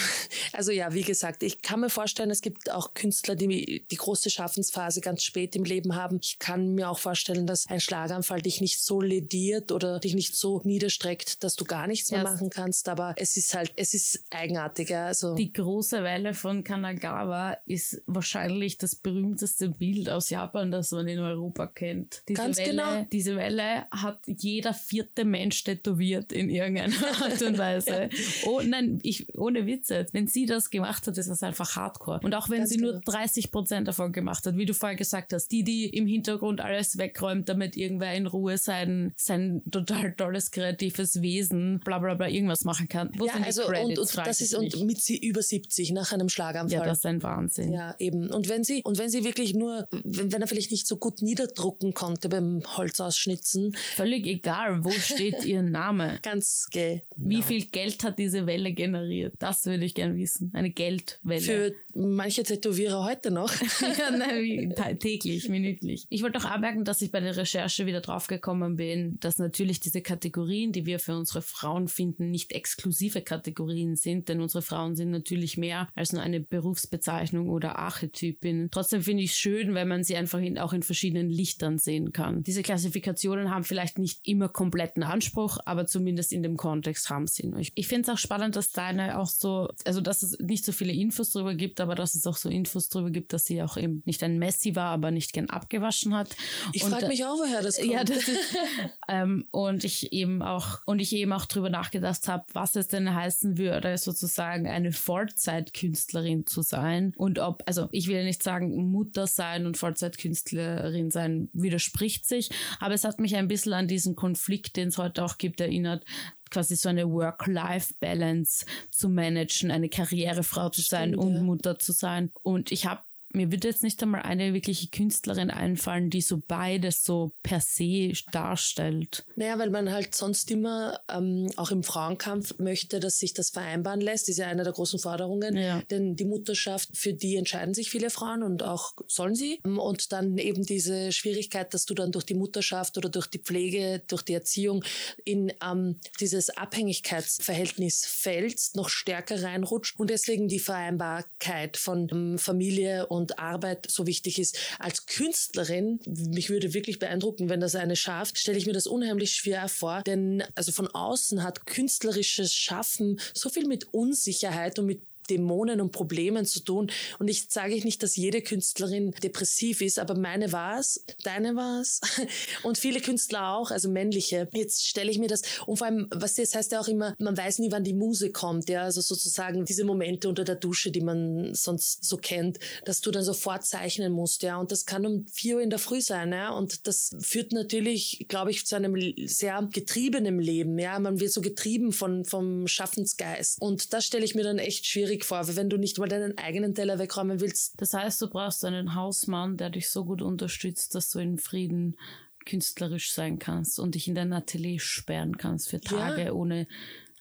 Also 0.54 0.72
ja, 0.72 0.94
wie 0.94 1.02
gesagt, 1.02 1.44
ich 1.44 1.62
kann 1.62 1.82
mir 1.82 1.90
vorstellen, 1.90 2.32
es 2.32 2.42
gibt 2.42 2.72
auch 2.72 2.94
Künstler, 2.94 3.36
die 3.36 3.86
die 3.92 3.96
große 3.96 4.30
Schaffensphase 4.30 5.02
ganz 5.02 5.24
spät 5.24 5.54
im 5.56 5.66
Leben 5.66 5.96
haben. 5.96 6.20
Ich 6.22 6.40
kann 6.40 6.76
mir 6.76 6.90
auch 6.90 7.00
vorstellen, 7.00 7.46
dass 7.46 7.68
ein 7.68 7.82
Schlaganfall 7.82 8.42
dich 8.42 8.62
nicht 8.62 8.80
so 8.80 9.02
lediert 9.02 9.74
oder 9.74 10.00
dich 10.00 10.16
nicht 10.16 10.36
so 10.36 10.62
niederstreckt, 10.64 11.44
dass 11.44 11.56
du 11.56 11.66
gar 11.66 11.88
nichts 11.88 12.12
mehr 12.12 12.24
ja. 12.24 12.32
machen 12.32 12.50
kannst. 12.50 12.88
Aber 12.88 13.16
es 13.18 13.36
ist 13.36 13.54
halt, 13.54 13.74
es 13.76 13.94
ist 13.94 14.24
eigenartiger. 14.30 15.08
Also 15.08 15.36
die 15.36 15.52
große 15.52 16.04
Welle 16.04 16.34
von 16.34 16.64
Kanagawa 16.64 17.58
ist 17.66 18.02
wahrscheinlich 18.06 18.78
das 18.78 18.96
berühmteste 18.96 19.70
Bild 19.70 20.10
aus 20.10 20.30
Japan, 20.30 20.72
das 20.72 20.92
man 20.92 21.08
in 21.08 21.20
Europa 21.20 21.68
kennt. 21.68 22.24
Diese 22.30 22.42
ganz 22.42 22.58
Welle, 22.58 22.70
genau. 22.70 23.06
Diese 23.12 23.36
Welle 23.36 23.88
hat 23.92 24.20
jeder 24.26 24.74
vierte 24.74 25.26
Mensch, 25.26 25.64
der 25.66 25.75
tätowiert 25.76 26.32
in 26.32 26.50
irgendeiner 26.50 26.96
Art 27.22 27.42
und 27.42 27.58
Weise. 27.58 28.10
oh, 28.46 28.62
nein, 28.64 29.00
ich, 29.04 29.28
ohne 29.38 29.66
Witze. 29.66 30.06
Wenn 30.12 30.28
sie 30.28 30.46
das 30.46 30.70
gemacht 30.70 31.08
hat, 31.08 31.18
ist 31.18 31.30
das 31.30 31.44
einfach 31.44 31.76
Hardcore. 31.76 32.20
Und 32.24 32.34
auch 32.36 32.50
wenn 32.50 32.60
Ganz 32.60 32.70
sie 32.70 32.78
genau. 32.78 32.94
nur 32.94 33.02
30 33.02 33.52
Prozent 33.52 33.88
davon 33.88 34.12
gemacht 34.12 34.46
hat, 34.46 34.58
wie 34.58 34.66
du 34.66 34.74
vorher 34.74 34.96
gesagt 34.96 35.34
hast, 35.34 35.50
die, 35.50 35.64
die 35.64 35.86
im 35.90 36.08
Hintergrund 36.08 36.62
alles 36.62 36.98
wegräumt, 36.98 37.50
damit 37.50 37.78
irgendwer 37.78 38.14
in 38.14 38.28
Ruhe 38.28 38.58
sein, 38.58 39.14
sein 39.16 39.62
total 39.70 40.14
tolles 40.14 40.52
kreatives 40.52 41.22
Wesen, 41.22 41.80
bla 41.84 42.00
bla 42.00 42.16
bla, 42.16 42.28
irgendwas 42.28 42.64
machen 42.64 42.88
kann. 42.88 43.12
Wo 43.18 43.26
ja, 43.26 43.34
also, 43.44 43.68
und, 43.68 43.98
und 43.98 44.18
das 44.18 44.42
ist 44.42 44.56
und 44.56 44.86
mit 44.86 45.02
sie 45.02 45.18
über 45.18 45.42
70 45.42 45.92
nach 45.92 46.12
einem 46.12 46.30
Schlaganfall. 46.30 46.80
Ja, 46.80 46.86
das 46.86 47.00
ist 47.00 47.06
ein 47.06 47.24
Wahnsinn. 47.24 47.72
Ja, 47.74 47.96
eben. 48.00 48.30
Und 48.32 48.50
wenn 48.50 48.64
sie, 48.64 48.82
und 48.84 48.98
wenn 48.98 49.10
sie 49.10 49.24
wirklich 49.24 49.54
nur, 49.54 49.88
wenn, 50.04 50.32
wenn 50.32 50.42
er 50.42 50.48
vielleicht 50.48 50.72
nicht 50.72 50.88
so 50.88 50.98
gut 50.98 51.22
niederdrucken 51.22 51.94
konnte 51.94 52.30
beim 52.30 52.62
Holzausschnitzen. 52.78 53.76
Völlig 53.96 54.26
egal, 54.26 54.84
wo 54.84 54.92
steht 54.92 55.46
ihr 55.46 55.62
Name. 55.72 56.20
Ganz 56.22 56.68
genau. 56.72 57.02
Wie 57.18 57.42
viel 57.42 57.66
Geld 57.66 58.04
hat 58.04 58.20
diese 58.20 58.46
Welle 58.46 58.74
generiert? 58.74 59.36
Das 59.40 59.66
würde 59.66 59.86
ich 59.86 59.94
gerne 59.94 60.16
wissen. 60.16 60.52
Eine 60.54 60.72
Geldwelle. 60.72 61.42
Für 61.42 61.76
manche 61.94 62.44
Tätowierer 62.44 63.04
heute 63.06 63.32
noch. 63.32 63.54
ja, 63.82 64.12
nein, 64.12 64.74
täglich, 65.00 65.50
minütlich. 65.50 66.06
Ich 66.10 66.24
wollte 66.24 66.40
auch 66.40 66.46
anmerken, 66.46 66.84
dass 66.84 67.02
ich 67.02 67.12
bei 67.12 67.20
der 67.20 67.38
Recherche 67.38 67.86
wieder 67.86 68.02
draufgekommen 68.02 68.76
bin, 68.76 69.18
dass 69.20 69.38
natürlich 69.38 69.80
diese 69.80 70.02
Kategorien, 70.02 70.72
die 70.72 70.86
wir 70.86 71.00
für 71.00 71.16
unsere 71.16 71.42
Frauen 71.42 71.88
finden, 71.88 72.32
nicht 72.32 72.52
exklusive 72.52 73.22
Kategorien 73.22 73.96
sind, 73.96 74.30
denn 74.30 74.42
unsere 74.42 74.62
Frauen 74.62 74.96
sind 74.96 75.12
natürlich 75.12 75.58
mehr 75.58 75.88
als 75.96 76.14
nur 76.14 76.22
eine 76.22 76.40
Berufsbezeichnung 76.40 77.50
oder 77.50 77.80
Archetypin. 77.80 78.70
Trotzdem 78.72 79.02
finde 79.02 79.24
ich 79.24 79.32
es 79.32 79.38
schön, 79.38 79.74
wenn 79.74 79.88
man 79.88 80.04
sie 80.04 80.16
einfach 80.16 80.40
in, 80.40 80.58
auch 80.58 80.74
in 80.74 80.84
verschiedenen 80.84 81.30
Lichtern 81.30 81.78
sehen 81.78 82.12
kann. 82.12 82.44
Diese 82.44 82.64
Klassifikationen 82.64 83.52
haben 83.52 83.64
vielleicht 83.64 83.98
nicht 83.98 84.28
immer 84.28 84.50
kompletten 84.50 85.04
Anspruch, 85.04 85.55
aber 85.66 85.86
zumindest 85.86 86.32
in 86.32 86.44
dem 86.44 86.58
Kontext 86.58 87.10
haben 87.10 87.28
sie 87.28 87.44
ihn. 87.44 87.58
Ich, 87.58 87.72
ich 87.76 87.88
finde 87.88 88.04
es 88.04 88.10
auch 88.10 88.18
spannend, 88.18 88.56
dass 88.56 88.72
deine 88.72 89.18
auch 89.20 89.28
so, 89.28 89.70
also 89.86 90.02
dass 90.02 90.24
es 90.24 90.38
nicht 90.40 90.66
so 90.66 90.72
viele 90.72 90.94
Infos 90.94 91.32
darüber 91.32 91.56
gibt, 91.56 91.80
aber 91.80 91.96
dass 91.96 92.16
es 92.16 92.28
auch 92.28 92.38
so 92.38 92.50
Infos 92.50 92.90
darüber 92.90 93.12
gibt, 93.12 93.34
dass 93.34 93.46
sie 93.46 93.62
auch 93.62 93.78
eben 93.78 94.02
nicht 94.06 94.24
ein 94.24 94.40
Messi 94.40 94.76
war, 94.76 94.92
aber 94.92 95.12
nicht 95.12 95.34
gern 95.34 95.50
abgewaschen 95.50 96.16
hat. 96.16 96.36
Ich 96.74 96.84
frage 96.84 97.08
mich 97.08 97.26
auch, 97.26 97.38
woher 97.38 97.62
das 97.62 97.78
kommt. 97.78 97.92
Ja, 97.92 98.04
das 98.04 98.28
ist, 98.28 98.58
ähm, 99.08 99.48
und 99.52 99.84
ich 99.84 100.12
eben 100.14 100.42
auch, 100.42 100.80
und 100.86 101.00
ich 101.00 101.14
eben 101.14 101.32
auch 101.34 101.46
drüber 101.46 101.70
nachgedacht 101.70 102.28
habe, 102.28 102.46
was 102.54 102.76
es 102.76 102.88
denn 102.88 103.14
heißen 103.14 103.58
würde, 103.58 103.98
sozusagen 103.98 104.68
eine 104.68 104.92
Vollzeitkünstlerin 104.92 106.46
zu 106.46 106.62
sein. 106.62 107.14
Und 107.18 107.40
ob, 107.40 107.64
also 107.66 107.88
ich 107.92 108.08
will 108.08 108.24
nicht 108.24 108.44
sagen, 108.44 108.92
Mutter 108.92 109.28
sein 109.28 109.66
und 109.66 109.78
Vollzeitkünstlerin 109.78 111.12
sein 111.12 111.50
widerspricht 111.54 112.28
sich, 112.28 112.50
aber 112.80 112.94
es 112.94 113.04
hat 113.04 113.20
mich 113.20 113.36
ein 113.36 113.48
bisschen 113.48 113.74
an 113.74 113.88
diesen 113.88 114.16
Konflikt, 114.16 114.76
den 114.78 114.90
es 114.90 114.98
heute 114.98 115.24
auch 115.24 115.38
gibt, 115.38 115.45
erinnert, 115.62 116.06
quasi 116.50 116.76
so 116.76 116.90
eine 116.90 117.10
Work-Life-Balance 117.10 118.66
zu 118.92 119.10
managen, 119.10 119.72
eine 119.72 119.90
Karrierefrau 119.90 120.70
zu 120.70 120.82
sein 120.82 121.10
Stimmt, 121.10 121.24
und 121.24 121.34
ja. 121.36 121.42
Mutter 121.42 121.80
zu 121.80 121.92
sein. 121.92 122.32
Und 122.44 122.72
ich 122.72 122.86
habe 122.86 123.02
mir 123.36 123.52
würde 123.52 123.68
jetzt 123.68 123.84
nicht 123.84 124.02
einmal 124.02 124.22
eine 124.24 124.54
wirkliche 124.54 124.88
Künstlerin 124.88 125.52
einfallen, 125.52 126.10
die 126.10 126.22
so 126.22 126.42
beides 126.48 127.04
so 127.04 127.34
per 127.44 127.60
se 127.62 128.14
darstellt. 128.32 129.26
Naja, 129.36 129.60
weil 129.60 129.70
man 129.70 129.92
halt 129.92 130.16
sonst 130.16 130.50
immer 130.52 131.00
ähm, 131.10 131.52
auch 131.56 131.72
im 131.72 131.84
Frauenkampf 131.84 132.58
möchte, 132.60 133.00
dass 133.00 133.20
sich 133.20 133.34
das 133.34 133.50
vereinbaren 133.50 134.02
lässt. 134.02 134.26
Das 134.26 134.30
ist 134.30 134.38
ja 134.38 134.48
eine 134.48 134.64
der 134.64 134.74
großen 134.74 135.00
Forderungen. 135.00 135.58
Ja. 135.58 135.82
Denn 135.92 136.16
die 136.16 136.26
Mutterschaft, 136.26 136.90
für 136.94 137.14
die 137.14 137.36
entscheiden 137.36 137.74
sich 137.74 137.90
viele 137.90 138.10
Frauen 138.10 138.44
und 138.44 138.64
auch 138.64 138.94
sollen 139.08 139.36
sie. 139.36 139.60
Und 139.64 140.12
dann 140.12 140.38
eben 140.38 140.64
diese 140.64 141.12
Schwierigkeit, 141.12 141.74
dass 141.74 141.86
du 141.86 141.94
dann 141.94 142.12
durch 142.12 142.26
die 142.26 142.34
Mutterschaft 142.34 142.98
oder 142.98 143.10
durch 143.10 143.28
die 143.28 143.40
Pflege, 143.40 144.02
durch 144.08 144.22
die 144.24 144.34
Erziehung 144.34 144.84
in 145.24 145.52
ähm, 145.62 146.00
dieses 146.20 146.50
Abhängigkeitsverhältnis 146.50 148.06
fällst, 148.06 148.76
noch 148.76 148.90
stärker 148.90 149.44
reinrutscht 149.44 150.00
und 150.00 150.10
deswegen 150.10 150.48
die 150.48 150.60
Vereinbarkeit 150.60 151.78
von 151.78 152.08
ähm, 152.12 152.38
Familie 152.38 153.08
und 153.08 153.25
und 153.26 153.40
Arbeit 153.40 153.88
so 153.90 154.06
wichtig 154.06 154.38
ist. 154.40 154.58
Als 154.78 155.08
Künstlerin, 155.08 156.00
mich 156.06 156.50
würde 156.50 156.74
wirklich 156.74 157.00
beeindrucken, 157.00 157.50
wenn 157.50 157.60
das 157.60 157.76
eine 157.76 157.96
schafft, 157.96 158.38
stelle 158.38 158.58
ich 158.58 158.68
mir 158.68 158.74
das 158.74 158.86
unheimlich 158.86 159.32
schwer 159.32 159.68
vor, 159.68 160.04
denn 160.04 160.44
also 160.54 160.72
von 160.72 160.88
außen 160.88 161.44
hat 161.44 161.66
künstlerisches 161.66 162.54
Schaffen 162.54 163.20
so 163.34 163.50
viel 163.50 163.68
mit 163.68 163.94
Unsicherheit 163.94 164.78
und 164.78 164.86
mit 164.86 165.02
Dämonen 165.30 165.82
und 165.82 165.92
Problemen 165.92 166.46
zu 166.46 166.62
tun. 166.62 166.92
Und 167.20 167.28
ich 167.28 167.48
sage 167.50 167.76
nicht, 167.84 168.04
dass 168.04 168.16
jede 168.16 168.42
Künstlerin 168.42 169.12
depressiv 169.24 169.82
ist, 169.82 170.00
aber 170.00 170.16
meine 170.16 170.52
war 170.52 170.80
es, 170.80 171.04
deine 171.24 171.56
war 171.56 171.82
es 171.82 172.02
und 172.64 172.78
viele 172.78 173.02
Künstler 173.02 173.54
auch, 173.54 173.72
also 173.72 173.90
männliche. 173.90 174.48
Jetzt 174.54 174.88
stelle 174.88 175.12
ich 175.12 175.20
mir 175.20 175.28
das, 175.28 175.42
und 175.66 175.78
vor 175.78 175.88
allem, 175.88 176.08
was 176.12 176.36
das 176.36 176.56
heißt 176.56 176.72
ja 176.72 176.80
auch 176.80 176.88
immer, 176.88 177.16
man 177.20 177.38
weiß 177.38 177.60
nie, 177.60 177.72
wann 177.72 177.84
die 177.84 177.94
Muse 177.94 178.32
kommt, 178.32 178.70
ja, 178.70 178.84
also 178.84 179.02
sozusagen 179.02 179.66
diese 179.66 179.84
Momente 179.84 180.30
unter 180.30 180.44
der 180.44 180.56
Dusche, 180.56 180.92
die 180.92 181.02
man 181.02 181.54
sonst 181.54 182.04
so 182.04 182.18
kennt, 182.18 182.60
dass 182.86 183.02
du 183.02 183.12
dann 183.12 183.24
sofort 183.24 183.66
zeichnen 183.66 184.12
musst, 184.12 184.44
ja, 184.44 184.58
und 184.58 184.72
das 184.72 184.86
kann 184.86 185.06
um 185.06 185.26
vier 185.28 185.58
Uhr 185.58 185.62
in 185.62 185.70
der 185.70 185.80
Früh 185.80 186.02
sein, 186.02 186.32
ja, 186.32 186.52
und 186.52 186.88
das 186.88 187.16
führt 187.20 187.52
natürlich, 187.52 188.26
glaube 188.28 188.52
ich, 188.52 188.66
zu 188.66 188.76
einem 188.76 188.96
sehr 189.26 189.68
getriebenen 189.72 190.40
Leben, 190.40 190.78
ja, 190.80 191.00
man 191.00 191.20
wird 191.20 191.32
so 191.32 191.42
getrieben 191.42 191.92
von, 191.92 192.26
vom 192.26 192.68
Schaffensgeist. 192.68 193.62
Und 193.62 193.94
das 193.94 194.06
stelle 194.06 194.26
ich 194.26 194.36
mir 194.36 194.44
dann 194.44 194.60
echt 194.60 194.86
schwierig 194.86 195.15
vor, 195.24 195.48
wenn 195.56 195.70
du 195.70 195.78
nicht 195.78 196.00
mal 196.00 196.10
deinen 196.10 196.38
eigenen 196.38 196.76
Teller 196.76 197.00
wegräumen 197.00 197.40
willst. 197.40 197.80
Das 197.80 197.94
heißt, 197.94 198.22
du 198.22 198.30
brauchst 198.30 198.66
einen 198.66 198.96
Hausmann, 198.96 199.58
der 199.58 199.70
dich 199.70 199.90
so 199.90 200.04
gut 200.04 200.22
unterstützt, 200.22 200.96
dass 200.96 201.10
du 201.10 201.20
in 201.20 201.38
Frieden 201.38 201.98
künstlerisch 202.46 203.14
sein 203.14 203.40
kannst 203.40 203.80
und 203.80 203.96
dich 203.96 204.08
in 204.08 204.16
dein 204.16 204.34
Atelier 204.34 204.80
sperren 204.80 205.38
kannst 205.38 205.70
für 205.70 205.80
Tage, 205.80 206.26
ja. 206.26 206.32
ohne 206.32 206.68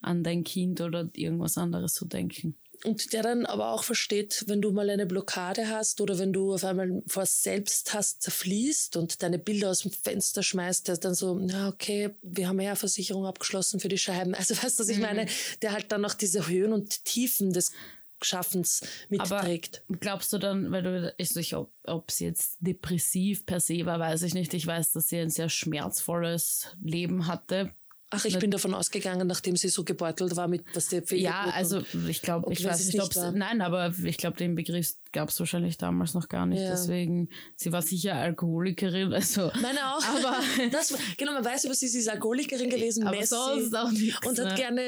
an 0.02 0.22
dein 0.22 0.44
Kind 0.44 0.80
oder 0.80 1.08
irgendwas 1.14 1.56
anderes 1.56 1.94
zu 1.94 2.06
denken. 2.06 2.56
Und 2.84 3.14
der 3.14 3.22
dann 3.22 3.46
aber 3.46 3.70
auch 3.70 3.82
versteht, 3.82 4.44
wenn 4.46 4.60
du 4.60 4.70
mal 4.70 4.90
eine 4.90 5.06
Blockade 5.06 5.68
hast 5.70 6.02
oder 6.02 6.18
wenn 6.18 6.34
du 6.34 6.52
auf 6.52 6.64
einmal 6.64 7.02
vor 7.06 7.24
Selbsthass 7.24 8.18
zerfließt 8.18 8.96
und 8.96 9.22
deine 9.22 9.38
Bilder 9.38 9.70
aus 9.70 9.80
dem 9.80 9.90
Fenster 9.90 10.42
schmeißt, 10.42 10.88
der 10.88 10.98
dann 10.98 11.14
so, 11.14 11.34
na 11.34 11.68
okay, 11.68 12.10
wir 12.20 12.46
haben 12.46 12.60
ja 12.60 12.76
Versicherung 12.76 13.24
abgeschlossen 13.24 13.80
für 13.80 13.88
die 13.88 13.98
Scheiben. 13.98 14.34
Also 14.44 14.54
weißt 14.62 14.78
du, 14.78 14.82
was 14.82 14.90
ich 14.90 14.98
mhm. 14.98 15.02
meine? 15.02 15.26
Der 15.62 15.72
halt 15.72 15.90
dann 15.90 16.04
auch 16.04 16.12
diese 16.12 16.46
Höhen 16.46 16.74
und 16.74 17.06
Tiefen 17.06 17.54
des 17.54 17.72
Schaffens 18.20 18.82
mitträgt. 19.08 19.82
Aber 19.88 19.98
glaubst 19.98 20.32
du 20.32 20.38
dann, 20.38 20.70
weil 20.70 20.82
du, 20.82 21.14
ich, 21.16 21.34
ich, 21.36 21.54
ob, 21.54 21.72
ob 21.84 22.10
sie 22.10 22.26
jetzt 22.26 22.58
depressiv 22.60 23.46
per 23.46 23.60
se 23.60 23.86
war, 23.86 23.98
weiß 23.98 24.22
ich 24.22 24.34
nicht. 24.34 24.52
Ich 24.52 24.66
weiß, 24.66 24.92
dass 24.92 25.08
sie 25.08 25.18
ein 25.18 25.30
sehr 25.30 25.48
schmerzvolles 25.48 26.68
Leben 26.82 27.26
hatte. 27.26 27.74
Ach, 28.14 28.24
ich 28.24 28.38
bin 28.38 28.50
davon 28.50 28.74
ausgegangen, 28.74 29.26
nachdem 29.26 29.56
sie 29.56 29.68
so 29.68 29.84
gebeutelt 29.84 30.36
war 30.36 30.48
mit 30.48 30.64
was 30.74 30.88
der 30.88 31.02
Ja, 31.10 31.50
also 31.52 31.82
ich 32.08 32.22
glaube, 32.22 32.52
ich 32.52 32.64
weiß 32.64 32.86
nicht, 32.86 33.00
ob 33.00 33.34
nein, 33.34 33.60
aber 33.60 33.92
ich 34.04 34.16
glaube, 34.16 34.36
den 34.36 34.54
Begriff 34.54 34.94
gab 35.14 35.30
es 35.30 35.40
wahrscheinlich 35.40 35.78
damals 35.78 36.12
noch 36.12 36.28
gar 36.28 36.44
nicht. 36.44 36.60
Ja. 36.60 36.72
Deswegen, 36.72 37.30
sie 37.56 37.72
war 37.72 37.80
sicher 37.80 38.16
Alkoholikerin. 38.16 39.14
Also, 39.14 39.50
Meine 39.62 39.94
auch. 39.94 40.04
Aber 40.16 40.36
das, 40.70 40.94
genau, 41.16 41.32
man 41.32 41.44
weiß 41.44 41.64
über 41.64 41.74
sie, 41.74 41.88
sie 41.88 42.00
ist 42.00 42.08
Alkoholikerin 42.08 42.68
gewesen, 42.68 43.06
aber 43.06 43.16
Messi, 43.16 43.34
sonst 43.34 43.74
auch 43.74 43.90
nichts, 43.90 44.26
und 44.26 44.38
hat 44.38 44.48
ne? 44.48 44.54
gerne, 44.54 44.82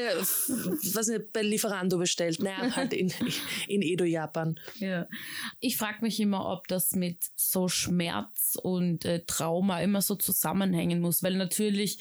was 0.94 1.06
nicht, 1.06 1.32
bei 1.32 1.42
Lieferando 1.42 1.96
bestellt. 1.96 2.42
Naja, 2.42 2.70
halt 2.76 2.92
in, 2.92 3.12
in 3.68 3.82
Edo-Japan. 3.82 4.58
Ja. 4.78 5.06
Ich 5.60 5.76
frage 5.76 5.98
mich 6.02 6.20
immer, 6.20 6.50
ob 6.50 6.66
das 6.68 6.92
mit 6.92 7.24
so 7.36 7.68
Schmerz 7.68 8.58
und 8.60 9.04
äh, 9.04 9.24
Trauma 9.26 9.80
immer 9.80 10.02
so 10.02 10.16
zusammenhängen 10.16 11.00
muss, 11.00 11.22
weil 11.22 11.36
natürlich 11.36 11.98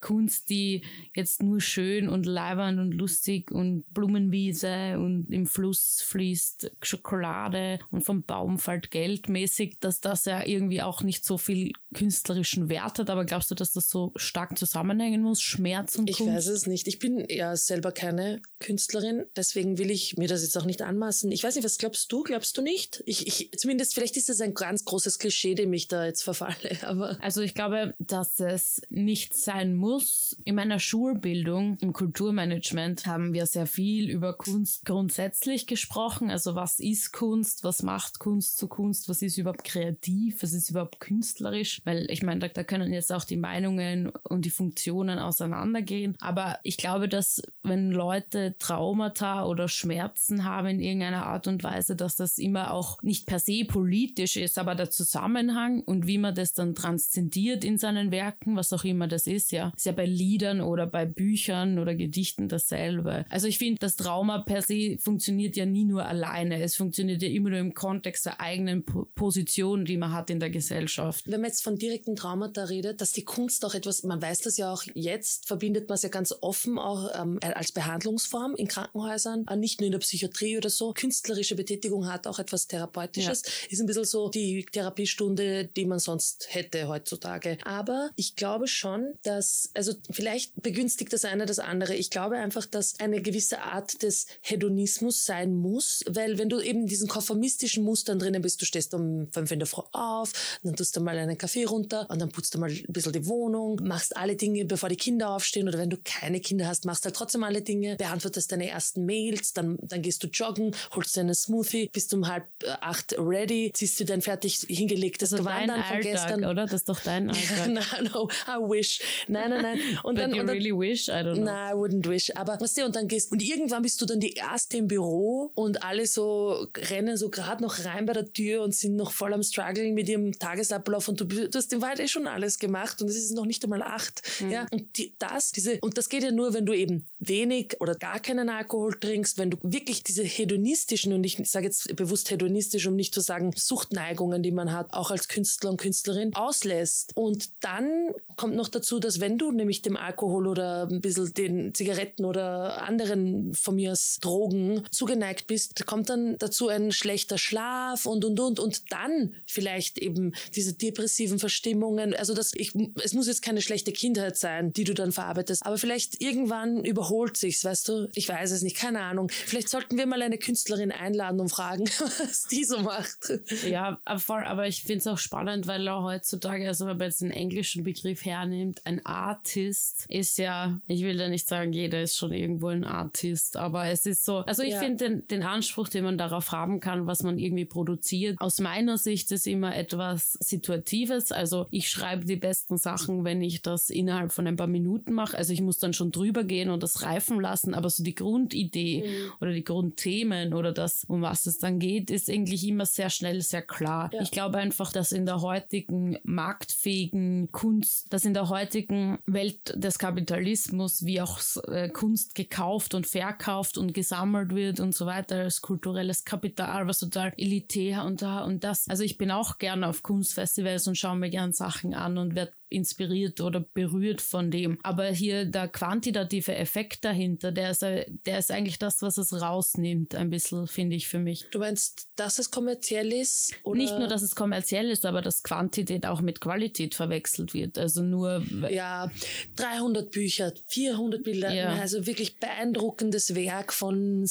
Kunst, 0.00 0.48
die 0.48 0.84
jetzt 1.14 1.42
nur 1.42 1.60
schön 1.60 2.08
und 2.08 2.24
leibend 2.24 2.78
und 2.78 2.92
lustig 2.92 3.50
und 3.50 3.84
Blumenwiese 3.92 4.98
und 4.98 5.26
im 5.30 5.46
Fluss 5.46 6.02
fließt 6.06 6.70
Schokolade 6.82 7.67
und 7.90 8.02
vom 8.02 8.22
Baum 8.22 8.58
fällt 8.58 8.90
Geld 8.90 9.28
mäßig, 9.28 9.78
dass 9.80 10.00
das 10.00 10.24
ja 10.24 10.44
irgendwie 10.44 10.82
auch 10.82 11.02
nicht 11.02 11.24
so 11.24 11.38
viel 11.38 11.72
künstlerischen 11.94 12.68
Wert 12.68 12.98
hat. 12.98 13.10
Aber 13.10 13.24
glaubst 13.24 13.50
du, 13.50 13.54
dass 13.54 13.72
das 13.72 13.88
so 13.88 14.12
stark 14.16 14.58
zusammenhängen 14.58 15.22
muss, 15.22 15.40
Schmerz 15.40 15.96
und 15.96 16.08
ich 16.08 16.16
Kunst? 16.16 16.30
Ich 16.30 16.36
weiß 16.36 16.46
es 16.48 16.66
nicht. 16.66 16.88
Ich 16.88 16.98
bin 16.98 17.26
ja 17.28 17.56
selber 17.56 17.92
keine 17.92 18.40
Künstlerin, 18.60 19.24
deswegen 19.36 19.78
will 19.78 19.90
ich 19.90 20.16
mir 20.16 20.28
das 20.28 20.42
jetzt 20.42 20.56
auch 20.56 20.64
nicht 20.64 20.82
anmaßen. 20.82 21.30
Ich 21.32 21.44
weiß 21.44 21.54
nicht, 21.54 21.64
was 21.64 21.78
glaubst 21.78 22.10
du? 22.12 22.22
Glaubst 22.22 22.56
du 22.56 22.62
nicht? 22.62 23.02
Ich, 23.06 23.26
ich 23.26 23.50
zumindest 23.58 23.94
vielleicht 23.94 24.16
ist 24.16 24.28
das 24.28 24.40
ein 24.40 24.54
ganz 24.54 24.84
großes 24.84 25.18
Klischee, 25.18 25.54
dem 25.54 25.72
ich 25.72 25.88
da 25.88 26.04
jetzt 26.04 26.22
verfalle. 26.22 26.56
Aber 26.82 27.18
also 27.20 27.42
ich 27.42 27.54
glaube, 27.54 27.94
dass 27.98 28.40
es 28.40 28.82
nicht 28.90 29.34
sein 29.36 29.74
muss. 29.74 30.36
In 30.44 30.54
meiner 30.54 30.78
Schulbildung 30.78 31.78
im 31.80 31.92
Kulturmanagement 31.92 33.06
haben 33.06 33.32
wir 33.32 33.46
sehr 33.46 33.66
viel 33.66 34.10
über 34.10 34.36
Kunst 34.36 34.84
grundsätzlich 34.84 35.66
gesprochen. 35.66 36.30
Also 36.30 36.54
was 36.54 36.78
ist 36.78 37.12
Kunst? 37.12 37.57
Kunst, 37.58 37.64
was 37.64 37.82
macht 37.82 38.18
Kunst 38.18 38.58
zu 38.58 38.68
Kunst, 38.68 39.08
was 39.08 39.22
ist 39.22 39.36
überhaupt 39.36 39.64
kreativ, 39.64 40.42
was 40.42 40.52
ist 40.52 40.70
überhaupt 40.70 41.00
künstlerisch, 41.00 41.80
weil 41.84 42.06
ich 42.10 42.22
meine, 42.22 42.40
da, 42.40 42.48
da 42.48 42.62
können 42.62 42.92
jetzt 42.92 43.12
auch 43.12 43.24
die 43.24 43.36
Meinungen 43.36 44.10
und 44.28 44.44
die 44.44 44.50
Funktionen 44.50 45.18
auseinandergehen, 45.18 46.16
aber 46.20 46.58
ich 46.62 46.76
glaube, 46.76 47.08
dass 47.08 47.42
wenn 47.64 47.90
Leute 47.90 48.54
Traumata 48.58 49.44
oder 49.44 49.68
Schmerzen 49.68 50.44
haben 50.44 50.68
in 50.68 50.80
irgendeiner 50.80 51.26
Art 51.26 51.48
und 51.48 51.64
Weise, 51.64 51.96
dass 51.96 52.16
das 52.16 52.38
immer 52.38 52.72
auch 52.72 53.02
nicht 53.02 53.26
per 53.26 53.40
se 53.40 53.64
politisch 53.66 54.36
ist, 54.36 54.58
aber 54.58 54.74
der 54.74 54.90
Zusammenhang 54.90 55.80
und 55.80 56.06
wie 56.06 56.18
man 56.18 56.34
das 56.34 56.52
dann 56.52 56.74
transzendiert 56.74 57.64
in 57.64 57.78
seinen 57.78 58.12
Werken, 58.12 58.56
was 58.56 58.72
auch 58.72 58.84
immer 58.84 59.08
das 59.08 59.26
ist, 59.26 59.50
ja, 59.50 59.72
ist 59.76 59.86
ja 59.86 59.92
bei 59.92 60.06
Liedern 60.06 60.60
oder 60.60 60.86
bei 60.86 61.06
Büchern 61.06 61.78
oder 61.78 61.94
Gedichten 61.96 62.48
dasselbe. 62.48 63.24
Also 63.30 63.48
ich 63.48 63.58
finde, 63.58 63.80
das 63.80 63.96
Trauma 63.96 64.38
per 64.38 64.62
se 64.62 64.96
funktioniert 64.98 65.56
ja 65.56 65.66
nie 65.66 65.84
nur 65.84 66.06
alleine, 66.06 66.62
es 66.62 66.76
funktioniert 66.76 67.22
ja 67.22 67.28
immer 67.28 67.47
immer 67.48 67.56
nur 67.56 67.58
im 67.60 67.74
Kontext 67.74 68.26
der 68.26 68.40
eigenen 68.40 68.84
Position, 68.84 69.84
die 69.84 69.96
man 69.96 70.12
hat 70.12 70.30
in 70.30 70.40
der 70.40 70.50
Gesellschaft. 70.50 71.24
Wenn 71.26 71.40
man 71.40 71.50
jetzt 71.50 71.62
von 71.62 71.76
direkten 71.76 72.14
Traumata 72.14 72.64
redet, 72.64 73.00
dass 73.00 73.12
die 73.12 73.24
Kunst 73.24 73.64
auch 73.64 73.74
etwas, 73.74 74.02
man 74.02 74.20
weiß 74.20 74.40
das 74.40 74.56
ja 74.56 74.72
auch 74.72 74.82
jetzt, 74.94 75.46
verbindet 75.46 75.88
man 75.88 75.96
es 75.96 76.02
ja 76.02 76.08
ganz 76.08 76.34
offen 76.40 76.78
auch 76.78 77.10
ähm, 77.18 77.38
als 77.42 77.72
Behandlungsform 77.72 78.54
in 78.56 78.68
Krankenhäusern, 78.68 79.46
äh, 79.48 79.56
nicht 79.56 79.80
nur 79.80 79.86
in 79.86 79.92
der 79.92 79.98
Psychiatrie 79.98 80.56
oder 80.56 80.70
so. 80.70 80.92
Künstlerische 80.92 81.54
Betätigung 81.54 82.06
hat 82.06 82.26
auch 82.26 82.38
etwas 82.38 82.66
Therapeutisches, 82.66 83.42
ja. 83.44 83.52
ist 83.70 83.80
ein 83.80 83.86
bisschen 83.86 84.04
so 84.04 84.28
die 84.28 84.66
Therapiestunde, 84.70 85.66
die 85.66 85.86
man 85.86 85.98
sonst 85.98 86.46
hätte 86.50 86.88
heutzutage. 86.88 87.58
Aber 87.64 88.10
ich 88.16 88.36
glaube 88.36 88.68
schon, 88.68 89.14
dass, 89.22 89.70
also 89.74 89.94
vielleicht 90.10 90.54
begünstigt 90.62 91.12
das 91.12 91.24
eine 91.24 91.46
das 91.46 91.58
andere. 91.58 91.94
Ich 91.94 92.10
glaube 92.10 92.36
einfach, 92.36 92.66
dass 92.66 93.00
eine 93.00 93.22
gewisse 93.22 93.60
Art 93.62 94.02
des 94.02 94.26
Hedonismus 94.42 95.24
sein 95.24 95.54
muss, 95.54 96.04
weil 96.08 96.38
wenn 96.38 96.48
du 96.48 96.60
eben 96.60 96.86
diesen 96.86 97.08
Koffer 97.08 97.27
konformistischen 97.28 97.84
Mustern 97.84 98.18
drinnen 98.18 98.40
bist. 98.40 98.60
Du 98.60 98.64
stehst 98.64 98.94
um 98.94 99.28
fünf 99.30 99.50
in 99.50 99.58
der 99.58 99.66
Früh 99.66 99.82
auf, 99.92 100.32
dann 100.62 100.74
tust 100.76 100.96
du 100.96 101.00
mal 101.00 101.16
einen 101.18 101.36
Kaffee 101.36 101.64
runter 101.64 102.06
und 102.08 102.20
dann 102.20 102.30
putzt 102.30 102.54
du 102.54 102.58
mal 102.58 102.70
ein 102.70 102.84
bisschen 102.88 103.12
die 103.12 103.26
Wohnung, 103.26 103.80
machst 103.82 104.16
alle 104.16 104.34
Dinge, 104.34 104.64
bevor 104.64 104.88
die 104.88 104.96
Kinder 104.96 105.30
aufstehen 105.30 105.68
oder 105.68 105.78
wenn 105.78 105.90
du 105.90 105.98
keine 106.02 106.40
Kinder 106.40 106.66
hast, 106.66 106.86
machst 106.86 107.04
halt 107.04 107.14
trotzdem 107.14 107.44
alle 107.44 107.60
Dinge, 107.60 107.96
beantwortest 107.96 108.50
deine 108.50 108.68
ersten 108.68 109.04
Mails, 109.04 109.52
dann, 109.52 109.78
dann 109.82 110.00
gehst 110.02 110.22
du 110.22 110.28
joggen, 110.28 110.74
holst 110.94 111.16
dir 111.16 111.20
einen 111.20 111.34
Smoothie, 111.34 111.90
bist 111.92 112.14
um 112.14 112.26
halb 112.26 112.44
äh, 112.62 112.70
acht 112.80 113.14
ready, 113.18 113.70
ziehst 113.74 114.00
du 114.00 114.04
dein 114.04 114.22
fertig 114.22 114.66
hingelegtes 114.68 115.30
das 115.30 115.38
Gewand 115.38 115.70
an 115.70 115.84
von 115.84 116.00
gestern. 116.00 116.44
oder? 116.44 116.64
Das 116.64 116.74
ist 116.74 116.88
doch 116.88 117.00
dein 117.00 117.28
Alltag. 117.30 117.68
no, 117.68 117.80
no, 118.02 118.28
I 118.46 118.58
wish. 118.58 119.00
Nein, 119.28 119.50
nein, 119.50 119.62
nein. 119.62 119.80
Und 120.02 120.14
But 120.14 120.24
dann, 120.24 120.34
you 120.34 120.40
und 120.40 120.46
dann, 120.46 120.56
really 120.56 120.72
wish? 120.72 121.08
I 121.08 121.12
don't 121.12 121.34
know. 121.34 121.44
Nein, 121.44 121.72
I 121.72 121.74
wouldn't 121.74 122.08
wish. 122.08 122.34
Aber 122.36 122.58
weißt 122.58 122.78
du, 122.78 122.84
und 122.86 122.96
dann 122.96 123.06
gehst, 123.06 123.30
und 123.32 123.42
irgendwann 123.42 123.82
bist 123.82 124.00
du 124.00 124.06
dann 124.06 124.20
die 124.20 124.32
erste 124.32 124.78
im 124.78 124.86
Büro 124.86 125.50
und 125.54 125.82
alle 125.82 126.06
so 126.06 126.66
rennen 126.76 127.16
so 127.18 127.28
gerade 127.28 127.62
noch 127.62 127.84
rein 127.84 128.06
bei 128.06 128.12
der 128.12 128.32
Tür 128.32 128.62
und 128.62 128.74
sind 128.74 128.96
noch 128.96 129.12
voll 129.12 129.34
am 129.34 129.42
struggeln 129.42 129.94
mit 129.94 130.08
ihrem 130.08 130.32
Tagesablauf 130.38 131.08
und 131.08 131.20
du, 131.20 131.26
du 131.26 131.50
hast 131.52 131.72
in 131.72 131.82
Wahrheit 131.82 132.00
eh 132.00 132.08
schon 132.08 132.26
alles 132.26 132.58
gemacht 132.58 133.02
und 133.02 133.08
es 133.08 133.16
ist 133.16 133.32
noch 133.32 133.46
nicht 133.46 133.62
einmal 133.64 133.82
acht. 133.82 134.22
Mhm. 134.40 134.50
Ja, 134.50 134.66
und 134.70 134.96
die, 134.96 135.14
das, 135.18 135.52
diese, 135.52 135.78
und 135.80 135.98
das 135.98 136.08
geht 136.08 136.22
ja 136.22 136.30
nur, 136.30 136.54
wenn 136.54 136.66
du 136.66 136.72
eben 136.72 137.06
wenig 137.18 137.76
oder 137.80 137.94
gar 137.94 138.20
keinen 138.20 138.48
Alkohol 138.48 138.98
trinkst, 138.98 139.38
wenn 139.38 139.50
du 139.50 139.58
wirklich 139.62 140.02
diese 140.02 140.22
hedonistischen, 140.22 141.12
und 141.12 141.24
ich 141.24 141.40
sage 141.44 141.66
jetzt 141.66 141.94
bewusst 141.96 142.30
hedonistisch, 142.30 142.86
um 142.86 142.96
nicht 142.96 143.14
zu 143.14 143.20
sagen 143.20 143.52
Suchtneigungen, 143.56 144.42
die 144.42 144.52
man 144.52 144.72
hat, 144.72 144.92
auch 144.92 145.10
als 145.10 145.28
Künstler 145.28 145.70
und 145.70 145.80
Künstlerin, 145.80 146.34
auslässt. 146.34 147.12
Und 147.14 147.50
dann 147.60 148.12
kommt 148.36 148.54
noch 148.54 148.68
dazu, 148.68 148.98
dass 148.98 149.20
wenn 149.20 149.38
du 149.38 149.52
nämlich 149.52 149.82
dem 149.82 149.96
Alkohol 149.96 150.46
oder 150.46 150.88
ein 150.88 151.00
bisschen 151.00 151.32
den 151.34 151.74
Zigaretten 151.74 152.24
oder 152.24 152.82
anderen 152.82 153.54
von 153.54 153.76
mir 153.76 153.92
aus 153.92 154.18
Drogen 154.20 154.84
zugeneigt 154.90 155.46
bist, 155.46 155.86
kommt 155.86 156.08
dann 156.08 156.36
dazu 156.38 156.68
ein 156.68 156.92
schlechter 157.08 157.38
Schlaf 157.38 158.04
und 158.04 158.22
und 158.26 158.38
und 158.38 158.60
und 158.60 158.92
dann 158.92 159.34
vielleicht 159.46 159.96
eben 159.96 160.34
diese 160.54 160.74
depressiven 160.74 161.38
Verstimmungen. 161.38 162.14
Also 162.14 162.34
das, 162.34 162.52
ich, 162.54 162.74
es 163.02 163.14
muss 163.14 163.28
jetzt 163.28 163.40
keine 163.40 163.62
schlechte 163.62 163.92
Kindheit 163.92 164.36
sein, 164.36 164.74
die 164.74 164.84
du 164.84 164.92
dann 164.92 165.10
verarbeitest, 165.10 165.64
aber 165.64 165.78
vielleicht 165.78 166.20
irgendwann 166.20 166.84
überholt 166.84 167.38
sich's, 167.38 167.64
weißt 167.64 167.88
du? 167.88 168.08
Ich 168.14 168.28
weiß 168.28 168.50
es 168.50 168.60
nicht, 168.60 168.76
keine 168.76 169.00
Ahnung. 169.00 169.30
Vielleicht 169.30 169.70
sollten 169.70 169.96
wir 169.96 170.04
mal 170.04 170.20
eine 170.20 170.36
Künstlerin 170.36 170.92
einladen 170.92 171.40
und 171.40 171.48
fragen, 171.48 171.84
was 172.18 172.42
die 172.42 172.64
so 172.64 172.80
macht. 172.80 173.32
Ja, 173.66 173.98
aber, 174.04 174.46
aber 174.46 174.68
ich 174.68 174.82
finde 174.82 174.98
es 174.98 175.06
auch 175.06 175.16
spannend, 175.16 175.66
weil 175.66 175.88
auch 175.88 176.02
heutzutage, 176.02 176.68
also 176.68 176.86
wenn 176.86 176.98
man 176.98 177.06
jetzt 177.06 177.22
einen 177.22 177.30
englischen 177.30 177.84
Begriff 177.84 178.26
hernimmt, 178.26 178.84
ein 178.84 179.06
Artist 179.06 180.04
ist 180.10 180.36
ja, 180.36 180.78
ich 180.86 181.02
will 181.02 181.18
ja 181.18 181.30
nicht 181.30 181.48
sagen, 181.48 181.72
jeder 181.72 182.02
ist 182.02 182.18
schon 182.18 182.32
irgendwo 182.32 182.68
ein 182.68 182.84
Artist, 182.84 183.56
aber 183.56 183.86
es 183.86 184.04
ist 184.04 184.26
so, 184.26 184.40
also 184.40 184.62
ich 184.62 184.74
ja. 184.74 184.80
finde 184.80 185.08
den, 185.08 185.28
den 185.28 185.42
Anspruch, 185.42 185.88
den 185.88 186.04
man 186.04 186.18
darauf 186.18 186.52
haben 186.52 186.80
kann, 186.80 186.97
an, 186.98 187.06
was 187.06 187.22
man 187.22 187.38
irgendwie 187.38 187.64
produziert. 187.64 188.40
Aus 188.40 188.60
meiner 188.60 188.98
Sicht 188.98 189.30
ist 189.32 189.46
immer 189.46 189.76
etwas 189.76 190.32
Situatives. 190.40 191.32
Also 191.32 191.66
ich 191.70 191.88
schreibe 191.88 192.24
die 192.24 192.36
besten 192.36 192.76
Sachen, 192.76 193.24
wenn 193.24 193.42
ich 193.42 193.62
das 193.62 193.90
innerhalb 193.90 194.32
von 194.32 194.46
ein 194.46 194.56
paar 194.56 194.66
Minuten 194.66 195.12
mache. 195.12 195.36
Also 195.36 195.52
ich 195.52 195.60
muss 195.60 195.78
dann 195.78 195.92
schon 195.92 196.10
drüber 196.10 196.44
gehen 196.44 196.70
und 196.70 196.82
das 196.82 197.02
reifen 197.02 197.40
lassen, 197.40 197.74
aber 197.74 197.90
so 197.90 198.02
die 198.02 198.14
Grundidee 198.14 199.04
mhm. 199.04 199.32
oder 199.40 199.52
die 199.52 199.64
Grundthemen 199.64 200.54
oder 200.54 200.72
das, 200.72 201.04
um 201.04 201.22
was 201.22 201.46
es 201.46 201.58
dann 201.58 201.78
geht, 201.78 202.10
ist 202.10 202.30
eigentlich 202.30 202.66
immer 202.66 202.86
sehr 202.86 203.10
schnell, 203.10 203.40
sehr 203.40 203.62
klar. 203.62 204.10
Ja. 204.12 204.22
Ich 204.22 204.30
glaube 204.30 204.58
einfach, 204.58 204.92
dass 204.92 205.12
in 205.12 205.26
der 205.26 205.40
heutigen 205.42 206.18
marktfähigen 206.24 207.50
Kunst, 207.52 208.12
dass 208.12 208.24
in 208.24 208.34
der 208.34 208.48
heutigen 208.48 209.18
Welt 209.26 209.74
des 209.74 209.98
Kapitalismus 209.98 211.04
wie 211.04 211.20
auch 211.20 211.38
äh, 211.68 211.88
Kunst 211.88 212.34
gekauft 212.34 212.94
und 212.94 213.06
verkauft 213.06 213.78
und 213.78 213.94
gesammelt 213.94 214.54
wird 214.54 214.80
und 214.80 214.94
so 214.94 215.06
weiter 215.06 215.36
als 215.36 215.62
kulturelles 215.62 216.24
Kapital, 216.24 216.86
was 216.88 216.98
total 216.98 217.32
elitär 217.36 218.04
und 218.04 218.22
da 218.22 218.44
und 218.44 218.64
das. 218.64 218.88
Also 218.88 219.04
ich 219.04 219.18
bin 219.18 219.30
auch 219.30 219.58
gerne 219.58 219.88
auf 219.88 220.02
Kunstfestivals 220.02 220.86
und 220.86 220.96
schaue 220.96 221.16
mir 221.16 221.30
gern 221.30 221.52
Sachen 221.52 221.94
an 221.94 222.18
und 222.18 222.34
werde 222.34 222.52
inspiriert 222.70 223.40
oder 223.40 223.60
berührt 223.60 224.20
von 224.20 224.50
dem. 224.50 224.78
Aber 224.82 225.06
hier 225.06 225.44
der 225.46 225.68
quantitative 225.68 226.54
Effekt 226.54 227.04
dahinter, 227.04 227.52
der 227.52 227.70
ist, 227.70 227.82
der 227.82 228.38
ist 228.38 228.50
eigentlich 228.50 228.78
das, 228.78 229.00
was 229.02 229.16
es 229.16 229.32
rausnimmt, 229.32 230.14
ein 230.14 230.30
bisschen, 230.30 230.66
finde 230.66 230.96
ich 230.96 231.08
für 231.08 231.18
mich. 231.18 231.46
Du 231.50 231.58
meinst, 231.58 232.08
dass 232.16 232.38
es 232.38 232.50
kommerziell 232.50 233.12
ist? 233.12 233.54
Oder? 233.62 233.78
Nicht 233.78 233.98
nur, 233.98 234.08
dass 234.08 234.22
es 234.22 234.34
kommerziell 234.34 234.90
ist, 234.90 235.06
aber 235.06 235.22
dass 235.22 235.42
Quantität 235.42 236.04
auch 236.06 236.20
mit 236.20 236.40
Qualität 236.40 236.94
verwechselt 236.94 237.54
wird. 237.54 237.78
Also 237.78 238.02
nur. 238.02 238.42
Ja, 238.70 239.10
300 239.56 240.10
Bücher, 240.10 240.52
400 240.68 241.22
Bilder, 241.22 241.52
ja. 241.52 241.68
also 241.70 242.06
wirklich 242.06 242.38
beeindruckendes 242.38 243.34
Werk 243.34 243.72
von 243.72 244.26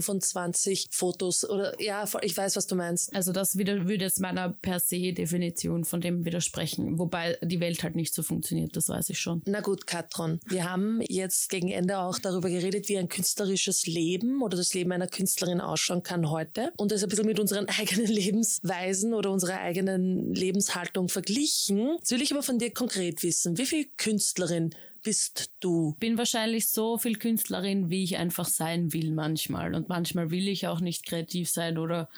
70.425 0.00 0.88
Fotos. 0.90 1.48
Oder 1.48 1.80
ja, 1.80 2.04
ich 2.22 2.36
weiß, 2.36 2.56
was 2.56 2.66
du 2.66 2.74
meinst. 2.74 3.14
Also 3.14 3.32
das 3.32 3.58
wieder, 3.58 3.88
würde 3.88 4.04
jetzt 4.04 4.20
meiner 4.20 4.50
per 4.50 4.80
se 4.80 5.12
Definition 5.12 5.42
Definition 5.42 5.84
von 5.84 6.00
dem 6.00 6.24
widersprechen. 6.24 6.98
Wobei 6.98 7.38
die 7.42 7.60
Welt 7.60 7.82
halt 7.82 7.96
nicht 7.96 8.14
so 8.14 8.22
funktioniert, 8.22 8.76
das 8.76 8.88
weiß 8.88 9.10
ich 9.10 9.18
schon. 9.18 9.42
Na 9.46 9.60
gut, 9.60 9.86
Katron. 9.86 10.40
Wir 10.46 10.70
haben 10.70 11.00
jetzt 11.08 11.48
gegen 11.48 11.68
Ende 11.68 11.98
auch 11.98 12.18
darüber 12.18 12.48
geredet, 12.48 12.88
wie 12.88 12.98
ein 12.98 13.08
künstlerisches 13.08 13.86
Leben 13.86 14.42
oder 14.42 14.56
das 14.56 14.74
Leben 14.74 14.92
einer 14.92 15.06
Künstlerin 15.06 15.60
ausschauen 15.60 16.02
kann 16.02 16.30
heute. 16.30 16.72
Und 16.76 16.92
das 16.92 17.02
ein 17.02 17.08
bisschen 17.08 17.26
mit 17.26 17.40
unseren 17.40 17.68
eigenen 17.80 18.06
Lebensweisen 18.06 19.14
oder 19.14 19.30
unserer 19.30 19.60
eigenen 19.60 20.34
Lebenshaltung 20.34 21.08
verglichen. 21.08 21.96
Jetzt 21.98 22.10
will 22.10 22.22
ich 22.22 22.32
aber 22.32 22.42
von 22.42 22.58
dir 22.58 22.72
konkret 22.72 23.22
wissen, 23.22 23.58
wie 23.58 23.66
viel 23.66 23.86
Künstlerin 23.96 24.74
bist 25.02 25.52
du? 25.60 25.96
Bin 25.98 26.18
wahrscheinlich 26.18 26.70
so 26.70 26.98
viel 26.98 27.16
Künstlerin, 27.16 27.90
wie 27.90 28.04
ich 28.04 28.16
einfach 28.16 28.46
sein 28.46 28.92
will 28.92 29.12
manchmal. 29.12 29.74
Und 29.74 29.88
manchmal 29.88 30.30
will 30.30 30.48
ich 30.48 30.66
auch 30.66 30.80
nicht 30.80 31.06
kreativ 31.06 31.50
sein 31.50 31.78
oder 31.78 32.08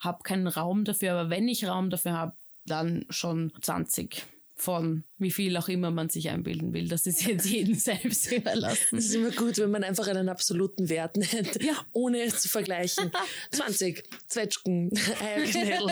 habe 0.00 0.22
keinen 0.22 0.46
Raum 0.46 0.84
dafür. 0.84 1.12
Aber 1.12 1.30
wenn 1.30 1.48
ich 1.48 1.66
Raum 1.66 1.90
dafür 1.90 2.12
habe, 2.12 2.36
dann 2.66 3.04
schon 3.10 3.52
20 3.60 4.26
von 4.56 5.04
wie 5.18 5.30
viel 5.30 5.56
auch 5.56 5.68
immer 5.68 5.90
man 5.90 6.08
sich 6.08 6.30
einbilden 6.30 6.72
will. 6.72 6.88
Das 6.88 7.06
ist 7.06 7.24
jetzt 7.26 7.46
jedem 7.46 7.74
selbst 7.74 8.30
überlassen. 8.30 8.98
Es 8.98 9.06
ist 9.06 9.14
immer 9.14 9.30
gut, 9.30 9.58
wenn 9.58 9.70
man 9.70 9.82
einfach 9.82 10.06
einen 10.06 10.28
absoluten 10.28 10.88
Wert 10.88 11.16
nennt, 11.16 11.62
ja. 11.62 11.74
ohne 11.92 12.26
zu 12.28 12.48
vergleichen. 12.48 13.10
20 13.50 14.04
Zwetschgen, 14.28 14.90
Eierknädel. 15.20 15.86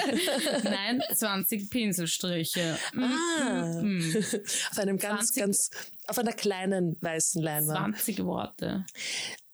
Nein, 0.64 1.02
20 1.12 1.70
Pinselstriche. 1.70 2.78
Ah, 2.96 3.80
mm, 3.82 3.98
mm. 3.98 4.24
auf 4.70 4.78
einem 4.78 4.98
ganz, 4.98 5.34
ganz, 5.34 5.70
auf 6.06 6.18
einer 6.18 6.32
kleinen 6.32 6.96
weißen 7.00 7.42
Leinwand. 7.42 7.96
20 7.96 8.24
Worte. 8.24 8.86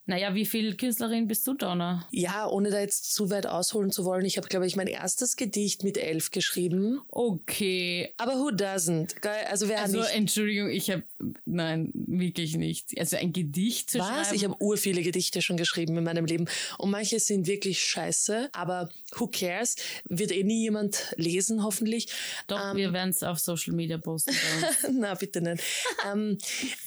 Naja, 0.08 0.34
wie 0.34 0.46
viel 0.46 0.74
Künstlerin 0.74 1.28
bist 1.28 1.46
du, 1.46 1.52
Donna? 1.52 2.08
Ja, 2.10 2.48
ohne 2.48 2.70
da 2.70 2.80
jetzt 2.80 3.12
zu 3.14 3.28
weit 3.28 3.46
ausholen 3.46 3.90
zu 3.90 4.06
wollen. 4.06 4.24
Ich 4.24 4.38
habe, 4.38 4.48
glaube 4.48 4.66
ich, 4.66 4.74
mein 4.74 4.86
erstes 4.86 5.36
Gedicht 5.36 5.84
mit 5.84 5.98
elf 5.98 6.30
geschrieben. 6.30 7.02
Okay. 7.10 8.14
Aber 8.16 8.36
who 8.38 8.48
doesn't? 8.48 9.14
Also 9.50 9.68
wer 9.68 9.82
Also 9.82 9.98
nicht? 9.98 10.14
Entschuldigung, 10.14 10.70
ich 10.70 10.90
habe 10.90 11.02
nein, 11.48 11.90
wirklich 11.94 12.56
nicht. 12.56 12.98
Also 12.98 13.16
ein 13.16 13.32
Gedicht 13.32 13.90
zu 13.90 13.98
Was? 13.98 14.08
schreiben. 14.08 14.34
Ich 14.34 14.44
habe 14.44 14.56
ur 14.60 14.76
viele 14.76 15.02
Gedichte 15.02 15.42
schon 15.42 15.56
geschrieben 15.56 15.96
in 15.96 16.04
meinem 16.04 16.24
Leben 16.24 16.46
und 16.78 16.90
manche 16.90 17.20
sind 17.20 17.46
wirklich 17.46 17.82
scheiße, 17.82 18.50
aber 18.52 18.90
who 19.16 19.28
cares? 19.28 19.76
Wird 20.04 20.32
eh 20.32 20.44
nie 20.44 20.62
jemand 20.62 21.14
lesen, 21.16 21.62
hoffentlich. 21.62 22.08
Doch, 22.46 22.70
ähm, 22.70 22.76
wir 22.76 22.92
werden 22.92 23.10
es 23.10 23.22
auf 23.22 23.38
Social 23.38 23.74
Media 23.74 23.98
posten. 23.98 24.34
Na, 24.92 25.14
bitte 25.14 25.40
nicht. 25.40 25.62
ähm, 26.10 26.38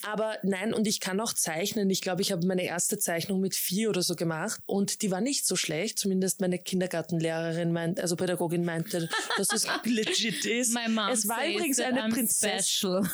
aber 0.03 0.37
nein, 0.43 0.73
und 0.73 0.87
ich 0.87 0.99
kann 0.99 1.19
auch 1.19 1.33
zeichnen. 1.33 1.89
Ich 1.89 2.01
glaube, 2.01 2.21
ich 2.21 2.31
habe 2.31 2.45
meine 2.45 2.63
erste 2.63 2.97
Zeichnung 2.97 3.11
Zeichnung 3.11 3.41
mit 3.41 3.55
vier 3.55 3.89
oder 3.89 4.01
so 4.01 4.15
gemacht 4.15 4.61
und 4.65 5.01
die 5.01 5.11
war 5.11 5.21
nicht 5.21 5.45
so 5.45 5.55
schlecht. 5.55 5.99
Zumindest 5.99 6.41
meine 6.41 6.59
Kindergartenlehrerin 6.59 7.71
meint, 7.71 7.99
also 7.99 8.15
Pädagogin 8.15 8.63
meinte, 8.63 9.09
dass 9.37 9.51
es 9.53 9.67
legit 9.85 10.45
ist. 10.45 10.73
My 10.73 10.89
mom 10.89 11.09
es 11.09 11.27
war 11.27 11.45
übrigens 11.45 11.79
eine 11.79 12.09
Prinzessin. 12.09 13.07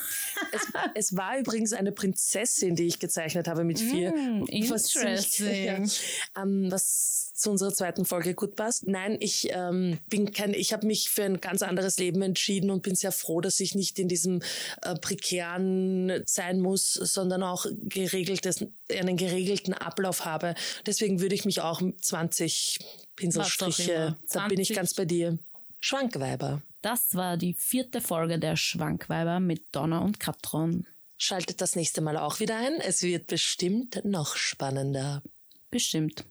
es, 0.51 0.61
es, 0.93 1.15
war 1.15 1.36
übrigens 1.37 1.73
eine 1.73 1.91
Prinzessin, 1.91 2.75
die 2.75 2.87
ich 2.87 2.99
gezeichnet 2.99 3.47
habe 3.47 3.63
mit 3.63 3.79
vier. 3.79 4.11
Mm, 4.11 4.45
interesting. 4.47 5.65
Ja, 5.65 6.41
ähm, 6.41 6.71
was 6.71 7.33
zu 7.33 7.51
unserer 7.51 7.71
zweiten 7.71 8.03
Folge 8.03 8.33
gut 8.33 8.55
passt. 8.55 8.87
Nein, 8.87 9.17
ich 9.19 9.49
ähm, 9.51 9.99
bin 10.09 10.31
kein, 10.31 10.53
ich 10.53 10.73
habe 10.73 10.87
mich 10.87 11.09
für 11.09 11.23
ein 11.23 11.39
ganz 11.39 11.61
anderes 11.61 11.97
Leben 11.99 12.21
entschieden 12.23 12.71
und 12.71 12.81
bin 12.81 12.95
sehr 12.95 13.11
froh, 13.11 13.41
dass 13.41 13.59
ich 13.59 13.75
nicht 13.75 13.99
in 13.99 14.07
diesem 14.07 14.41
äh, 14.81 14.95
prekären 14.95 16.23
sein 16.25 16.59
muss, 16.59 16.93
sondern 16.93 17.43
auch 17.43 17.65
geregeltes, 17.83 18.65
einen 18.91 19.17
geregelten 19.17 19.73
Ablauf 19.73 20.25
habe. 20.25 20.55
Deswegen 20.85 21.21
würde 21.21 21.35
ich 21.35 21.45
mich 21.45 21.61
auch 21.61 21.81
20 22.01 22.79
Pinselstriche, 23.15 24.15
da 24.31 24.47
bin 24.47 24.59
ich 24.59 24.73
ganz 24.73 24.93
bei 24.93 25.05
dir. 25.05 25.37
Schwankweiber. 25.79 26.61
Das 26.81 27.15
war 27.15 27.37
die 27.37 27.53
vierte 27.53 28.01
Folge 28.01 28.39
der 28.39 28.55
Schwankweiber 28.55 29.39
mit 29.39 29.63
Donna 29.71 29.99
und 29.99 30.19
Katron. 30.19 30.85
Schaltet 31.17 31.61
das 31.61 31.75
nächste 31.75 32.01
Mal 32.01 32.17
auch 32.17 32.39
wieder 32.39 32.57
ein. 32.57 32.79
Es 32.79 33.01
wird 33.01 33.27
bestimmt 33.27 34.01
noch 34.05 34.35
spannender. 34.35 35.23
Bestimmt. 35.71 36.23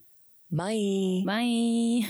Bye. 0.49 1.23
Bye. 1.27 2.07